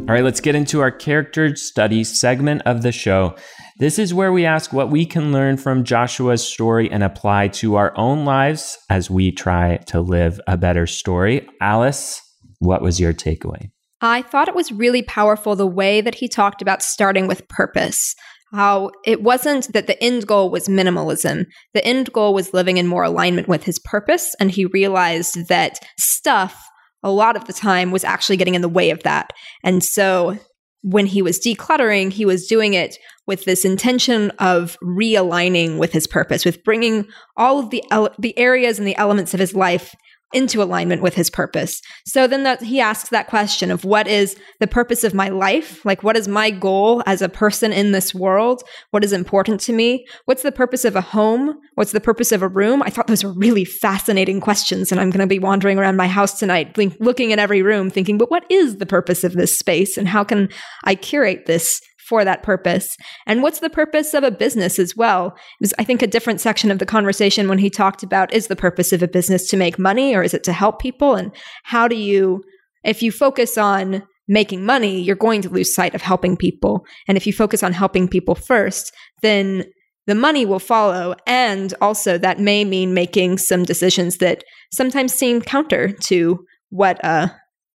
All 0.05 0.13
right, 0.13 0.23
let's 0.23 0.41
get 0.41 0.53
into 0.53 0.81
our 0.81 0.91
character 0.91 1.55
study 1.55 2.03
segment 2.03 2.61
of 2.65 2.81
the 2.81 2.91
show. 2.91 3.37
This 3.79 3.97
is 3.97 4.13
where 4.13 4.33
we 4.33 4.45
ask 4.45 4.73
what 4.73 4.91
we 4.91 5.05
can 5.05 5.31
learn 5.31 5.55
from 5.55 5.85
Joshua's 5.85 6.45
story 6.45 6.91
and 6.91 7.01
apply 7.03 7.47
to 7.47 7.75
our 7.75 7.97
own 7.97 8.25
lives 8.25 8.77
as 8.89 9.09
we 9.09 9.31
try 9.31 9.77
to 9.87 10.01
live 10.01 10.41
a 10.45 10.57
better 10.57 10.87
story. 10.87 11.47
Alice, 11.61 12.21
what 12.59 12.81
was 12.81 12.99
your 12.99 13.13
takeaway? 13.13 13.71
I 14.01 14.23
thought 14.23 14.49
it 14.49 14.55
was 14.55 14.73
really 14.73 15.03
powerful 15.03 15.55
the 15.55 15.65
way 15.65 16.01
that 16.01 16.15
he 16.15 16.27
talked 16.27 16.61
about 16.61 16.83
starting 16.83 17.25
with 17.25 17.47
purpose. 17.47 18.13
How 18.51 18.91
it 19.05 19.23
wasn't 19.23 19.71
that 19.71 19.87
the 19.87 20.03
end 20.03 20.27
goal 20.27 20.51
was 20.51 20.67
minimalism. 20.67 21.45
The 21.73 21.85
end 21.85 22.11
goal 22.11 22.33
was 22.33 22.53
living 22.53 22.75
in 22.75 22.87
more 22.87 23.03
alignment 23.03 23.47
with 23.47 23.63
his 23.63 23.79
purpose. 23.79 24.35
And 24.37 24.51
he 24.51 24.65
realized 24.65 25.47
that 25.47 25.79
stuff, 25.97 26.61
a 27.03 27.11
lot 27.11 27.35
of 27.35 27.45
the 27.45 27.53
time, 27.53 27.91
was 27.91 28.03
actually 28.03 28.37
getting 28.37 28.55
in 28.55 28.61
the 28.61 28.69
way 28.69 28.89
of 28.89 29.03
that. 29.03 29.31
And 29.63 29.83
so 29.83 30.37
when 30.81 31.05
he 31.05 31.21
was 31.21 31.39
decluttering, 31.39 32.11
he 32.11 32.25
was 32.25 32.47
doing 32.47 32.73
it 32.73 32.97
with 33.25 33.45
this 33.45 33.63
intention 33.63 34.31
of 34.39 34.77
realigning 34.83 35.79
with 35.79 35.93
his 35.93 36.07
purpose, 36.07 36.43
with 36.43 36.63
bringing 36.63 37.07
all 37.37 37.59
of 37.59 37.69
the 37.69 37.83
the 38.19 38.37
areas 38.37 38.79
and 38.79 38.87
the 38.87 38.97
elements 38.97 39.33
of 39.33 39.39
his 39.39 39.55
life 39.55 39.95
into 40.33 40.61
alignment 40.61 41.01
with 41.01 41.13
his 41.13 41.29
purpose. 41.29 41.81
So 42.05 42.27
then 42.27 42.43
that 42.43 42.61
he 42.61 42.79
asks 42.79 43.09
that 43.09 43.27
question 43.27 43.71
of 43.71 43.85
what 43.85 44.07
is 44.07 44.35
the 44.59 44.67
purpose 44.67 45.03
of 45.03 45.13
my 45.13 45.29
life? 45.29 45.83
Like 45.85 46.03
what 46.03 46.17
is 46.17 46.27
my 46.27 46.49
goal 46.49 47.03
as 47.05 47.21
a 47.21 47.29
person 47.29 47.71
in 47.71 47.91
this 47.91 48.13
world? 48.13 48.63
What 48.91 49.03
is 49.03 49.13
important 49.13 49.59
to 49.61 49.73
me? 49.73 50.05
What's 50.25 50.43
the 50.43 50.51
purpose 50.51 50.85
of 50.85 50.95
a 50.95 51.01
home? 51.01 51.59
What's 51.75 51.91
the 51.91 52.01
purpose 52.01 52.31
of 52.31 52.41
a 52.41 52.47
room? 52.47 52.81
I 52.83 52.89
thought 52.89 53.07
those 53.07 53.23
were 53.23 53.33
really 53.33 53.65
fascinating 53.65 54.41
questions 54.41 54.91
and 54.91 54.99
I'm 54.99 55.09
going 55.09 55.19
to 55.19 55.27
be 55.27 55.39
wandering 55.39 55.79
around 55.79 55.95
my 55.95 56.07
house 56.07 56.39
tonight 56.39 56.77
looking 56.99 57.33
at 57.33 57.39
every 57.39 57.61
room 57.61 57.89
thinking, 57.89 58.17
but 58.17 58.31
what 58.31 58.45
is 58.49 58.77
the 58.77 58.85
purpose 58.85 59.23
of 59.23 59.33
this 59.33 59.57
space 59.57 59.97
and 59.97 60.07
how 60.07 60.23
can 60.23 60.49
I 60.83 60.95
curate 60.95 61.45
this 61.45 61.81
for 62.07 62.25
that 62.25 62.43
purpose. 62.43 62.95
And 63.25 63.41
what's 63.41 63.59
the 63.59 63.69
purpose 63.69 64.13
of 64.13 64.23
a 64.23 64.31
business 64.31 64.79
as 64.79 64.95
well? 64.95 65.27
It 65.27 65.61
was, 65.61 65.73
I 65.79 65.83
think, 65.83 66.01
a 66.01 66.07
different 66.07 66.41
section 66.41 66.71
of 66.71 66.79
the 66.79 66.85
conversation 66.85 67.47
when 67.47 67.59
he 67.59 67.69
talked 67.69 68.03
about 68.03 68.33
is 68.33 68.47
the 68.47 68.55
purpose 68.55 68.93
of 68.93 69.03
a 69.03 69.07
business 69.07 69.47
to 69.49 69.57
make 69.57 69.79
money 69.79 70.15
or 70.15 70.23
is 70.23 70.33
it 70.33 70.43
to 70.45 70.53
help 70.53 70.79
people? 70.79 71.15
And 71.15 71.31
how 71.63 71.87
do 71.87 71.95
you, 71.95 72.43
if 72.83 73.01
you 73.01 73.11
focus 73.11 73.57
on 73.57 74.03
making 74.27 74.65
money, 74.65 75.01
you're 75.01 75.15
going 75.15 75.41
to 75.41 75.49
lose 75.49 75.73
sight 75.73 75.93
of 75.93 76.01
helping 76.01 76.37
people. 76.37 76.85
And 77.07 77.17
if 77.17 77.27
you 77.27 77.33
focus 77.33 77.63
on 77.63 77.73
helping 77.73 78.07
people 78.07 78.35
first, 78.35 78.93
then 79.21 79.65
the 80.07 80.15
money 80.15 80.45
will 80.45 80.59
follow. 80.59 81.15
And 81.27 81.73
also, 81.81 82.17
that 82.17 82.39
may 82.39 82.65
mean 82.65 82.93
making 82.93 83.37
some 83.37 83.63
decisions 83.63 84.17
that 84.17 84.43
sometimes 84.71 85.13
seem 85.13 85.41
counter 85.41 85.91
to 85.91 86.45
what 86.69 87.03
uh, 87.03 87.29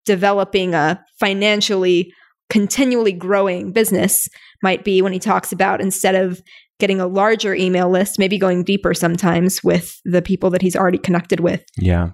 developing 0.05 0.75
a 0.75 1.05
financially 1.19 2.13
continually 2.49 3.13
growing 3.13 3.73
business 3.73 4.29
might 4.63 4.85
be 4.85 5.03
when 5.03 5.13
he 5.13 5.19
talks 5.19 5.53
about 5.53 5.81
instead 5.81 6.15
of 6.15 6.41
getting 6.79 7.01
a 7.01 7.07
larger 7.07 7.55
email 7.55 7.89
list, 7.89 8.19
maybe 8.19 8.39
going 8.39 8.63
deeper 8.63 8.95
sometimes 8.95 9.65
with 9.65 9.99
the 10.05 10.23
people 10.23 10.51
that 10.51 10.63
he's 10.63 10.77
already 10.77 10.99
connected 10.99 11.41
with. 11.41 11.65
Yeah. 11.79 12.11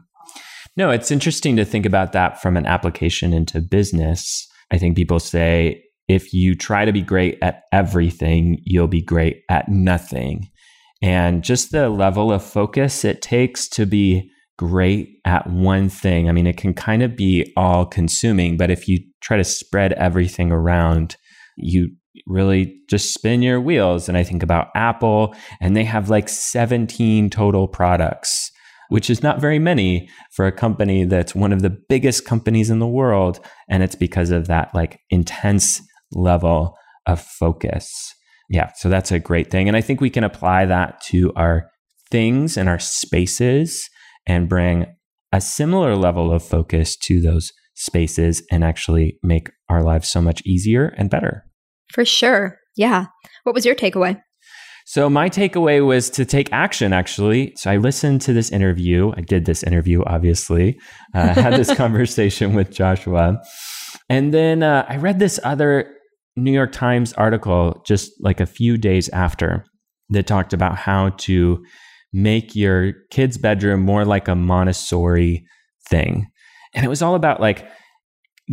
No, 0.76 0.90
it's 0.90 1.10
interesting 1.10 1.56
to 1.56 1.64
think 1.64 1.84
about 1.84 2.12
that 2.12 2.40
from 2.40 2.56
an 2.56 2.66
application 2.66 3.32
into 3.32 3.60
business. 3.60 4.48
I 4.70 4.78
think 4.78 4.96
people 4.96 5.20
say 5.20 5.82
if 6.08 6.32
you 6.32 6.54
try 6.54 6.84
to 6.84 6.92
be 6.92 7.02
great 7.02 7.38
at 7.42 7.62
everything, 7.72 8.58
you'll 8.64 8.88
be 8.88 9.02
great 9.02 9.42
at 9.50 9.68
nothing. 9.68 10.48
And 11.02 11.42
just 11.42 11.72
the 11.72 11.88
level 11.88 12.32
of 12.32 12.44
focus 12.44 13.04
it 13.04 13.20
takes 13.20 13.68
to 13.70 13.86
be 13.86 14.30
great 14.56 15.08
at 15.24 15.48
one 15.48 15.88
thing. 15.88 16.28
I 16.28 16.32
mean, 16.32 16.46
it 16.46 16.56
can 16.56 16.72
kind 16.72 17.02
of 17.02 17.16
be 17.16 17.52
all 17.56 17.84
consuming, 17.84 18.56
but 18.56 18.70
if 18.70 18.86
you 18.88 18.98
try 19.22 19.36
to 19.36 19.44
spread 19.44 19.92
everything 19.94 20.50
around, 20.50 21.16
you 21.56 21.90
really 22.26 22.80
just 22.88 23.14
spin 23.14 23.42
your 23.42 23.60
wheels. 23.60 24.08
And 24.08 24.18
I 24.18 24.22
think 24.22 24.42
about 24.42 24.68
Apple, 24.74 25.34
and 25.60 25.76
they 25.76 25.84
have 25.84 26.10
like 26.10 26.28
17 26.28 27.30
total 27.30 27.68
products, 27.68 28.50
which 28.88 29.08
is 29.08 29.22
not 29.22 29.40
very 29.40 29.58
many 29.58 30.08
for 30.32 30.46
a 30.46 30.52
company 30.52 31.04
that's 31.04 31.34
one 31.34 31.52
of 31.52 31.62
the 31.62 31.76
biggest 31.88 32.26
companies 32.26 32.70
in 32.70 32.78
the 32.78 32.86
world. 32.86 33.40
And 33.68 33.82
it's 33.82 33.94
because 33.94 34.30
of 34.30 34.48
that 34.48 34.74
like 34.74 35.00
intense 35.10 35.80
level 36.12 36.76
of 37.06 37.20
focus. 37.20 38.14
Yeah, 38.48 38.70
so 38.76 38.88
that's 38.88 39.12
a 39.12 39.18
great 39.18 39.50
thing. 39.50 39.68
And 39.68 39.76
I 39.76 39.80
think 39.80 40.00
we 40.00 40.10
can 40.10 40.24
apply 40.24 40.66
that 40.66 41.00
to 41.06 41.32
our 41.36 41.70
things 42.10 42.58
and 42.58 42.68
our 42.68 42.78
spaces 42.78 43.88
and 44.26 44.48
bring 44.48 44.86
a 45.32 45.40
similar 45.40 45.96
level 45.96 46.30
of 46.30 46.44
focus 46.44 46.94
to 46.96 47.20
those 47.22 47.50
spaces 47.82 48.42
and 48.50 48.62
actually 48.62 49.18
make 49.22 49.50
our 49.68 49.82
lives 49.82 50.08
so 50.08 50.22
much 50.22 50.42
easier 50.46 50.94
and 50.96 51.10
better. 51.10 51.44
For 51.92 52.04
sure. 52.04 52.58
Yeah. 52.76 53.06
What 53.42 53.54
was 53.54 53.66
your 53.66 53.74
takeaway? 53.74 54.22
So, 54.84 55.08
my 55.08 55.28
takeaway 55.28 55.84
was 55.86 56.10
to 56.10 56.24
take 56.24 56.52
action, 56.52 56.92
actually. 56.92 57.52
So, 57.56 57.70
I 57.70 57.76
listened 57.76 58.20
to 58.22 58.32
this 58.32 58.50
interview. 58.50 59.12
I 59.16 59.20
did 59.20 59.44
this 59.44 59.62
interview, 59.62 60.02
obviously, 60.04 60.78
uh, 61.14 61.34
had 61.34 61.54
this 61.54 61.72
conversation 61.76 62.54
with 62.54 62.70
Joshua. 62.72 63.40
And 64.08 64.34
then 64.34 64.62
uh, 64.62 64.84
I 64.88 64.96
read 64.96 65.18
this 65.18 65.38
other 65.44 65.94
New 66.36 66.52
York 66.52 66.72
Times 66.72 67.12
article 67.12 67.82
just 67.86 68.12
like 68.20 68.40
a 68.40 68.46
few 68.46 68.76
days 68.76 69.08
after 69.10 69.64
that 70.10 70.26
talked 70.26 70.52
about 70.52 70.76
how 70.76 71.10
to 71.10 71.64
make 72.12 72.54
your 72.54 72.92
kid's 73.10 73.38
bedroom 73.38 73.82
more 73.82 74.04
like 74.04 74.28
a 74.28 74.34
Montessori 74.34 75.44
thing. 75.88 76.26
And 76.74 76.84
it 76.84 76.88
was 76.88 77.02
all 77.02 77.14
about 77.14 77.40
like 77.40 77.66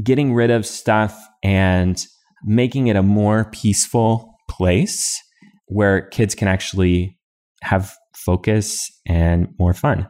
getting 0.04 0.34
rid 0.34 0.52
of 0.52 0.66
stuff 0.66 1.18
and 1.44 2.00
making 2.44 2.88
it 2.88 2.96
a 2.96 3.04
more 3.04 3.50
peaceful 3.52 4.36
place 4.50 5.22
where 5.68 6.08
kids 6.10 6.36
can 6.36 6.48
actually 6.48 7.18
have 7.62 7.94
focus 8.16 8.90
and 9.08 9.50
more 9.60 9.74
fun. 9.74 10.08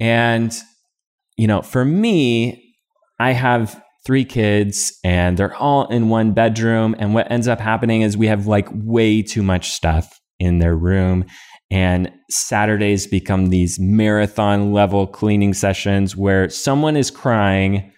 And, 0.00 0.56
you 1.36 1.46
know, 1.46 1.62
for 1.62 1.84
me, 1.84 2.74
I 3.18 3.32
have 3.32 3.80
three 4.04 4.24
kids 4.24 4.98
and 5.02 5.36
they're 5.36 5.54
all 5.54 5.86
in 5.88 6.08
one 6.08 6.32
bedroom. 6.32 6.94
And 6.98 7.14
what 7.14 7.30
ends 7.30 7.48
up 7.48 7.60
happening 7.60 8.02
is 8.02 8.16
we 8.16 8.26
have 8.26 8.46
like 8.46 8.68
way 8.70 9.22
too 9.22 9.42
much 9.42 9.70
stuff 9.70 10.20
in 10.38 10.58
their 10.58 10.76
room 10.76 11.24
And 11.74 12.12
Saturdays 12.30 13.08
become 13.08 13.46
these 13.46 13.80
marathon 13.80 14.72
level 14.72 15.08
cleaning 15.08 15.52
sessions 15.52 16.16
where 16.16 16.48
someone 16.48 16.96
is 16.96 17.10
crying 17.10 17.92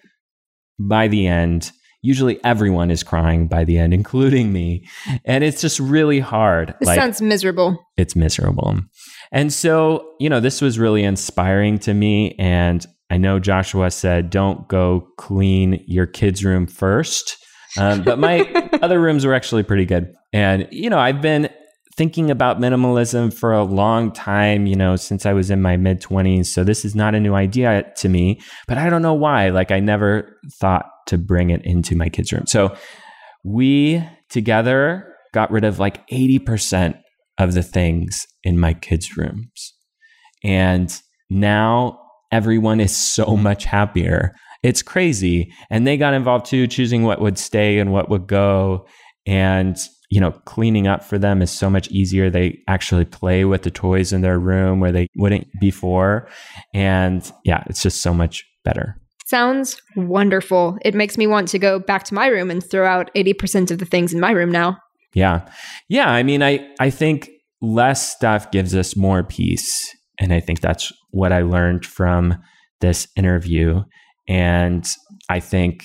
by 0.80 1.08
the 1.08 1.26
end. 1.26 1.72
Usually 2.00 2.42
everyone 2.42 2.90
is 2.90 3.02
crying 3.02 3.48
by 3.48 3.64
the 3.64 3.76
end, 3.76 3.92
including 4.00 4.50
me. 4.50 4.88
And 5.26 5.44
it's 5.44 5.60
just 5.60 5.78
really 5.78 6.20
hard. 6.20 6.74
This 6.80 6.86
like, 6.86 6.98
sounds 6.98 7.20
miserable. 7.20 7.76
It's 7.98 8.16
miserable. 8.16 8.78
And 9.30 9.52
so, 9.52 10.14
you 10.18 10.30
know, 10.30 10.40
this 10.40 10.62
was 10.62 10.78
really 10.78 11.04
inspiring 11.04 11.78
to 11.80 11.92
me. 11.92 12.34
And 12.38 12.86
I 13.10 13.18
know 13.18 13.38
Joshua 13.38 13.90
said, 13.90 14.30
don't 14.30 14.66
go 14.68 15.06
clean 15.18 15.84
your 15.86 16.06
kids' 16.06 16.42
room 16.42 16.66
first. 16.66 17.36
Um, 17.78 18.04
but 18.04 18.18
my 18.18 18.40
other 18.80 18.98
rooms 18.98 19.26
were 19.26 19.34
actually 19.34 19.64
pretty 19.64 19.84
good. 19.84 20.14
And, 20.32 20.66
you 20.70 20.88
know, 20.88 20.98
I've 20.98 21.20
been 21.20 21.50
thinking 21.96 22.30
about 22.30 22.60
minimalism 22.60 23.32
for 23.32 23.52
a 23.52 23.64
long 23.64 24.12
time, 24.12 24.66
you 24.66 24.76
know, 24.76 24.96
since 24.96 25.24
I 25.24 25.32
was 25.32 25.50
in 25.50 25.62
my 25.62 25.76
mid 25.76 26.00
20s. 26.00 26.46
So 26.46 26.62
this 26.62 26.84
is 26.84 26.94
not 26.94 27.14
a 27.14 27.20
new 27.20 27.34
idea 27.34 27.90
to 27.96 28.08
me, 28.08 28.40
but 28.68 28.78
I 28.78 28.90
don't 28.90 29.02
know 29.02 29.14
why. 29.14 29.48
Like, 29.48 29.70
I 29.70 29.80
never 29.80 30.38
thought 30.60 30.86
to 31.06 31.18
bring 31.18 31.50
it 31.50 31.64
into 31.64 31.96
my 31.96 32.08
kids' 32.08 32.32
room. 32.32 32.46
So 32.46 32.76
we 33.44 34.06
together 34.28 35.14
got 35.32 35.50
rid 35.50 35.64
of 35.64 35.78
like 35.78 36.06
80% 36.08 36.98
of 37.38 37.54
the 37.54 37.62
things 37.62 38.26
in 38.42 38.58
my 38.58 38.74
kids' 38.74 39.16
rooms. 39.16 39.74
And 40.44 40.94
now 41.30 42.00
everyone 42.30 42.80
is 42.80 42.94
so 42.96 43.36
much 43.36 43.64
happier. 43.64 44.34
It's 44.62 44.82
crazy. 44.82 45.52
And 45.70 45.86
they 45.86 45.96
got 45.96 46.14
involved 46.14 46.46
too, 46.46 46.66
choosing 46.66 47.04
what 47.04 47.20
would 47.20 47.38
stay 47.38 47.78
and 47.78 47.92
what 47.92 48.08
would 48.10 48.26
go. 48.26 48.86
And, 49.26 49.76
you 50.10 50.20
know, 50.20 50.32
cleaning 50.44 50.86
up 50.86 51.02
for 51.02 51.18
them 51.18 51.42
is 51.42 51.50
so 51.50 51.68
much 51.68 51.88
easier. 51.88 52.30
They 52.30 52.58
actually 52.68 53.04
play 53.04 53.44
with 53.44 53.62
the 53.62 53.70
toys 53.70 54.12
in 54.12 54.20
their 54.20 54.38
room 54.38 54.80
where 54.80 54.92
they 54.92 55.08
wouldn't 55.16 55.48
before. 55.60 56.28
And 56.72 57.30
yeah, 57.44 57.64
it's 57.66 57.82
just 57.82 58.02
so 58.02 58.14
much 58.14 58.44
better. 58.64 59.00
Sounds 59.26 59.80
wonderful. 59.96 60.78
It 60.82 60.94
makes 60.94 61.18
me 61.18 61.26
want 61.26 61.48
to 61.48 61.58
go 61.58 61.80
back 61.80 62.04
to 62.04 62.14
my 62.14 62.28
room 62.28 62.50
and 62.50 62.62
throw 62.62 62.86
out 62.86 63.10
80% 63.16 63.72
of 63.72 63.78
the 63.78 63.84
things 63.84 64.14
in 64.14 64.20
my 64.20 64.30
room 64.30 64.52
now. 64.52 64.78
Yeah. 65.14 65.48
Yeah. 65.88 66.10
I 66.10 66.22
mean, 66.22 66.42
I, 66.42 66.68
I 66.78 66.90
think 66.90 67.30
less 67.60 68.14
stuff 68.14 68.52
gives 68.52 68.74
us 68.74 68.96
more 68.96 69.24
peace. 69.24 69.92
And 70.20 70.32
I 70.32 70.40
think 70.40 70.60
that's 70.60 70.92
what 71.10 71.32
I 71.32 71.42
learned 71.42 71.84
from 71.84 72.36
this 72.80 73.08
interview. 73.16 73.82
And 74.28 74.86
I 75.28 75.40
think 75.40 75.84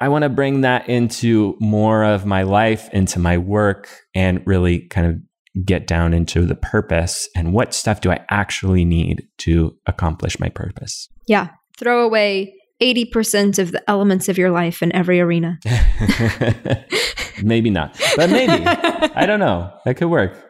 I 0.00 0.08
want 0.08 0.22
to 0.22 0.28
bring 0.28 0.60
that 0.60 0.88
into 0.88 1.56
more 1.60 2.04
of 2.04 2.24
my 2.24 2.42
life, 2.42 2.88
into 2.92 3.18
my 3.18 3.38
work, 3.38 3.88
and 4.14 4.46
really 4.46 4.80
kind 4.88 5.06
of 5.06 5.64
get 5.64 5.86
down 5.86 6.14
into 6.14 6.46
the 6.46 6.54
purpose 6.54 7.28
and 7.34 7.52
what 7.52 7.74
stuff 7.74 8.00
do 8.00 8.10
I 8.10 8.24
actually 8.30 8.84
need 8.84 9.26
to 9.38 9.76
accomplish 9.86 10.38
my 10.38 10.48
purpose. 10.50 11.08
Yeah. 11.26 11.48
Throw 11.76 12.04
away 12.04 12.54
80% 12.80 13.58
of 13.58 13.72
the 13.72 13.90
elements 13.90 14.28
of 14.28 14.38
your 14.38 14.50
life 14.50 14.82
in 14.82 14.94
every 14.94 15.20
arena. 15.20 15.58
maybe 17.42 17.70
not, 17.70 18.00
but 18.16 18.30
maybe. 18.30 18.64
I 18.64 19.26
don't 19.26 19.40
know. 19.40 19.72
That 19.84 19.96
could 19.96 20.08
work. 20.08 20.44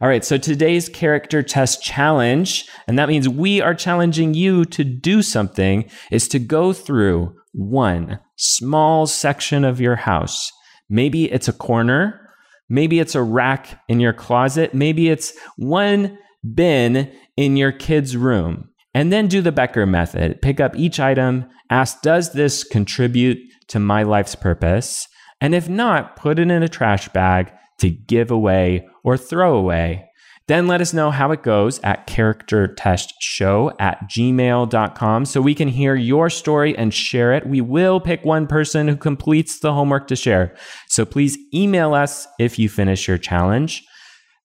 All 0.00 0.08
right, 0.08 0.24
so 0.24 0.38
today's 0.38 0.88
character 0.88 1.42
test 1.42 1.82
challenge, 1.82 2.66
and 2.88 2.98
that 2.98 3.08
means 3.08 3.28
we 3.28 3.60
are 3.60 3.74
challenging 3.74 4.32
you 4.32 4.64
to 4.64 4.82
do 4.82 5.20
something, 5.20 5.90
is 6.10 6.26
to 6.28 6.38
go 6.38 6.72
through 6.72 7.36
one 7.52 8.18
small 8.40 9.06
section 9.06 9.64
of 9.64 9.80
your 9.80 9.96
house. 9.96 10.50
Maybe 10.88 11.30
it's 11.30 11.46
a 11.46 11.52
corner, 11.52 12.32
maybe 12.68 12.98
it's 12.98 13.14
a 13.14 13.22
rack 13.22 13.82
in 13.88 14.00
your 14.00 14.14
closet, 14.14 14.72
maybe 14.72 15.08
it's 15.08 15.32
one 15.56 16.18
bin 16.54 17.12
in 17.36 17.56
your 17.56 17.70
kid's 17.70 18.16
room. 18.16 18.70
And 18.94 19.12
then 19.12 19.28
do 19.28 19.40
the 19.40 19.52
Becker 19.52 19.86
method. 19.86 20.42
Pick 20.42 20.58
up 20.58 20.74
each 20.74 20.98
item, 20.98 21.46
ask, 21.68 22.00
does 22.02 22.32
this 22.32 22.64
contribute 22.64 23.38
to 23.68 23.78
my 23.78 24.02
life's 24.02 24.34
purpose? 24.34 25.06
And 25.40 25.54
if 25.54 25.68
not, 25.68 26.16
put 26.16 26.38
it 26.38 26.50
in 26.50 26.62
a 26.62 26.68
trash 26.68 27.08
bag 27.10 27.52
to 27.78 27.90
give 27.90 28.30
away 28.30 28.88
or 29.04 29.16
throw 29.16 29.56
away. 29.56 30.09
Then 30.50 30.66
let 30.66 30.80
us 30.80 30.92
know 30.92 31.12
how 31.12 31.30
it 31.30 31.44
goes 31.44 31.78
at 31.84 32.08
charactertestshow 32.08 33.72
at 33.78 34.00
gmail.com 34.10 35.24
so 35.24 35.40
we 35.40 35.54
can 35.54 35.68
hear 35.68 35.94
your 35.94 36.28
story 36.28 36.76
and 36.76 36.92
share 36.92 37.32
it. 37.34 37.46
We 37.46 37.60
will 37.60 38.00
pick 38.00 38.24
one 38.24 38.48
person 38.48 38.88
who 38.88 38.96
completes 38.96 39.60
the 39.60 39.72
homework 39.72 40.08
to 40.08 40.16
share. 40.16 40.56
So 40.88 41.04
please 41.04 41.38
email 41.54 41.94
us 41.94 42.26
if 42.40 42.58
you 42.58 42.68
finish 42.68 43.06
your 43.06 43.16
challenge. 43.16 43.84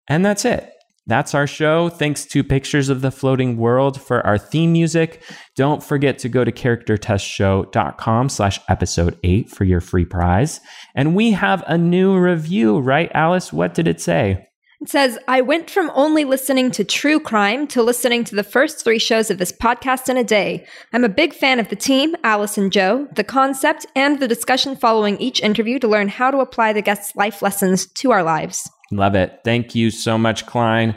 And 0.07 0.23
that's 0.23 0.45
it. 0.45 0.69
That's 1.07 1.33
our 1.33 1.47
show. 1.47 1.89
Thanks 1.89 2.23
to 2.27 2.43
Pictures 2.43 2.89
of 2.89 3.01
the 3.01 3.09
Floating 3.09 3.57
World 3.57 3.99
for 3.99 4.23
our 4.27 4.37
theme 4.37 4.73
music. 4.73 5.23
Don't 5.55 5.81
forget 5.83 6.19
to 6.19 6.29
go 6.29 6.43
to 6.43 6.51
charactertestshow.com 6.51 8.29
slash 8.29 8.59
episode 8.69 9.17
8 9.23 9.49
for 9.49 9.63
your 9.63 9.81
free 9.81 10.05
prize. 10.05 10.59
And 10.93 11.15
we 11.15 11.31
have 11.31 11.63
a 11.65 11.79
new 11.79 12.15
review, 12.15 12.77
right, 12.77 13.09
Alice? 13.15 13.51
What 13.51 13.73
did 13.73 13.87
it 13.87 13.99
say? 13.99 14.45
It 14.85 14.91
says, 14.91 15.17
I 15.27 15.41
went 15.41 15.71
from 15.71 15.91
only 15.95 16.25
listening 16.25 16.69
to 16.69 16.83
true 16.83 17.19
crime 17.19 17.65
to 17.69 17.81
listening 17.81 18.23
to 18.25 18.35
the 18.35 18.43
first 18.43 18.83
three 18.83 18.99
shows 18.99 19.31
of 19.31 19.39
this 19.39 19.51
podcast 19.51 20.09
in 20.09 20.15
a 20.15 20.23
day. 20.23 20.67
I'm 20.93 21.03
a 21.03 21.09
big 21.09 21.33
fan 21.33 21.59
of 21.59 21.69
the 21.69 21.75
team, 21.75 22.15
Alice 22.23 22.55
and 22.55 22.71
Joe, 22.71 23.07
the 23.15 23.23
concept, 23.23 23.87
and 23.95 24.19
the 24.19 24.27
discussion 24.27 24.75
following 24.75 25.17
each 25.17 25.41
interview 25.41 25.79
to 25.79 25.87
learn 25.87 26.07
how 26.07 26.29
to 26.29 26.37
apply 26.37 26.71
the 26.73 26.83
guests' 26.83 27.15
life 27.15 27.41
lessons 27.41 27.87
to 27.93 28.11
our 28.11 28.21
lives. 28.21 28.69
Love 28.91 29.15
it. 29.15 29.39
Thank 29.43 29.73
you 29.73 29.89
so 29.89 30.19
much, 30.19 30.45
Klein. 30.45 30.95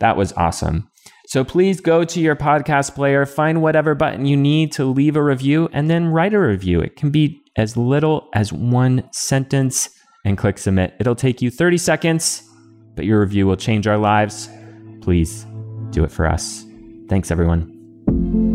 That 0.00 0.18
was 0.18 0.34
awesome. 0.34 0.90
So 1.28 1.42
please 1.42 1.80
go 1.80 2.04
to 2.04 2.20
your 2.20 2.36
podcast 2.36 2.94
player, 2.94 3.24
find 3.24 3.62
whatever 3.62 3.94
button 3.94 4.26
you 4.26 4.36
need 4.36 4.70
to 4.72 4.84
leave 4.84 5.16
a 5.16 5.24
review, 5.24 5.70
and 5.72 5.88
then 5.88 6.08
write 6.08 6.34
a 6.34 6.38
review. 6.38 6.82
It 6.82 6.94
can 6.94 7.08
be 7.08 7.40
as 7.56 7.74
little 7.74 8.28
as 8.34 8.52
one 8.52 9.08
sentence 9.14 9.88
and 10.26 10.36
click 10.36 10.58
submit. 10.58 10.92
It'll 11.00 11.14
take 11.14 11.40
you 11.40 11.50
30 11.50 11.78
seconds, 11.78 12.42
but 13.00 13.06
your 13.06 13.20
review 13.20 13.46
will 13.46 13.56
change 13.56 13.86
our 13.86 13.96
lives. 13.96 14.50
Please 15.00 15.46
do 15.88 16.04
it 16.04 16.12
for 16.12 16.26
us. 16.26 16.66
Thanks, 17.08 17.30
everyone. 17.30 18.49